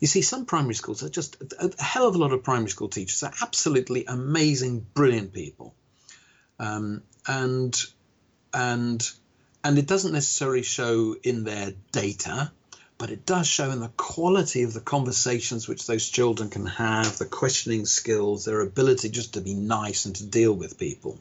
you 0.01 0.07
see, 0.07 0.23
some 0.23 0.47
primary 0.47 0.75
schools 0.75 1.03
are 1.03 1.09
just 1.09 1.37
a 1.59 1.83
hell 1.83 2.09
of 2.09 2.15
a 2.15 2.19
lot 2.19 2.33
of 2.33 2.43
primary 2.43 2.71
school 2.71 2.89
teachers 2.89 3.23
are 3.23 3.33
absolutely 3.43 4.05
amazing, 4.07 4.87
brilliant 4.95 5.33
people, 5.33 5.75
um, 6.59 7.03
and 7.27 7.85
and 8.53 9.11
and 9.63 9.79
it 9.79 9.87
doesn't 9.87 10.13
necessarily 10.13 10.63
show 10.63 11.17
in 11.23 11.45
their 11.45 11.73
data, 11.93 12.51
but 12.99 13.11
it 13.11 13.27
does 13.27 13.47
show 13.47 13.71
in 13.71 13.81
the 13.81 13.91
quality 13.97 14.63
of 14.63 14.73
the 14.73 14.81
conversations 14.81 15.69
which 15.69 15.87
those 15.87 16.09
children 16.09 16.51
can 16.51 16.67
have, 16.67 17.19
the 17.19 17.27
questioning 17.27 17.85
skills, 17.85 18.45
their 18.45 18.61
ability 18.61 19.09
just 19.09 19.35
to 19.35 19.41
be 19.41 19.55
nice 19.55 20.05
and 20.05 20.17
to 20.17 20.27
deal 20.27 20.53
with 20.53 20.79
people. 20.79 21.19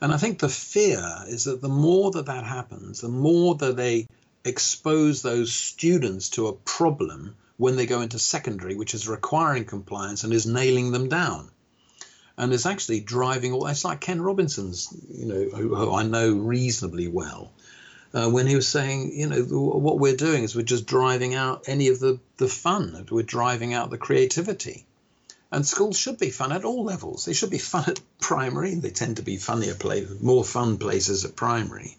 And 0.00 0.12
I 0.12 0.16
think 0.16 0.38
the 0.38 0.48
fear 0.48 1.04
is 1.26 1.44
that 1.44 1.60
the 1.60 1.68
more 1.68 2.10
that 2.12 2.26
that 2.26 2.44
happens, 2.44 3.00
the 3.00 3.08
more 3.08 3.54
that 3.56 3.76
they 3.76 4.06
expose 4.44 5.22
those 5.22 5.52
students 5.52 6.30
to 6.30 6.48
a 6.48 6.52
problem 6.52 7.36
when 7.56 7.76
they 7.76 7.86
go 7.86 8.00
into 8.00 8.18
secondary, 8.18 8.74
which 8.74 8.94
is 8.94 9.08
requiring 9.08 9.64
compliance 9.64 10.24
and 10.24 10.32
is 10.32 10.46
nailing 10.46 10.92
them 10.92 11.08
down. 11.08 11.50
And 12.36 12.52
is 12.52 12.66
actually 12.66 12.98
driving 12.98 13.52
all. 13.52 13.68
It's 13.68 13.84
like 13.84 14.00
Ken 14.00 14.20
Robinson's, 14.20 14.92
you 15.08 15.26
know, 15.26 15.56
who, 15.56 15.74
who 15.76 15.94
I 15.94 16.02
know 16.02 16.32
reasonably 16.32 17.06
well, 17.06 17.52
uh, 18.12 18.28
when 18.28 18.48
he 18.48 18.56
was 18.56 18.66
saying, 18.66 19.12
you 19.14 19.28
know, 19.28 19.42
what 19.42 20.00
we're 20.00 20.16
doing 20.16 20.42
is 20.42 20.56
we're 20.56 20.62
just 20.62 20.86
driving 20.86 21.34
out 21.34 21.64
any 21.68 21.88
of 21.88 22.00
the 22.00 22.18
the 22.36 22.48
fun. 22.48 23.06
We're 23.08 23.22
driving 23.22 23.72
out 23.72 23.90
the 23.90 23.98
creativity. 23.98 24.84
And 25.54 25.64
schools 25.64 25.96
should 25.96 26.18
be 26.18 26.30
fun 26.30 26.50
at 26.50 26.64
all 26.64 26.82
levels. 26.82 27.26
They 27.26 27.32
should 27.32 27.50
be 27.50 27.58
fun 27.58 27.84
at 27.86 28.00
primary. 28.18 28.74
They 28.74 28.90
tend 28.90 29.18
to 29.18 29.22
be 29.22 29.36
funnier 29.36 29.76
places, 29.76 30.20
more 30.20 30.42
fun 30.42 30.78
places 30.78 31.24
at 31.24 31.36
primary. 31.36 31.96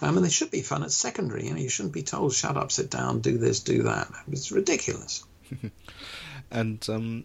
Um, 0.00 0.16
and 0.16 0.24
they 0.24 0.30
should 0.30 0.52
be 0.52 0.62
fun 0.62 0.84
at 0.84 0.92
secondary. 0.92 1.48
You 1.48 1.54
know, 1.54 1.60
you 1.60 1.68
shouldn't 1.68 1.92
be 1.92 2.04
told, 2.04 2.34
shut 2.34 2.56
up, 2.56 2.70
sit 2.70 2.92
down, 2.92 3.18
do 3.18 3.36
this, 3.36 3.58
do 3.58 3.82
that. 3.82 4.12
It's 4.30 4.52
ridiculous. 4.52 5.24
and 6.52 6.88
um, 6.88 7.24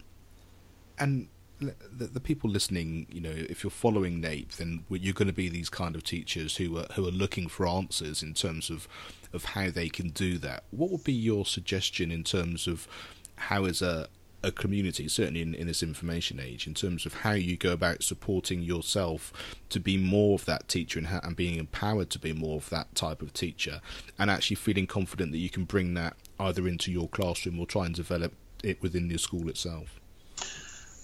and 0.97 1.28
the, 1.59 2.07
the, 2.07 2.20
people 2.20 2.49
listening, 2.49 3.05
you 3.11 3.22
know, 3.22 3.34
if 3.34 3.63
you're 3.63 3.70
following 3.70 4.20
NAPE, 4.20 4.53
then 4.53 4.86
you're 4.89 5.13
going 5.13 5.28
to 5.28 5.34
be 5.34 5.49
these 5.49 5.70
kind 5.70 5.95
of 5.95 6.03
teachers 6.03 6.57
who 6.57 6.80
are 6.80 6.88
who 6.95 7.07
are 7.07 7.11
looking 7.11 7.47
for 7.47 7.67
answers 7.67 8.24
in 8.24 8.34
terms 8.34 8.72
of 8.72 8.88
of 9.34 9.45
how 9.45 9.70
they 9.70 9.88
can 9.88 10.09
do 10.09 10.39
that. 10.39 10.63
What 10.72 10.89
would 10.89 11.03
be 11.03 11.13
your 11.13 11.45
suggestion 11.45 12.11
in 12.11 12.24
terms 12.24 12.65
of 12.65 12.88
how, 13.36 13.65
as 13.65 13.84
a 13.84 14.07
a 14.42 14.52
community, 14.52 15.08
certainly 15.08 15.42
in, 15.42 15.54
in 15.54 15.68
this 15.68 15.84
information 15.84 16.40
age, 16.40 16.66
in 16.66 16.74
terms 16.74 17.06
of 17.06 17.14
how 17.14 17.32
you 17.32 17.58
go 17.58 17.74
about 17.74 18.04
supporting 18.04 18.62
yourself 18.62 19.34
to 19.70 19.80
be 19.80 19.98
more 19.98 20.36
of 20.36 20.46
that 20.46 20.68
teacher 20.68 21.00
and, 21.00 21.08
ha- 21.08 21.20
and 21.24 21.36
being 21.36 21.58
empowered 21.58 22.10
to 22.12 22.20
be 22.20 22.34
more 22.34 22.58
of 22.58 22.70
that 22.70 22.96
type 22.96 23.22
of 23.22 23.34
teacher, 23.34 23.82
and 24.18 24.32
actually 24.32 24.56
feeling 24.56 24.88
confident 24.88 25.32
that 25.32 25.40
you 25.40 25.50
can 25.50 25.66
bring 25.66 25.94
that 25.94 26.16
either 26.40 26.68
into 26.68 26.92
your 26.92 27.10
classroom 27.10 27.60
or 27.60 27.66
try 27.66 27.86
and 27.86 27.96
develop 27.96 28.34
it 28.64 28.82
within 28.82 29.08
the 29.08 29.18
school 29.18 29.50
itself. 29.50 30.00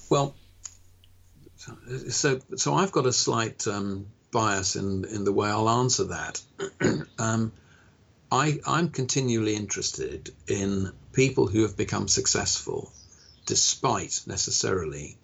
Well, 0.09 0.35
so 2.09 2.39
so 2.55 2.73
I've 2.75 2.91
got 2.91 3.05
a 3.05 3.13
slight 3.13 3.67
um, 3.67 4.07
bias 4.31 4.75
in 4.75 5.05
in 5.05 5.23
the 5.23 5.33
way 5.33 5.49
I'll 5.49 5.69
answer 5.69 6.05
that. 6.05 6.41
um, 7.19 7.51
I 8.31 8.59
I'm 8.65 8.89
continually 8.89 9.55
interested 9.55 10.31
in 10.47 10.91
people 11.13 11.47
who 11.47 11.63
have 11.63 11.77
become 11.77 12.07
successful 12.07 12.91
despite 13.45 14.21
necessarily 14.25 15.17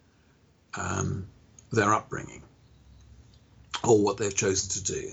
um, 0.76 1.28
their 1.72 1.94
upbringing 1.94 2.44
or 3.84 4.04
what 4.04 4.18
they've 4.18 4.36
chosen 4.36 4.70
to 4.70 4.94
do. 4.94 5.12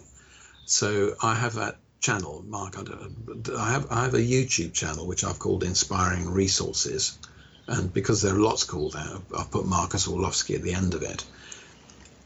So 0.66 1.14
I 1.22 1.34
have 1.34 1.54
that 1.54 1.76
channel, 2.00 2.44
Mark. 2.46 2.76
I 2.76 3.70
have 3.70 3.86
I 3.90 4.04
have 4.04 4.14
a 4.14 4.18
YouTube 4.18 4.72
channel 4.72 5.06
which 5.06 5.24
I've 5.24 5.38
called 5.38 5.64
Inspiring 5.64 6.30
Resources, 6.30 7.18
and 7.66 7.92
because 7.92 8.22
there 8.22 8.34
are 8.34 8.38
lots 8.38 8.64
called 8.64 8.92
that, 8.92 9.22
I've 9.36 9.50
put 9.50 9.66
Marcus 9.66 10.06
Orlovsky 10.06 10.54
at 10.54 10.62
the 10.62 10.74
end 10.74 10.94
of 10.94 11.02
it. 11.02 11.24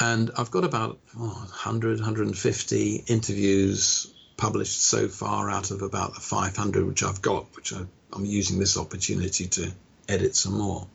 And 0.01 0.33
I've 0.37 0.51
got 0.51 0.64
about 0.64 0.99
oh, 1.16 1.26
100, 1.26 2.01
150 2.01 3.05
interviews 3.07 4.12
published 4.37 4.83
so 4.83 5.07
far 5.07 5.49
out 5.49 5.70
of 5.70 5.83
about 5.83 6.14
the 6.14 6.20
500 6.20 6.85
which 6.85 7.05
I've 7.05 7.22
got, 7.22 7.55
which 7.55 7.72
I, 7.72 7.83
I'm 8.12 8.24
using 8.24 8.59
this 8.59 8.76
opportunity 8.76 9.47
to 9.47 9.72
edit 10.09 10.36
some 10.36 10.59
more. 10.59 10.86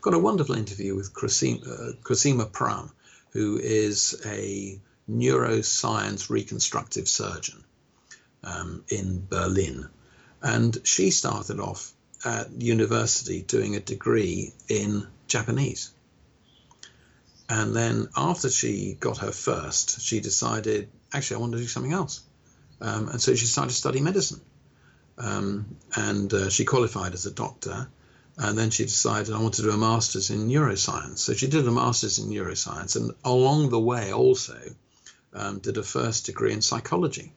Got 0.00 0.14
a 0.14 0.18
wonderful 0.18 0.54
interview 0.54 0.94
with 0.94 1.14
Cosima, 1.14 2.42
uh, 2.42 2.48
Prahm, 2.48 2.90
who 3.30 3.58
is 3.58 4.20
a 4.26 4.78
neuroscience 5.10 6.30
reconstructive 6.30 7.08
surgeon 7.08 7.64
um, 8.42 8.84
in 8.88 9.26
Berlin. 9.28 9.88
And 10.42 10.76
she 10.84 11.10
started 11.10 11.58
off 11.58 11.92
at 12.24 12.50
university 12.60 13.42
doing 13.42 13.76
a 13.76 13.80
degree 13.80 14.52
in 14.68 15.06
Japanese. 15.26 15.90
And 17.48 17.74
then 17.74 18.08
after 18.16 18.48
she 18.48 18.96
got 18.98 19.18
her 19.18 19.32
first, 19.32 20.00
she 20.00 20.20
decided, 20.20 20.88
actually, 21.12 21.36
I 21.36 21.40
want 21.40 21.52
to 21.52 21.58
do 21.58 21.66
something 21.66 21.92
else. 21.92 22.22
Um, 22.80 23.08
and 23.08 23.20
so 23.20 23.34
she 23.34 23.46
started 23.46 23.70
to 23.70 23.76
study 23.76 24.00
medicine. 24.00 24.40
Um, 25.16 25.76
and 25.94 26.32
uh, 26.32 26.50
she 26.50 26.64
qualified 26.64 27.14
as 27.14 27.26
a 27.26 27.30
doctor 27.30 27.88
and 28.36 28.58
then 28.58 28.70
she 28.70 28.84
decided 28.84 29.32
I 29.32 29.40
want 29.40 29.54
to 29.54 29.62
do 29.62 29.70
a 29.70 29.76
master's 29.76 30.30
in 30.30 30.48
neuroscience. 30.48 31.18
So 31.18 31.34
she 31.34 31.46
did 31.46 31.66
a 31.66 31.70
master's 31.70 32.18
in 32.18 32.28
neuroscience, 32.28 32.96
and 32.96 33.12
along 33.24 33.70
the 33.70 33.80
way 33.80 34.12
also 34.12 34.58
um, 35.32 35.58
did 35.58 35.76
a 35.76 35.82
first 35.82 36.26
degree 36.26 36.52
in 36.52 36.62
psychology. 36.62 37.32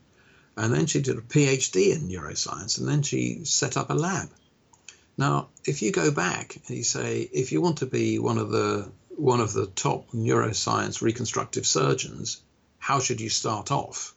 And 0.56 0.74
then 0.74 0.88
she 0.88 1.02
did 1.02 1.18
a 1.18 1.22
PhD 1.22 1.96
in 1.96 2.08
neuroscience, 2.08 2.80
and 2.80 2.88
then 2.88 3.04
she 3.04 3.46
set 3.46 3.78
up 3.78 3.92
a 3.92 3.94
lab. 3.94 4.30
Now, 5.18 5.50
if 5.66 5.82
you 5.82 5.92
go 5.92 6.12
back 6.12 6.58
and 6.68 6.78
you 6.78 6.84
say, 6.84 7.22
if 7.22 7.52
you 7.52 7.62
want 7.62 7.80
to 7.80 7.86
be 7.86 8.18
one 8.20 8.38
of 8.38 8.50
the 8.50 8.90
one 9.10 9.40
of 9.40 9.52
the 9.52 9.66
top 9.66 10.12
neuroscience 10.12 11.02
reconstructive 11.02 11.66
surgeons, 11.66 12.42
how 12.78 13.00
should 13.00 13.20
you 13.20 13.30
start 13.30 13.72
off? 13.72 14.14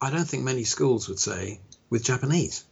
I 0.00 0.10
don't 0.10 0.24
think 0.26 0.42
many 0.42 0.64
schools 0.64 1.08
would 1.08 1.20
say 1.20 1.60
with 1.90 2.04
Japanese. 2.04 2.64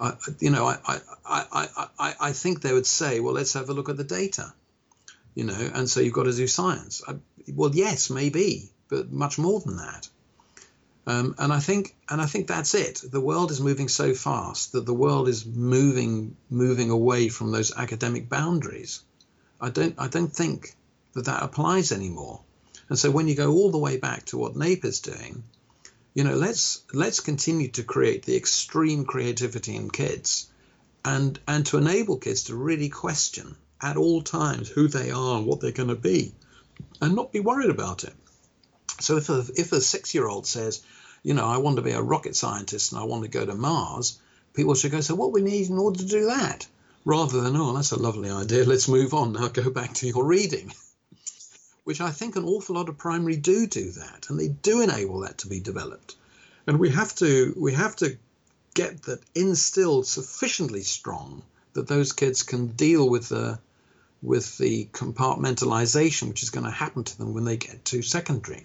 I, 0.00 0.14
you 0.38 0.50
know, 0.50 0.64
I, 0.66 0.78
I, 0.86 1.00
I, 1.26 1.86
I, 1.98 2.14
I 2.20 2.32
think 2.32 2.62
they 2.62 2.72
would 2.72 2.86
say, 2.86 3.20
well, 3.20 3.34
let's 3.34 3.52
have 3.52 3.68
a 3.68 3.74
look 3.74 3.90
at 3.90 3.98
the 3.98 4.04
data, 4.04 4.52
you 5.34 5.44
know, 5.44 5.70
and 5.74 5.88
so 5.88 6.00
you've 6.00 6.14
got 6.14 6.24
to 6.24 6.32
do 6.32 6.46
science. 6.46 7.02
I, 7.06 7.16
well, 7.54 7.70
yes, 7.74 8.08
maybe, 8.08 8.70
but 8.88 9.12
much 9.12 9.38
more 9.38 9.60
than 9.60 9.76
that. 9.76 10.08
Um, 11.06 11.34
and 11.38 11.52
I 11.52 11.60
think, 11.60 11.94
and 12.08 12.20
I 12.20 12.26
think 12.26 12.46
that's 12.46 12.74
it. 12.74 13.02
The 13.10 13.20
world 13.20 13.50
is 13.50 13.60
moving 13.60 13.88
so 13.88 14.14
fast 14.14 14.72
that 14.72 14.86
the 14.86 14.94
world 14.94 15.28
is 15.28 15.44
moving, 15.44 16.36
moving 16.48 16.90
away 16.90 17.28
from 17.28 17.52
those 17.52 17.76
academic 17.76 18.28
boundaries. 18.28 19.02
I 19.60 19.70
don't, 19.70 19.94
I 19.98 20.08
don't 20.08 20.32
think 20.32 20.74
that 21.14 21.26
that 21.26 21.42
applies 21.42 21.92
anymore. 21.92 22.40
And 22.88 22.98
so 22.98 23.10
when 23.10 23.28
you 23.28 23.34
go 23.34 23.52
all 23.52 23.70
the 23.70 23.78
way 23.78 23.98
back 23.98 24.26
to 24.26 24.38
what 24.38 24.56
NAPE 24.56 24.84
is 24.84 25.00
doing, 25.00 25.42
you 26.14 26.24
know, 26.24 26.34
let's 26.34 26.82
let's 26.92 27.20
continue 27.20 27.68
to 27.68 27.84
create 27.84 28.24
the 28.24 28.36
extreme 28.36 29.04
creativity 29.04 29.76
in 29.76 29.90
kids, 29.90 30.50
and 31.04 31.38
and 31.46 31.64
to 31.66 31.78
enable 31.78 32.18
kids 32.18 32.44
to 32.44 32.56
really 32.56 32.88
question 32.88 33.56
at 33.80 33.96
all 33.96 34.22
times 34.22 34.68
who 34.68 34.88
they 34.88 35.10
are 35.10 35.38
and 35.38 35.46
what 35.46 35.60
they're 35.60 35.70
going 35.70 35.88
to 35.88 35.94
be, 35.94 36.34
and 37.00 37.14
not 37.14 37.32
be 37.32 37.40
worried 37.40 37.70
about 37.70 38.04
it. 38.04 38.12
So 39.00 39.16
if 39.16 39.30
a, 39.30 39.44
if 39.56 39.72
a 39.72 39.80
six 39.80 40.14
year 40.14 40.28
old 40.28 40.46
says, 40.46 40.82
you 41.22 41.34
know, 41.34 41.46
I 41.46 41.58
want 41.58 41.76
to 41.76 41.82
be 41.82 41.92
a 41.92 42.02
rocket 42.02 42.36
scientist 42.36 42.92
and 42.92 43.00
I 43.00 43.04
want 43.04 43.22
to 43.24 43.30
go 43.30 43.46
to 43.46 43.54
Mars, 43.54 44.18
people 44.52 44.74
should 44.74 44.92
go, 44.92 45.00
so 45.00 45.14
what 45.14 45.32
we 45.32 45.42
need 45.42 45.70
in 45.70 45.78
order 45.78 45.98
to 45.98 46.06
do 46.06 46.26
that? 46.26 46.66
Rather 47.04 47.40
than, 47.40 47.56
oh, 47.56 47.72
that's 47.72 47.92
a 47.92 47.98
lovely 47.98 48.30
idea, 48.30 48.64
let's 48.64 48.88
move 48.88 49.14
on. 49.14 49.32
Now 49.32 49.48
go 49.48 49.70
back 49.70 49.94
to 49.94 50.06
your 50.06 50.24
reading. 50.24 50.72
Which 51.90 52.00
I 52.00 52.12
think 52.12 52.36
an 52.36 52.44
awful 52.44 52.76
lot 52.76 52.88
of 52.88 52.98
primary 52.98 53.34
do 53.34 53.66
do 53.66 53.90
that, 53.90 54.30
and 54.30 54.38
they 54.38 54.46
do 54.46 54.80
enable 54.80 55.18
that 55.22 55.38
to 55.38 55.48
be 55.48 55.58
developed. 55.58 56.14
And 56.68 56.78
we 56.78 56.90
have 56.90 57.16
to 57.16 57.52
we 57.58 57.72
have 57.72 57.96
to 57.96 58.16
get 58.74 59.02
that 59.06 59.18
instilled 59.34 60.06
sufficiently 60.06 60.82
strong 60.82 61.42
that 61.72 61.88
those 61.88 62.12
kids 62.12 62.44
can 62.44 62.68
deal 62.68 63.10
with 63.10 63.28
the 63.28 63.58
with 64.22 64.56
the 64.58 64.84
compartmentalization 64.92 66.28
which 66.28 66.44
is 66.44 66.50
going 66.50 66.64
to 66.64 66.70
happen 66.70 67.02
to 67.02 67.18
them 67.18 67.34
when 67.34 67.42
they 67.42 67.56
get 67.56 67.84
to 67.86 68.02
secondary. 68.02 68.62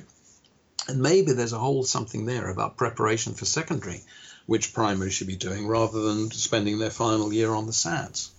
And 0.87 1.01
maybe 1.01 1.31
there's 1.33 1.53
a 1.53 1.57
whole 1.57 1.83
something 1.83 2.27
there 2.27 2.51
about 2.51 2.77
preparation 2.77 3.33
for 3.33 3.45
secondary, 3.45 4.03
which 4.45 4.71
primary 4.71 5.09
should 5.09 5.25
be 5.25 5.35
doing 5.35 5.65
rather 5.65 5.99
than 5.99 6.29
spending 6.29 6.77
their 6.77 6.91
final 6.91 7.33
year 7.33 7.55
on 7.55 7.65
the 7.65 7.71
SATs. 7.71 8.29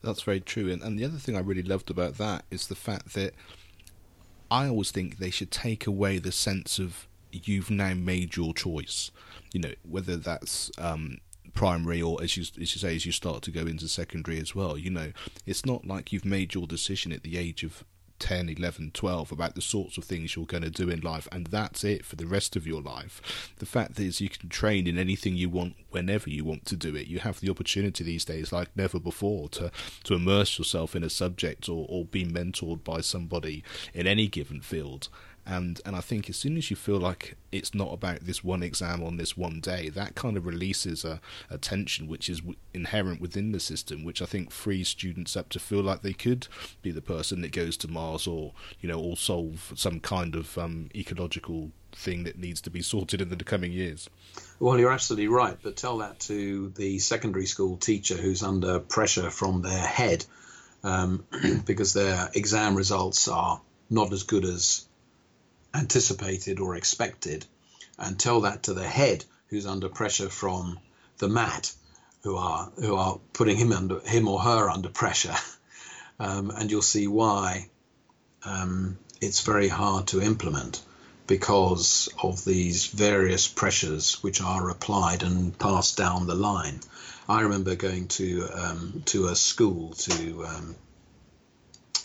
That's 0.00 0.22
very 0.22 0.40
true. 0.40 0.70
And, 0.70 0.80
and 0.80 0.96
the 0.96 1.06
other 1.06 1.18
thing 1.18 1.36
I 1.36 1.40
really 1.40 1.64
loved 1.64 1.90
about 1.90 2.18
that 2.18 2.44
is 2.52 2.68
the 2.68 2.76
fact 2.76 3.14
that 3.14 3.34
I 4.50 4.68
always 4.68 4.90
think 4.90 5.18
they 5.18 5.30
should 5.30 5.50
take 5.50 5.86
away 5.86 6.18
the 6.18 6.32
sense 6.32 6.78
of 6.78 7.06
you've 7.32 7.70
now 7.70 7.94
made 7.94 8.36
your 8.36 8.54
choice. 8.54 9.10
You 9.52 9.60
know, 9.60 9.74
whether 9.88 10.16
that's 10.16 10.70
um, 10.78 11.18
primary 11.54 12.02
or 12.02 12.22
as 12.22 12.36
you 12.36 12.42
as 12.42 12.56
you 12.58 12.66
say 12.66 12.94
as 12.94 13.06
you 13.06 13.12
start 13.12 13.42
to 13.42 13.50
go 13.50 13.62
into 13.62 13.88
secondary 13.88 14.40
as 14.40 14.54
well. 14.54 14.76
You 14.76 14.90
know, 14.90 15.12
it's 15.46 15.64
not 15.64 15.86
like 15.86 16.12
you've 16.12 16.24
made 16.24 16.54
your 16.54 16.66
decision 16.66 17.12
at 17.12 17.22
the 17.22 17.38
age 17.38 17.62
of 17.62 17.84
10, 18.18 18.48
11, 18.48 18.92
12 18.92 19.32
about 19.32 19.54
the 19.54 19.60
sorts 19.60 19.98
of 19.98 20.04
things 20.04 20.34
you're 20.34 20.46
going 20.46 20.62
to 20.62 20.70
do 20.70 20.88
in 20.88 21.00
life, 21.00 21.28
and 21.32 21.46
that's 21.48 21.84
it 21.84 22.04
for 22.04 22.16
the 22.16 22.26
rest 22.26 22.56
of 22.56 22.66
your 22.66 22.80
life. 22.80 23.52
The 23.58 23.66
fact 23.66 23.98
is, 23.98 24.20
you 24.20 24.28
can 24.28 24.48
train 24.48 24.86
in 24.86 24.98
anything 24.98 25.36
you 25.36 25.48
want 25.48 25.74
whenever 25.90 26.30
you 26.30 26.44
want 26.44 26.66
to 26.66 26.76
do 26.76 26.94
it. 26.96 27.06
You 27.06 27.20
have 27.20 27.40
the 27.40 27.50
opportunity 27.50 28.04
these 28.04 28.24
days, 28.24 28.52
like 28.52 28.68
never 28.76 28.98
before, 28.98 29.48
to, 29.50 29.70
to 30.04 30.14
immerse 30.14 30.58
yourself 30.58 30.96
in 30.96 31.04
a 31.04 31.10
subject 31.10 31.68
or, 31.68 31.86
or 31.88 32.04
be 32.04 32.24
mentored 32.24 32.84
by 32.84 33.00
somebody 33.00 33.62
in 33.92 34.06
any 34.06 34.28
given 34.28 34.60
field 34.60 35.08
and 35.46 35.80
and 35.84 35.94
I 35.94 36.00
think 36.00 36.30
as 36.30 36.36
soon 36.36 36.56
as 36.56 36.70
you 36.70 36.76
feel 36.76 36.98
like 36.98 37.36
it's 37.52 37.74
not 37.74 37.92
about 37.92 38.20
this 38.20 38.42
one 38.42 38.62
exam 38.62 39.02
on 39.02 39.16
this 39.16 39.36
one 39.36 39.60
day, 39.60 39.88
that 39.90 40.14
kind 40.14 40.36
of 40.36 40.46
releases 40.46 41.04
a, 41.04 41.20
a 41.50 41.58
tension 41.58 42.08
which 42.08 42.28
is 42.28 42.40
w- 42.40 42.58
inherent 42.72 43.20
within 43.20 43.52
the 43.52 43.60
system, 43.60 44.04
which 44.04 44.22
I 44.22 44.26
think 44.26 44.50
frees 44.50 44.88
students 44.88 45.36
up 45.36 45.48
to 45.50 45.58
feel 45.58 45.82
like 45.82 46.02
they 46.02 46.12
could 46.12 46.48
be 46.82 46.90
the 46.90 47.02
person 47.02 47.42
that 47.42 47.52
goes 47.52 47.76
to 47.78 47.88
Mars 47.88 48.26
or 48.26 48.52
you 48.80 48.88
know 48.88 48.98
or 48.98 49.16
solve 49.16 49.72
some 49.76 50.00
kind 50.00 50.34
of 50.34 50.56
um, 50.58 50.88
ecological 50.94 51.70
thing 51.92 52.24
that 52.24 52.38
needs 52.38 52.60
to 52.62 52.70
be 52.70 52.82
sorted 52.82 53.20
in 53.20 53.28
the 53.28 53.44
coming 53.44 53.72
years. 53.72 54.08
Well, 54.58 54.78
you're 54.78 54.92
absolutely 54.92 55.28
right, 55.28 55.56
but 55.62 55.76
tell 55.76 55.98
that 55.98 56.20
to 56.20 56.70
the 56.70 56.98
secondary 56.98 57.46
school 57.46 57.76
teacher 57.76 58.16
who's 58.16 58.42
under 58.42 58.80
pressure 58.80 59.30
from 59.30 59.62
their 59.62 59.86
head 59.86 60.24
um, 60.82 61.24
because 61.64 61.92
their 61.92 62.30
exam 62.34 62.74
results 62.74 63.28
are 63.28 63.60
not 63.90 64.12
as 64.12 64.22
good 64.22 64.44
as 64.44 64.86
anticipated 65.74 66.60
or 66.60 66.76
expected, 66.76 67.44
and 67.98 68.18
tell 68.18 68.42
that 68.42 68.62
to 68.64 68.74
the 68.74 68.86
head 68.86 69.24
who's 69.48 69.66
under 69.66 69.88
pressure 69.88 70.28
from 70.28 70.78
the 71.18 71.28
mat, 71.28 71.72
who 72.22 72.36
are 72.36 72.70
who 72.76 72.94
are 72.94 73.20
putting 73.32 73.56
him 73.56 73.72
under 73.72 74.00
him 74.00 74.28
or 74.28 74.40
her 74.40 74.70
under 74.70 74.88
pressure, 74.88 75.34
um, 76.18 76.50
and 76.50 76.70
you'll 76.70 76.82
see 76.82 77.06
why 77.06 77.68
um, 78.44 78.98
it's 79.20 79.40
very 79.40 79.68
hard 79.68 80.06
to 80.08 80.22
implement 80.22 80.82
because 81.26 82.08
of 82.22 82.44
these 82.44 82.86
various 82.86 83.48
pressures 83.48 84.22
which 84.22 84.40
are 84.40 84.68
applied 84.70 85.22
and 85.22 85.58
passed 85.58 85.96
down 85.96 86.26
the 86.26 86.34
line. 86.34 86.80
I 87.28 87.42
remember 87.42 87.74
going 87.74 88.08
to 88.08 88.46
um, 88.52 89.02
to 89.06 89.28
a 89.28 89.36
school 89.36 89.94
to 89.94 90.44
um, 90.44 90.76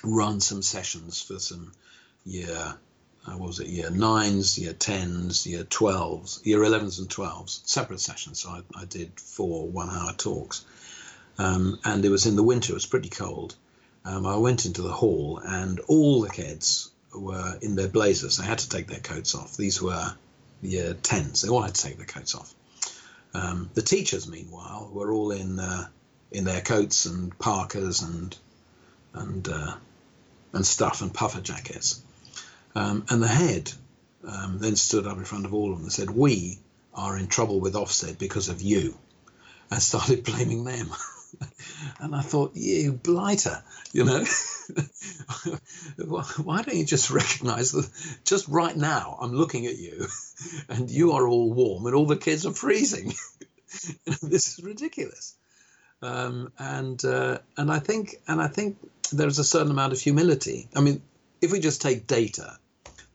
run 0.04 0.40
some 0.40 0.62
sessions 0.62 1.22
for 1.22 1.40
some 1.40 1.74
year 2.26 2.78
uh, 3.30 3.38
what 3.38 3.48
was 3.48 3.60
it, 3.60 3.68
year 3.68 3.90
nines, 3.90 4.58
year 4.58 4.74
tens, 4.74 5.46
year 5.46 5.64
twelves, 5.64 6.42
year 6.44 6.64
elevens 6.64 7.00
and 7.00 7.10
twelves, 7.10 7.62
separate 7.66 8.00
sessions. 8.00 8.40
So 8.40 8.50
I, 8.50 8.62
I 8.82 8.86
did 8.86 9.20
four 9.20 9.68
one-hour 9.68 10.14
talks, 10.18 10.66
um, 11.38 11.80
and 11.84 12.04
it 12.04 12.10
was 12.10 12.26
in 12.26 12.36
the 12.36 12.44
winter. 12.44 12.72
It 12.72 12.76
was 12.76 12.86
pretty 12.86 13.10
cold. 13.10 13.56
Um, 14.06 14.26
I 14.26 14.38
went 14.38 14.66
into 14.66 14.82
the 14.82 14.92
hall, 14.92 15.42
and 15.44 15.80
all 15.82 16.22
the 16.22 16.30
kids 16.30 16.92
were 17.14 17.58
in 17.62 17.76
their 17.76 17.90
blazers. 17.90 18.38
They 18.38 18.46
had 18.46 18.60
to 18.60 18.70
take 18.70 18.88
their 18.88 19.00
coats 19.00 19.36
off. 19.36 19.58
These 19.58 19.82
were 19.82 20.14
year 20.62 20.94
tens. 20.94 21.42
They 21.42 21.50
all 21.50 21.62
had 21.62 21.76
to 21.76 21.82
take 21.82 21.98
their 21.98 22.06
coats 22.06 22.36
off. 22.36 22.54
Um, 23.34 23.70
the 23.74 23.82
teachers, 23.82 24.28
meanwhile, 24.28 24.90
were 24.92 25.12
all 25.12 25.32
in 25.32 25.60
uh, 25.60 25.88
in 26.32 26.46
their 26.46 26.62
coats 26.62 27.06
and 27.06 27.38
parkas 27.38 28.02
and 28.02 28.36
and 29.14 29.48
uh, 29.48 29.76
and 30.54 30.66
stuff 30.66 31.02
and 31.02 31.14
puffer 31.14 31.42
jackets. 31.42 32.02
Um, 32.76 33.06
and 33.10 33.22
the 33.22 33.28
head 33.28 33.72
um, 34.28 34.60
then 34.60 34.76
stood 34.76 35.08
up 35.08 35.18
in 35.18 35.26
front 35.26 35.46
of 35.46 35.54
all 35.54 35.72
of 35.72 35.78
them 35.78 35.86
and 35.86 35.92
said, 35.92 36.10
We 36.10 36.60
are 36.94 37.18
in 37.18 37.28
trouble 37.28 37.60
with 37.60 37.74
Ofsted 37.74 38.18
because 38.18 38.50
of 38.50 38.62
you, 38.62 38.98
and 39.72 39.82
started 39.82 40.24
blaming 40.24 40.64
them. 40.64 40.90
and 42.00 42.16
I 42.16 42.22
thought, 42.22 42.56
You 42.56 42.94
blighter, 42.94 43.62
you 43.92 44.06
know, 44.06 44.24
why 46.44 46.62
don't 46.62 46.76
you 46.76 46.86
just 46.86 47.10
recognize 47.10 47.72
that 47.72 47.90
just 48.24 48.48
right 48.48 48.76
now 48.76 49.18
I'm 49.22 49.34
looking 49.34 49.66
at 49.66 49.78
you 49.78 50.08
and 50.70 50.90
you 50.90 51.14
are 51.14 51.28
all 51.28 51.52
warm 51.52 51.86
and 51.86 51.96
all 51.96 52.06
the 52.06 52.18
kids 52.18 52.46
are 52.46 52.54
freezing? 52.54 53.14
this 54.22 54.48
is 54.48 54.60
ridiculous. 54.64 55.36
Um, 56.02 56.52
and 56.58 57.04
uh, 57.04 57.40
and 57.58 57.72
I 57.72 57.80
think 57.80 58.16
and 58.28 58.42
I 58.42 58.48
think 58.48 58.78
there's 59.12 59.40
a 59.40 59.44
certain 59.44 59.72
amount 59.72 59.94
of 59.94 60.00
humility. 60.00 60.70
I 60.76 60.82
mean, 60.82 61.02
if 61.42 61.52
we 61.52 61.60
just 61.60 61.82
take 61.82 62.08
data, 62.08 62.58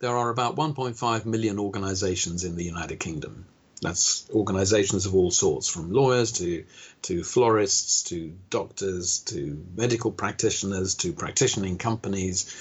there 0.05 0.19
are 0.19 0.29
about 0.29 0.55
1.5 0.55 1.25
million 1.25 1.59
organizations 1.59 2.45
in 2.45 2.57
the 2.57 2.65
United 2.65 3.01
Kingdom. 3.01 3.47
That's 3.81 4.29
organizations 4.31 5.07
of 5.07 5.15
all 5.15 5.31
sorts, 5.31 5.67
from 5.67 5.95
lawyers 5.95 6.33
to, 6.33 6.65
to 7.03 7.25
florists 7.25 8.03
to 8.11 8.35
doctors 8.51 9.21
to 9.21 9.65
medical 9.75 10.13
practitioners 10.13 10.97
to 10.97 11.15
practicing 11.15 11.79
companies 11.79 12.55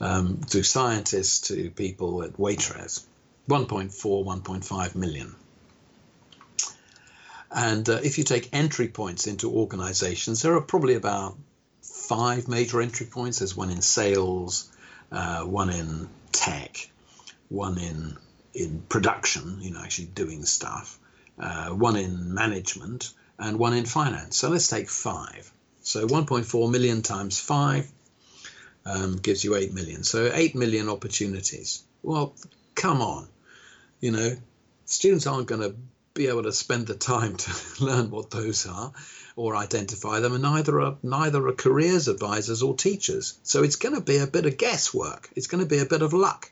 um, 0.00 0.40
to 0.50 0.64
scientists 0.64 1.48
to 1.48 1.70
people 1.70 2.24
at 2.24 2.32
Waitrose. 2.32 3.06
1.4, 3.48 4.24
1.5 4.24 4.94
million. 4.96 5.36
And 7.52 7.88
uh, 7.88 8.00
if 8.02 8.18
you 8.18 8.24
take 8.24 8.48
entry 8.52 8.88
points 8.88 9.28
into 9.28 9.52
organizations, 9.52 10.42
there 10.42 10.56
are 10.56 10.60
probably 10.60 10.94
about 10.94 11.38
five 11.80 12.48
major 12.48 12.82
entry 12.82 13.06
points. 13.06 13.38
There's 13.38 13.56
one 13.56 13.70
in 13.70 13.82
sales, 13.82 14.68
uh, 15.12 15.44
one 15.44 15.70
in 15.70 16.08
tech, 16.48 16.90
one 17.48 17.78
in 17.78 18.16
in 18.54 18.82
production, 18.88 19.58
you 19.60 19.70
know, 19.70 19.80
actually 19.80 20.06
doing 20.06 20.44
stuff, 20.44 20.98
uh, 21.38 21.68
one 21.68 21.96
in 21.96 22.34
management, 22.34 23.12
and 23.38 23.58
one 23.58 23.74
in 23.74 23.84
finance. 23.84 24.36
So 24.36 24.48
let's 24.48 24.68
take 24.68 24.88
five. 24.88 25.50
So 25.82 26.06
1.4 26.06 26.70
million 26.70 27.02
times 27.02 27.38
five 27.38 27.88
um, 28.84 29.16
gives 29.16 29.44
you 29.44 29.54
8 29.54 29.72
million. 29.74 30.02
So 30.02 30.30
8 30.32 30.54
million 30.54 30.88
opportunities. 30.88 31.82
Well, 32.02 32.34
come 32.74 33.00
on. 33.00 33.28
You 34.00 34.10
know, 34.10 34.36
students 34.86 35.26
aren't 35.26 35.46
going 35.46 35.60
to 35.62 35.76
be 36.18 36.26
able 36.26 36.42
to 36.42 36.52
spend 36.52 36.88
the 36.88 36.94
time 36.94 37.36
to 37.36 37.50
learn 37.84 38.10
what 38.10 38.30
those 38.30 38.66
are 38.66 38.92
or 39.36 39.54
identify 39.54 40.18
them, 40.18 40.34
and 40.34 40.42
neither 40.42 40.80
are 40.80 40.98
neither 41.02 41.46
are 41.46 41.52
careers 41.52 42.08
advisors 42.08 42.60
or 42.60 42.74
teachers. 42.74 43.38
So 43.44 43.62
it's 43.62 43.76
going 43.76 43.94
to 43.94 44.00
be 44.00 44.18
a 44.18 44.26
bit 44.26 44.44
of 44.44 44.58
guesswork. 44.58 45.30
It's 45.36 45.46
going 45.46 45.62
to 45.62 45.74
be 45.74 45.78
a 45.78 45.86
bit 45.86 46.02
of 46.02 46.12
luck. 46.12 46.50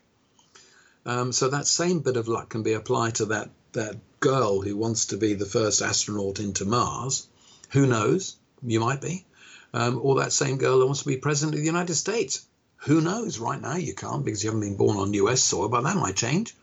Um, 1.04 1.32
so 1.32 1.48
that 1.48 1.66
same 1.66 1.98
bit 1.98 2.16
of 2.16 2.28
luck 2.28 2.48
can 2.48 2.62
be 2.62 2.74
applied 2.74 3.16
to 3.16 3.26
that 3.26 3.50
that 3.72 3.96
girl 4.20 4.62
who 4.62 4.76
wants 4.76 5.06
to 5.06 5.16
be 5.16 5.34
the 5.34 5.44
first 5.44 5.82
astronaut 5.82 6.38
into 6.38 6.64
Mars. 6.64 7.28
Who 7.70 7.86
knows? 7.86 8.36
You 8.62 8.80
might 8.80 9.00
be. 9.00 9.26
Um, 9.74 9.98
or 10.00 10.20
that 10.20 10.32
same 10.32 10.58
girl 10.58 10.78
who 10.78 10.86
wants 10.86 11.02
to 11.02 11.08
be 11.08 11.16
president 11.16 11.54
of 11.54 11.60
the 11.60 11.66
United 11.66 11.96
States. 11.96 12.46
Who 12.86 13.00
knows? 13.00 13.40
Right 13.40 13.60
now 13.60 13.76
you 13.76 13.94
can't 13.94 14.24
because 14.24 14.44
you 14.44 14.50
haven't 14.50 14.66
been 14.68 14.76
born 14.76 14.96
on 14.96 15.12
US 15.14 15.42
soil, 15.42 15.68
but 15.68 15.82
that 15.82 15.96
might 15.96 16.14
change. 16.14 16.54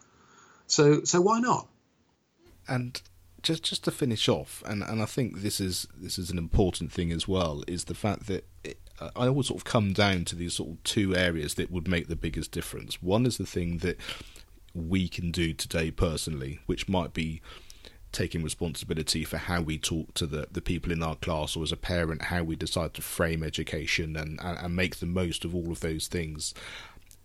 So 0.67 1.03
so 1.03 1.19
why 1.19 1.41
not? 1.41 1.67
And 2.67 3.01
just 3.41 3.63
just 3.63 3.83
to 3.83 3.91
finish 3.91 4.29
off, 4.29 4.63
and, 4.65 4.83
and 4.83 5.01
I 5.01 5.05
think 5.05 5.41
this 5.41 5.59
is 5.59 5.87
this 5.95 6.17
is 6.17 6.29
an 6.29 6.37
important 6.37 6.91
thing 6.91 7.11
as 7.11 7.27
well, 7.27 7.63
is 7.67 7.85
the 7.85 7.95
fact 7.95 8.27
that 8.27 8.45
it, 8.63 8.79
I 8.99 9.27
always 9.27 9.47
sort 9.47 9.59
of 9.59 9.65
come 9.65 9.93
down 9.93 10.25
to 10.25 10.35
these 10.35 10.53
sort 10.53 10.69
of 10.71 10.83
two 10.83 11.15
areas 11.15 11.55
that 11.55 11.71
would 11.71 11.87
make 11.87 12.07
the 12.07 12.15
biggest 12.15 12.51
difference. 12.51 13.01
One 13.01 13.25
is 13.25 13.37
the 13.37 13.45
thing 13.45 13.79
that 13.79 13.97
we 14.73 15.07
can 15.07 15.31
do 15.31 15.53
today 15.53 15.91
personally, 15.91 16.59
which 16.65 16.87
might 16.87 17.13
be 17.13 17.41
taking 18.11 18.43
responsibility 18.43 19.23
for 19.23 19.37
how 19.37 19.59
we 19.59 19.77
talk 19.77 20.13
to 20.13 20.27
the, 20.27 20.47
the 20.51 20.61
people 20.61 20.91
in 20.91 21.03
our 21.03 21.15
class 21.15 21.55
or 21.57 21.63
as 21.63 21.71
a 21.71 21.77
parent 21.77 22.21
how 22.23 22.43
we 22.43 22.55
decide 22.55 22.93
to 22.93 23.01
frame 23.01 23.43
education 23.43 24.15
and, 24.15 24.39
and, 24.41 24.57
and 24.59 24.75
make 24.75 24.97
the 24.97 25.05
most 25.05 25.43
of 25.43 25.55
all 25.55 25.71
of 25.71 25.79
those 25.79 26.07
things 26.07 26.53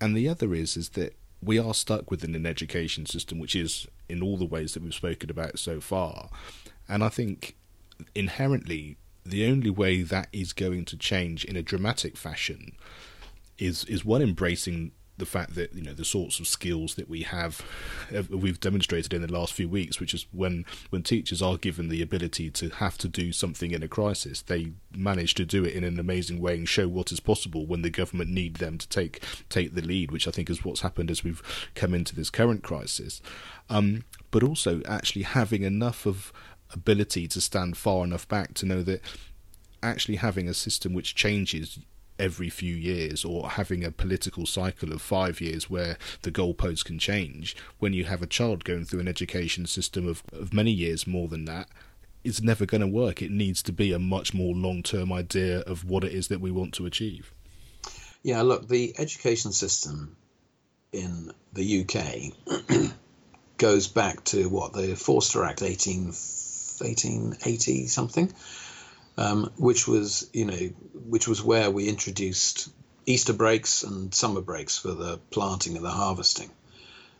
and 0.00 0.16
the 0.16 0.26
other 0.26 0.54
is 0.54 0.78
is 0.78 0.90
that 0.90 1.14
we 1.42 1.58
are 1.58 1.74
stuck 1.74 2.10
within 2.10 2.34
an 2.34 2.46
education 2.46 3.06
system 3.06 3.38
which 3.38 3.54
is 3.54 3.86
in 4.08 4.22
all 4.22 4.36
the 4.36 4.44
ways 4.44 4.74
that 4.74 4.82
we've 4.82 4.94
spoken 4.94 5.30
about 5.30 5.58
so 5.58 5.80
far. 5.80 6.30
And 6.88 7.04
i 7.04 7.08
think 7.08 7.56
inherently 8.14 8.96
the 9.24 9.46
only 9.46 9.70
way 9.70 10.02
that 10.02 10.28
is 10.32 10.52
going 10.52 10.84
to 10.86 10.96
change 10.96 11.44
in 11.44 11.56
a 11.56 11.62
dramatic 11.62 12.16
fashion 12.16 12.72
is 13.58 13.84
is 13.84 14.04
one 14.04 14.22
embracing 14.22 14.92
the 15.18 15.26
fact 15.26 15.54
that 15.54 15.74
you 15.74 15.82
know 15.82 15.92
the 15.92 16.04
sorts 16.04 16.40
of 16.40 16.46
skills 16.46 16.94
that 16.94 17.08
we 17.08 17.22
have 17.22 17.62
we've 18.30 18.60
demonstrated 18.60 19.12
in 19.12 19.22
the 19.22 19.32
last 19.32 19.52
few 19.52 19.68
weeks 19.68 20.00
which 20.00 20.14
is 20.14 20.26
when 20.32 20.64
when 20.90 21.02
teachers 21.02 21.42
are 21.42 21.56
given 21.56 21.88
the 21.88 22.02
ability 22.02 22.50
to 22.50 22.68
have 22.70 22.96
to 22.96 23.08
do 23.08 23.32
something 23.32 23.72
in 23.72 23.82
a 23.82 23.88
crisis 23.88 24.42
they 24.42 24.72
manage 24.94 25.34
to 25.34 25.44
do 25.44 25.64
it 25.64 25.74
in 25.74 25.84
an 25.84 25.98
amazing 25.98 26.40
way 26.40 26.54
and 26.56 26.68
show 26.68 26.88
what 26.88 27.12
is 27.12 27.20
possible 27.20 27.66
when 27.66 27.82
the 27.82 27.90
government 27.90 28.30
need 28.30 28.56
them 28.56 28.78
to 28.78 28.88
take 28.88 29.22
take 29.48 29.74
the 29.74 29.82
lead 29.82 30.10
which 30.10 30.26
i 30.26 30.30
think 30.30 30.48
is 30.48 30.64
what's 30.64 30.80
happened 30.80 31.10
as 31.10 31.24
we've 31.24 31.42
come 31.74 31.94
into 31.94 32.14
this 32.14 32.30
current 32.30 32.62
crisis. 32.62 33.20
Um, 33.70 34.04
but 34.30 34.42
also 34.42 34.82
actually 34.86 35.22
having 35.22 35.62
enough 35.62 36.06
of 36.06 36.32
ability 36.72 37.26
to 37.28 37.40
stand 37.40 37.76
far 37.76 38.04
enough 38.04 38.28
back 38.28 38.54
to 38.54 38.66
know 38.66 38.82
that 38.82 39.00
actually 39.82 40.16
having 40.16 40.48
a 40.48 40.54
system 40.54 40.92
which 40.92 41.14
changes 41.14 41.78
every 42.18 42.48
few 42.48 42.74
years 42.74 43.24
or 43.24 43.50
having 43.50 43.84
a 43.84 43.90
political 43.90 44.46
cycle 44.46 44.92
of 44.92 45.00
five 45.00 45.40
years 45.40 45.70
where 45.70 45.96
the 46.22 46.32
goalposts 46.32 46.84
can 46.84 46.98
change 46.98 47.56
when 47.78 47.92
you 47.92 48.04
have 48.04 48.22
a 48.22 48.26
child 48.26 48.64
going 48.64 48.84
through 48.84 49.00
an 49.00 49.08
education 49.08 49.66
system 49.66 50.08
of, 50.08 50.22
of 50.32 50.52
many 50.52 50.70
years 50.70 51.06
more 51.06 51.28
than 51.28 51.44
that 51.44 51.68
it's 52.24 52.42
never 52.42 52.66
going 52.66 52.80
to 52.80 52.86
work. 52.86 53.22
It 53.22 53.30
needs 53.30 53.62
to 53.64 53.72
be 53.72 53.92
a 53.92 53.98
much 53.98 54.34
more 54.34 54.54
long-term 54.54 55.12
idea 55.12 55.60
of 55.60 55.84
what 55.84 56.04
it 56.04 56.12
is 56.12 56.28
that 56.28 56.40
we 56.40 56.50
want 56.50 56.74
to 56.74 56.86
achieve. 56.86 57.32
Yeah 58.22 58.42
look 58.42 58.68
the 58.68 58.94
education 58.98 59.52
system 59.52 60.16
in 60.92 61.30
the 61.52 61.82
uk 61.82 61.94
goes 63.58 63.86
back 63.88 64.24
to 64.24 64.48
what 64.48 64.72
the 64.72 64.96
forster 64.96 65.44
act 65.44 65.62
18 65.62 66.06
1880 66.06 67.86
something 67.86 68.32
um, 69.18 69.50
which 69.58 69.86
was 69.86 70.30
you 70.32 70.44
know 70.44 70.70
which 70.94 71.26
was 71.28 71.42
where 71.42 71.70
we 71.70 71.88
introduced 71.88 72.68
Easter 73.04 73.32
breaks 73.32 73.82
and 73.82 74.14
summer 74.14 74.40
breaks 74.40 74.78
for 74.78 74.92
the 74.92 75.18
planting 75.30 75.76
and 75.76 75.84
the 75.84 75.90
harvesting, 75.90 76.50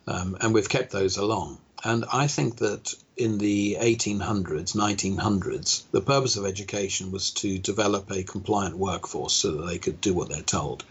um, 0.07 0.37
and 0.39 0.53
we've 0.53 0.69
kept 0.69 0.91
those 0.91 1.17
along. 1.17 1.59
And 1.83 2.05
I 2.11 2.27
think 2.27 2.57
that 2.57 2.93
in 3.15 3.37
the 3.37 3.77
1800s, 3.79 4.75
1900s, 4.75 5.83
the 5.91 6.01
purpose 6.01 6.35
of 6.35 6.45
education 6.45 7.11
was 7.11 7.31
to 7.31 7.57
develop 7.57 8.11
a 8.11 8.23
compliant 8.23 8.77
workforce 8.77 9.33
so 9.33 9.51
that 9.51 9.67
they 9.67 9.77
could 9.77 10.01
do 10.01 10.13
what 10.13 10.29
they're 10.29 10.41
told. 10.41 10.83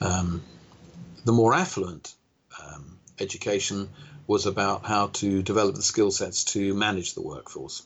Um, 0.00 0.42
the 1.24 1.32
more 1.32 1.54
affluent 1.54 2.14
um, 2.62 2.98
education 3.18 3.88
was 4.26 4.46
about 4.46 4.84
how 4.84 5.08
to 5.08 5.42
develop 5.42 5.74
the 5.76 5.82
skill 5.82 6.10
sets 6.10 6.44
to 6.44 6.74
manage 6.74 7.14
the 7.14 7.22
workforce. 7.22 7.82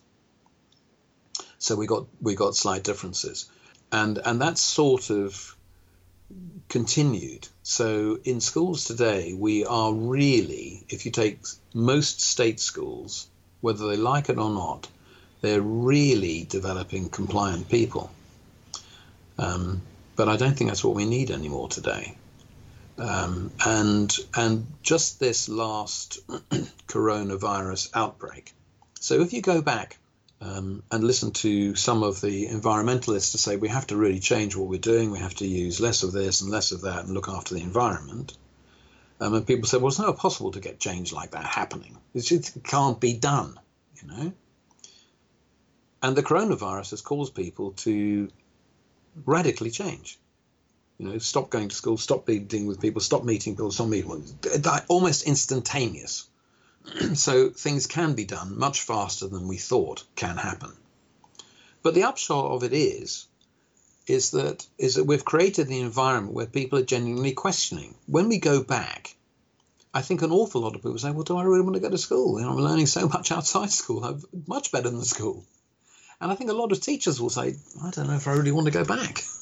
So 1.66 1.74
we 1.74 1.88
got 1.88 2.06
we 2.22 2.36
got 2.36 2.54
slight 2.54 2.84
differences, 2.84 3.50
and 3.90 4.18
and 4.24 4.40
that 4.40 4.56
sort 4.56 5.10
of 5.10 5.56
continued. 6.68 7.48
So 7.64 8.20
in 8.22 8.40
schools 8.40 8.84
today, 8.84 9.34
we 9.34 9.64
are 9.64 9.92
really, 9.92 10.84
if 10.88 11.04
you 11.06 11.10
take 11.10 11.40
most 11.74 12.20
state 12.20 12.60
schools, 12.60 13.26
whether 13.62 13.88
they 13.88 13.96
like 13.96 14.28
it 14.28 14.38
or 14.38 14.50
not, 14.50 14.86
they're 15.40 15.60
really 15.60 16.44
developing 16.44 17.08
compliant 17.08 17.68
people. 17.68 18.12
Um, 19.36 19.82
but 20.14 20.28
I 20.28 20.36
don't 20.36 20.56
think 20.56 20.70
that's 20.70 20.84
what 20.84 20.94
we 20.94 21.04
need 21.04 21.32
anymore 21.32 21.68
today. 21.68 22.16
Um, 22.96 23.50
and 23.64 24.16
and 24.36 24.68
just 24.84 25.18
this 25.18 25.48
last 25.48 26.20
coronavirus 26.86 27.90
outbreak. 27.92 28.54
So 29.00 29.20
if 29.20 29.32
you 29.32 29.42
go 29.42 29.60
back 29.62 29.98
um, 30.40 30.82
and 30.90 31.02
listen 31.02 31.30
to 31.32 31.74
some 31.74 32.02
of 32.02 32.20
the 32.20 32.46
environmentalists 32.48 33.32
to 33.32 33.38
say 33.38 33.56
we 33.56 33.68
have 33.68 33.86
to 33.88 33.96
really 33.96 34.20
change 34.20 34.54
what 34.54 34.68
we're 34.68 34.78
doing. 34.78 35.10
We 35.10 35.18
have 35.18 35.34
to 35.36 35.46
use 35.46 35.80
less 35.80 36.02
of 36.02 36.12
this 36.12 36.42
and 36.42 36.50
less 36.50 36.72
of 36.72 36.82
that 36.82 37.04
and 37.04 37.14
look 37.14 37.28
after 37.28 37.54
the 37.54 37.62
environment. 37.62 38.36
Um, 39.18 39.32
and 39.34 39.46
people 39.46 39.66
say, 39.66 39.78
well, 39.78 39.88
it's 39.88 39.98
not 39.98 40.18
possible 40.18 40.52
to 40.52 40.60
get 40.60 40.78
change 40.78 41.12
like 41.12 41.30
that 41.30 41.44
happening. 41.44 41.96
It 42.14 42.52
can't 42.64 43.00
be 43.00 43.14
done, 43.14 43.58
you 44.00 44.08
know. 44.08 44.32
And 46.02 46.14
the 46.14 46.22
coronavirus 46.22 46.90
has 46.90 47.00
caused 47.00 47.34
people 47.34 47.72
to 47.72 48.30
radically 49.24 49.70
change. 49.70 50.18
You 50.98 51.08
know, 51.08 51.18
stop 51.18 51.48
going 51.48 51.68
to 51.68 51.74
school, 51.74 51.96
stop 51.96 52.28
meeting 52.28 52.66
with 52.66 52.80
people, 52.80 53.00
stop 53.00 53.24
meeting 53.24 53.54
people, 53.54 53.70
stop 53.70 53.88
meeting. 53.88 54.22
Almost 54.88 55.26
instantaneous. 55.26 56.28
so 57.14 57.50
things 57.50 57.86
can 57.86 58.14
be 58.14 58.24
done 58.24 58.58
much 58.58 58.82
faster 58.82 59.26
than 59.28 59.48
we 59.48 59.56
thought 59.56 60.04
can 60.14 60.36
happen. 60.36 60.72
But 61.82 61.94
the 61.94 62.04
upshot 62.04 62.52
of 62.52 62.64
it 62.64 62.72
is, 62.72 63.26
is 64.06 64.30
that 64.32 64.66
is 64.78 64.94
that 64.94 65.04
we've 65.04 65.24
created 65.24 65.68
the 65.68 65.80
environment 65.80 66.34
where 66.34 66.46
people 66.46 66.78
are 66.78 66.84
genuinely 66.84 67.32
questioning. 67.32 67.94
When 68.06 68.28
we 68.28 68.38
go 68.38 68.62
back, 68.62 69.16
I 69.92 70.02
think 70.02 70.22
an 70.22 70.32
awful 70.32 70.60
lot 70.60 70.74
of 70.74 70.82
people 70.82 70.98
say, 70.98 71.10
"Well, 71.10 71.24
do 71.24 71.36
I 71.36 71.42
really 71.42 71.62
want 71.62 71.74
to 71.74 71.80
go 71.80 71.90
to 71.90 71.98
school? 71.98 72.38
You 72.38 72.46
know, 72.46 72.52
I'm 72.52 72.58
learning 72.58 72.86
so 72.86 73.08
much 73.08 73.32
outside 73.32 73.70
school. 73.70 74.04
I'm 74.04 74.22
much 74.46 74.70
better 74.72 74.90
than 74.90 75.04
school." 75.04 75.44
And 76.20 76.32
I 76.32 76.34
think 76.34 76.50
a 76.50 76.54
lot 76.54 76.72
of 76.72 76.80
teachers 76.80 77.20
will 77.20 77.30
say, 77.30 77.56
"I 77.82 77.90
don't 77.90 78.06
know 78.06 78.14
if 78.14 78.26
I 78.26 78.32
really 78.32 78.52
want 78.52 78.66
to 78.66 78.72
go 78.72 78.84
back." 78.84 79.24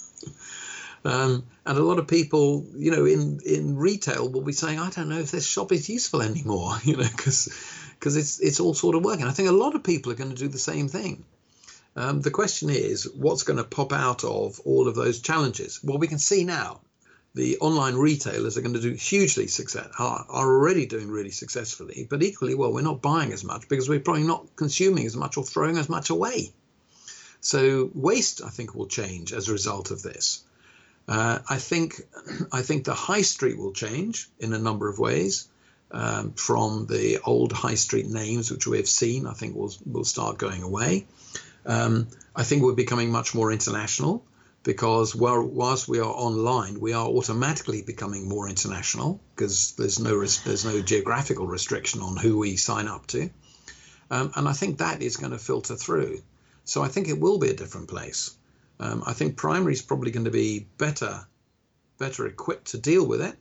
Um, 1.05 1.45
and 1.67 1.77
a 1.77 1.83
lot 1.83 1.99
of 1.99 2.09
people, 2.09 2.67
you 2.75 2.91
know, 2.91 3.05
in, 3.05 3.41
in 3.45 3.77
retail 3.77 4.29
will 4.29 4.43
be 4.43 4.53
saying, 4.53 4.79
I 4.79 4.89
don't 4.91 5.11
know 5.11 5.19
if 5.19 5.31
this 5.31 5.47
shop 5.47 5.71
is 5.71 5.89
useful 5.89 6.23
anymore, 6.23 6.77
you 6.85 6.97
know, 6.97 7.03
because 7.03 7.49
because 7.99 8.17
it's 8.17 8.41
it's 8.41 8.61
all 8.61 8.75
sort 8.75 8.97
of 8.97 9.05
working. 9.05 9.27
I 9.27 9.33
think 9.33 9.49
a 9.49 9.53
lot 9.53 9.75
of 9.75 9.83
people 9.83 10.13
are 10.13 10.17
going 10.17 10.35
to 10.35 10.37
do 10.37 10.49
the 10.49 10.59
same 10.59 10.89
thing. 10.89 11.25
Um, 11.97 12.23
the 12.23 12.31
question 12.31 12.71
is, 12.71 13.09
what's 13.15 13.45
going 13.45 13.59
to 13.59 13.65
pop 13.65 13.93
out 13.93 14.25
of 14.25 14.61
all 14.65 14.89
of 14.89 14.97
those 14.97 15.21
challenges? 15.21 15.81
Well, 15.85 15.99
we 15.99 16.09
can 16.09 16.19
see 16.19 16.45
now 16.45 16.81
the 17.35 17.59
online 17.59 17.95
retailers 17.95 18.57
are 18.57 18.63
going 18.63 18.75
to 18.75 18.81
do 18.81 18.93
hugely 18.93 19.47
success 19.47 19.89
are, 19.99 20.25
are 20.29 20.57
already 20.57 20.87
doing 20.87 21.09
really 21.09 21.31
successfully, 21.31 22.07
but 22.09 22.23
equally 22.23 22.55
well, 22.55 22.73
we're 22.73 22.81
not 22.81 23.03
buying 23.03 23.33
as 23.33 23.45
much 23.45 23.69
because 23.69 23.89
we're 23.89 24.01
probably 24.01 24.25
not 24.25 24.57
consuming 24.57 25.07
as 25.07 25.17
much 25.17 25.37
or 25.37 25.45
throwing 25.45 25.77
as 25.77 25.89
much 25.89 26.11
away. 26.11 26.53
So 27.41 27.91
waste, 27.95 28.43
I 28.43 28.49
think, 28.49 28.75
will 28.75 28.87
change 28.87 29.33
as 29.33 29.49
a 29.49 29.53
result 29.53 29.91
of 29.91 30.03
this. 30.03 30.43
Uh, 31.07 31.39
I 31.49 31.59
think 31.59 32.01
I 32.53 32.63
think 32.63 32.85
the 32.85 32.95
high 32.95 33.23
street 33.23 33.59
will 33.59 33.73
change 33.73 34.29
in 34.39 34.53
a 34.53 34.59
number 34.59 34.89
of 34.89 34.99
ways. 34.99 35.49
Um, 35.91 36.33
from 36.33 36.87
the 36.87 37.19
old 37.25 37.53
high 37.53 37.77
street 37.77 38.07
names, 38.07 38.51
which 38.51 38.67
we 38.67 38.79
have 38.79 38.89
seen, 38.89 39.27
I 39.27 39.33
think 39.33 39.55
will 39.55 39.73
will 39.87 40.05
start 40.05 40.39
going 40.39 40.63
away. 40.63 41.07
Um, 41.67 42.09
I 42.35 42.43
think 42.43 42.63
we're 42.63 42.75
becoming 42.75 43.13
much 43.13 43.35
more 43.35 43.53
international 43.53 44.25
because 44.65 45.15
whilst 45.15 45.87
we 45.87 46.01
are 46.01 46.05
online, 46.05 46.81
we 46.81 46.95
are 46.95 47.07
automatically 47.07 47.83
becoming 47.83 48.29
more 48.29 48.49
international 48.49 49.21
because 49.37 49.73
there's 49.73 50.01
no 50.01 50.19
there's 50.19 50.65
no 50.65 50.81
geographical 50.81 51.47
restriction 51.47 52.01
on 52.01 52.17
who 52.17 52.39
we 52.39 52.57
sign 52.57 52.89
up 52.89 53.07
to, 53.09 53.31
um, 54.11 54.33
and 54.35 54.49
I 54.49 54.53
think 54.53 54.79
that 54.79 55.03
is 55.03 55.17
going 55.17 55.33
to 55.33 55.39
filter 55.39 55.77
through. 55.77 56.23
So 56.65 56.83
I 56.83 56.89
think 56.89 57.09
it 57.09 57.21
will 57.21 57.39
be 57.39 57.51
a 57.51 57.55
different 57.55 57.89
place. 57.89 58.35
Um, 58.81 59.03
I 59.07 59.13
think 59.13 59.37
primary 59.37 59.73
is 59.73 59.83
probably 59.83 60.11
going 60.11 60.25
to 60.25 60.31
be 60.31 60.67
better 60.79 61.27
better 61.99 62.27
equipped 62.27 62.67
to 62.73 62.79
deal 62.79 63.07
with 63.07 63.21
it. 63.21 63.37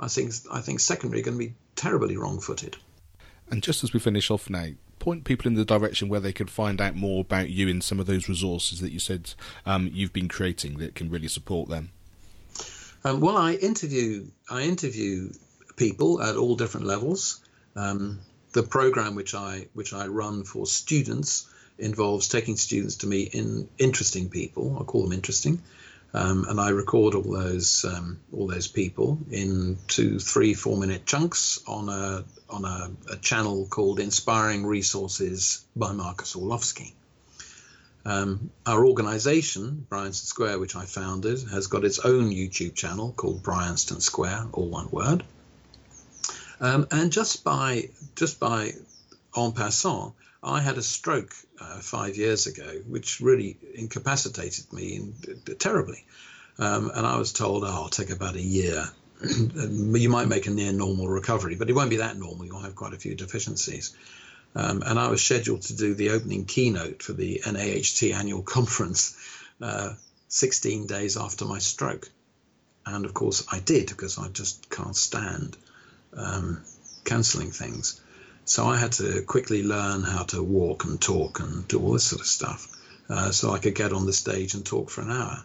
I 0.00 0.08
think 0.08 0.32
I 0.50 0.60
think 0.60 0.80
secondary 0.80 1.22
going 1.22 1.38
to 1.38 1.44
be 1.46 1.54
terribly 1.76 2.16
wrong-footed. 2.16 2.76
And 3.50 3.62
just 3.62 3.84
as 3.84 3.92
we 3.92 4.00
finish 4.00 4.30
off 4.30 4.50
now, 4.50 4.68
point 4.98 5.24
people 5.24 5.46
in 5.46 5.54
the 5.54 5.64
direction 5.64 6.08
where 6.08 6.20
they 6.20 6.32
can 6.32 6.46
find 6.46 6.80
out 6.80 6.94
more 6.94 7.20
about 7.20 7.50
you 7.50 7.68
and 7.68 7.82
some 7.82 8.00
of 8.00 8.06
those 8.06 8.28
resources 8.28 8.80
that 8.80 8.92
you 8.92 8.98
said 8.98 9.34
um, 9.64 9.90
you've 9.92 10.12
been 10.12 10.28
creating 10.28 10.78
that 10.78 10.94
can 10.94 11.10
really 11.10 11.28
support 11.28 11.68
them. 11.68 11.90
Um, 13.04 13.20
well, 13.20 13.36
I 13.36 13.54
interview 13.54 14.26
I 14.50 14.62
interview 14.62 15.32
people 15.76 16.22
at 16.22 16.36
all 16.36 16.56
different 16.56 16.86
levels. 16.86 17.40
Um, 17.76 18.20
the 18.52 18.62
program 18.62 19.14
which 19.14 19.34
I 19.34 19.68
which 19.74 19.92
I 19.92 20.06
run 20.06 20.44
for 20.44 20.66
students 20.66 21.48
involves 21.78 22.28
taking 22.28 22.56
students 22.56 22.96
to 22.96 23.06
meet 23.06 23.34
in 23.34 23.68
interesting 23.78 24.28
people. 24.28 24.76
I 24.80 24.84
call 24.84 25.02
them 25.02 25.12
interesting. 25.12 25.62
Um, 26.14 26.46
and 26.48 26.58
I 26.58 26.70
record 26.70 27.14
all 27.14 27.30
those 27.30 27.84
um, 27.84 28.18
all 28.32 28.46
those 28.46 28.66
people 28.66 29.18
in 29.30 29.76
two, 29.88 30.18
three, 30.18 30.54
four 30.54 30.78
minute 30.78 31.04
chunks 31.04 31.62
on 31.66 31.90
a 31.90 32.24
on 32.48 32.64
a, 32.64 32.90
a 33.12 33.16
channel 33.16 33.66
called 33.68 34.00
Inspiring 34.00 34.64
Resources 34.64 35.64
by 35.76 35.92
Marcus 35.92 36.34
Orlovsky. 36.34 36.94
Um, 38.06 38.50
our 38.64 38.86
organization, 38.86 39.86
Bryanston 39.90 40.26
Square, 40.26 40.60
which 40.60 40.74
I 40.74 40.86
founded, 40.86 41.40
has 41.50 41.66
got 41.66 41.84
its 41.84 41.98
own 41.98 42.30
YouTube 42.30 42.74
channel 42.74 43.12
called 43.14 43.42
Bryanston 43.42 44.00
Square, 44.00 44.46
all 44.52 44.68
one 44.68 44.88
word. 44.90 45.24
Um, 46.58 46.86
and 46.90 47.12
just 47.12 47.44
by 47.44 47.90
just 48.14 48.40
by 48.40 48.72
en 49.36 49.52
passant, 49.52 50.14
I 50.48 50.60
had 50.60 50.78
a 50.78 50.82
stroke 50.82 51.34
uh, 51.60 51.80
five 51.80 52.16
years 52.16 52.46
ago, 52.46 52.80
which 52.86 53.20
really 53.20 53.58
incapacitated 53.74 54.72
me 54.72 54.96
in, 54.96 55.14
terribly. 55.58 56.06
Um, 56.58 56.90
and 56.94 57.06
I 57.06 57.18
was 57.18 57.32
told, 57.32 57.64
oh, 57.64 57.68
I'll 57.68 57.88
take 57.88 58.10
about 58.10 58.34
a 58.34 58.40
year. 58.40 58.88
you 59.22 60.08
might 60.08 60.28
make 60.28 60.46
a 60.46 60.50
near 60.50 60.72
normal 60.72 61.08
recovery, 61.08 61.54
but 61.54 61.68
it 61.68 61.74
won't 61.74 61.90
be 61.90 61.96
that 61.96 62.16
normal. 62.16 62.46
You'll 62.46 62.60
have 62.60 62.74
quite 62.74 62.94
a 62.94 62.98
few 62.98 63.14
deficiencies. 63.14 63.94
Um, 64.54 64.82
and 64.84 64.98
I 64.98 65.08
was 65.08 65.22
scheduled 65.22 65.62
to 65.62 65.76
do 65.76 65.94
the 65.94 66.10
opening 66.10 66.46
keynote 66.46 67.02
for 67.02 67.12
the 67.12 67.42
NAHT 67.44 68.14
annual 68.14 68.42
conference 68.56 69.16
uh, 69.60 69.94
16 70.28 70.86
days 70.86 71.16
after 71.16 71.44
my 71.44 71.58
stroke. 71.58 72.10
And 72.86 73.04
of 73.04 73.12
course, 73.12 73.46
I 73.52 73.58
did 73.58 73.88
because 73.88 74.18
I 74.18 74.28
just 74.28 74.70
can't 74.70 74.96
stand 74.96 75.56
um, 76.16 76.62
cancelling 77.04 77.50
things. 77.50 78.00
So 78.48 78.64
I 78.64 78.78
had 78.78 78.92
to 78.92 79.20
quickly 79.20 79.62
learn 79.62 80.02
how 80.02 80.22
to 80.32 80.42
walk 80.42 80.84
and 80.84 80.98
talk 80.98 81.40
and 81.40 81.68
do 81.68 81.78
all 81.80 81.92
this 81.92 82.04
sort 82.04 82.22
of 82.22 82.26
stuff 82.26 82.66
uh, 83.10 83.30
so 83.30 83.52
I 83.52 83.58
could 83.58 83.74
get 83.74 83.92
on 83.92 84.06
the 84.06 84.12
stage 84.14 84.54
and 84.54 84.64
talk 84.64 84.88
for 84.88 85.02
an 85.02 85.10
hour. 85.10 85.44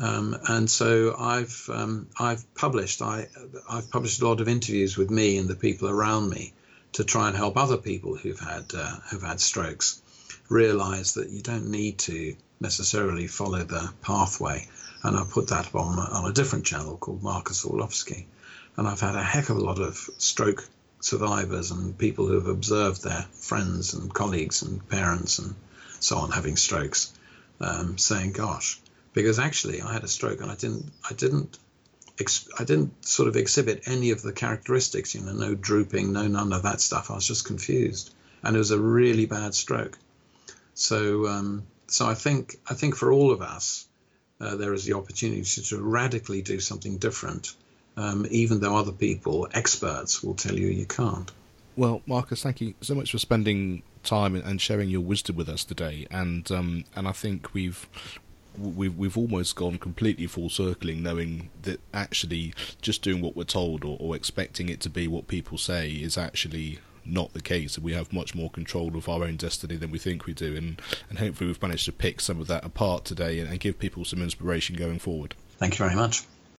Um, 0.00 0.34
and 0.48 0.70
so 0.70 1.14
I've 1.18 1.68
um, 1.70 2.08
I've 2.18 2.42
published 2.54 3.02
I 3.02 3.28
I've 3.68 3.90
published 3.90 4.22
a 4.22 4.26
lot 4.26 4.40
of 4.40 4.48
interviews 4.48 4.96
with 4.96 5.10
me 5.10 5.36
and 5.36 5.48
the 5.48 5.54
people 5.54 5.90
around 5.90 6.30
me 6.30 6.54
to 6.92 7.04
try 7.04 7.28
and 7.28 7.36
help 7.36 7.58
other 7.58 7.76
people 7.76 8.16
who've 8.16 8.40
had 8.40 8.72
uh, 8.74 8.96
who've 9.10 9.22
had 9.22 9.38
strokes 9.38 10.00
realize 10.48 11.14
that 11.14 11.28
you 11.28 11.42
don't 11.42 11.70
need 11.70 11.98
to 11.98 12.34
necessarily 12.58 13.26
follow 13.26 13.64
the 13.64 13.92
pathway. 14.00 14.66
And 15.02 15.14
I 15.14 15.24
put 15.24 15.48
that 15.48 15.74
on 15.74 15.98
on 15.98 16.30
a 16.30 16.32
different 16.32 16.64
channel 16.64 16.96
called 16.96 17.22
Marcus 17.22 17.66
Orlovsky, 17.66 18.26
and 18.78 18.88
I've 18.88 19.00
had 19.00 19.14
a 19.14 19.22
heck 19.22 19.50
of 19.50 19.58
a 19.58 19.66
lot 19.70 19.78
of 19.78 20.08
stroke 20.16 20.66
survivors 21.04 21.70
and 21.70 21.98
people 21.98 22.26
who 22.26 22.34
have 22.34 22.46
observed 22.46 23.02
their 23.02 23.26
friends 23.32 23.92
and 23.94 24.12
colleagues 24.12 24.62
and 24.62 24.88
parents 24.88 25.38
and 25.38 25.54
so 26.00 26.16
on 26.16 26.30
having 26.30 26.56
strokes, 26.56 27.12
um, 27.60 27.98
saying, 27.98 28.32
"Gosh." 28.32 28.80
Because 29.12 29.38
actually, 29.38 29.80
I 29.80 29.92
had 29.92 30.02
a 30.02 30.08
stroke 30.08 30.40
and 30.40 30.50
I 30.50 30.56
didn't, 30.56 30.90
I 31.08 31.14
didn't 31.14 31.58
I 32.58 32.64
didn't 32.64 33.04
sort 33.04 33.28
of 33.28 33.36
exhibit 33.36 33.82
any 33.86 34.10
of 34.12 34.22
the 34.22 34.32
characteristics, 34.32 35.14
you 35.14 35.20
know, 35.20 35.32
no 35.32 35.54
drooping, 35.54 36.12
no 36.12 36.28
none 36.28 36.52
of 36.52 36.62
that 36.62 36.80
stuff. 36.80 37.10
I 37.10 37.14
was 37.14 37.26
just 37.26 37.44
confused, 37.44 38.14
and 38.42 38.54
it 38.54 38.58
was 38.58 38.70
a 38.70 38.78
really 38.78 39.26
bad 39.26 39.54
stroke. 39.54 39.98
So, 40.74 41.26
um, 41.26 41.64
so 41.88 42.06
I 42.06 42.14
think 42.14 42.56
I 42.70 42.74
think 42.74 42.94
for 42.96 43.12
all 43.12 43.30
of 43.32 43.42
us, 43.42 43.86
uh, 44.40 44.56
there 44.56 44.72
is 44.72 44.84
the 44.84 44.94
opportunity 44.94 45.42
to 45.42 45.82
radically 45.82 46.42
do 46.42 46.60
something 46.60 46.98
different, 46.98 47.54
um, 47.96 48.26
even 48.30 48.60
though 48.60 48.76
other 48.76 48.92
people, 48.92 49.48
experts, 49.52 50.22
will 50.22 50.34
tell 50.34 50.58
you 50.58 50.68
you 50.68 50.86
can't. 50.86 51.30
Well, 51.76 52.02
Marcus, 52.06 52.42
thank 52.42 52.60
you 52.60 52.74
so 52.80 52.94
much 52.94 53.10
for 53.10 53.18
spending 53.18 53.82
time 54.02 54.36
and 54.36 54.60
sharing 54.60 54.90
your 54.90 55.00
wisdom 55.00 55.36
with 55.36 55.48
us 55.48 55.64
today. 55.64 56.06
And 56.10 56.50
um, 56.52 56.84
and 56.94 57.08
I 57.08 57.12
think 57.12 57.52
we've 57.52 57.88
we've 58.56 58.96
we've 58.96 59.18
almost 59.18 59.56
gone 59.56 59.78
completely 59.78 60.26
full 60.26 60.50
circling, 60.50 61.02
knowing 61.02 61.50
that 61.62 61.80
actually 61.92 62.54
just 62.80 63.02
doing 63.02 63.20
what 63.20 63.36
we're 63.36 63.44
told 63.44 63.84
or, 63.84 63.96
or 64.00 64.14
expecting 64.14 64.68
it 64.68 64.80
to 64.80 64.90
be 64.90 65.08
what 65.08 65.26
people 65.26 65.58
say 65.58 65.90
is 65.90 66.16
actually 66.16 66.78
not 67.04 67.32
the 67.32 67.42
case. 67.42 67.78
We 67.78 67.92
have 67.92 68.12
much 68.12 68.34
more 68.34 68.50
control 68.50 68.96
of 68.96 69.08
our 69.08 69.24
own 69.24 69.36
destiny 69.36 69.76
than 69.76 69.90
we 69.90 69.98
think 69.98 70.26
we 70.26 70.32
do, 70.32 70.56
and 70.56 70.80
and 71.08 71.18
hopefully 71.18 71.48
we've 71.48 71.62
managed 71.62 71.86
to 71.86 71.92
pick 71.92 72.20
some 72.20 72.40
of 72.40 72.46
that 72.46 72.64
apart 72.64 73.04
today 73.04 73.40
and, 73.40 73.50
and 73.50 73.58
give 73.58 73.78
people 73.78 74.04
some 74.04 74.22
inspiration 74.22 74.76
going 74.76 75.00
forward. 75.00 75.34
Thank 75.58 75.74
you 75.74 75.84
very 75.84 75.96
much. 75.96 76.24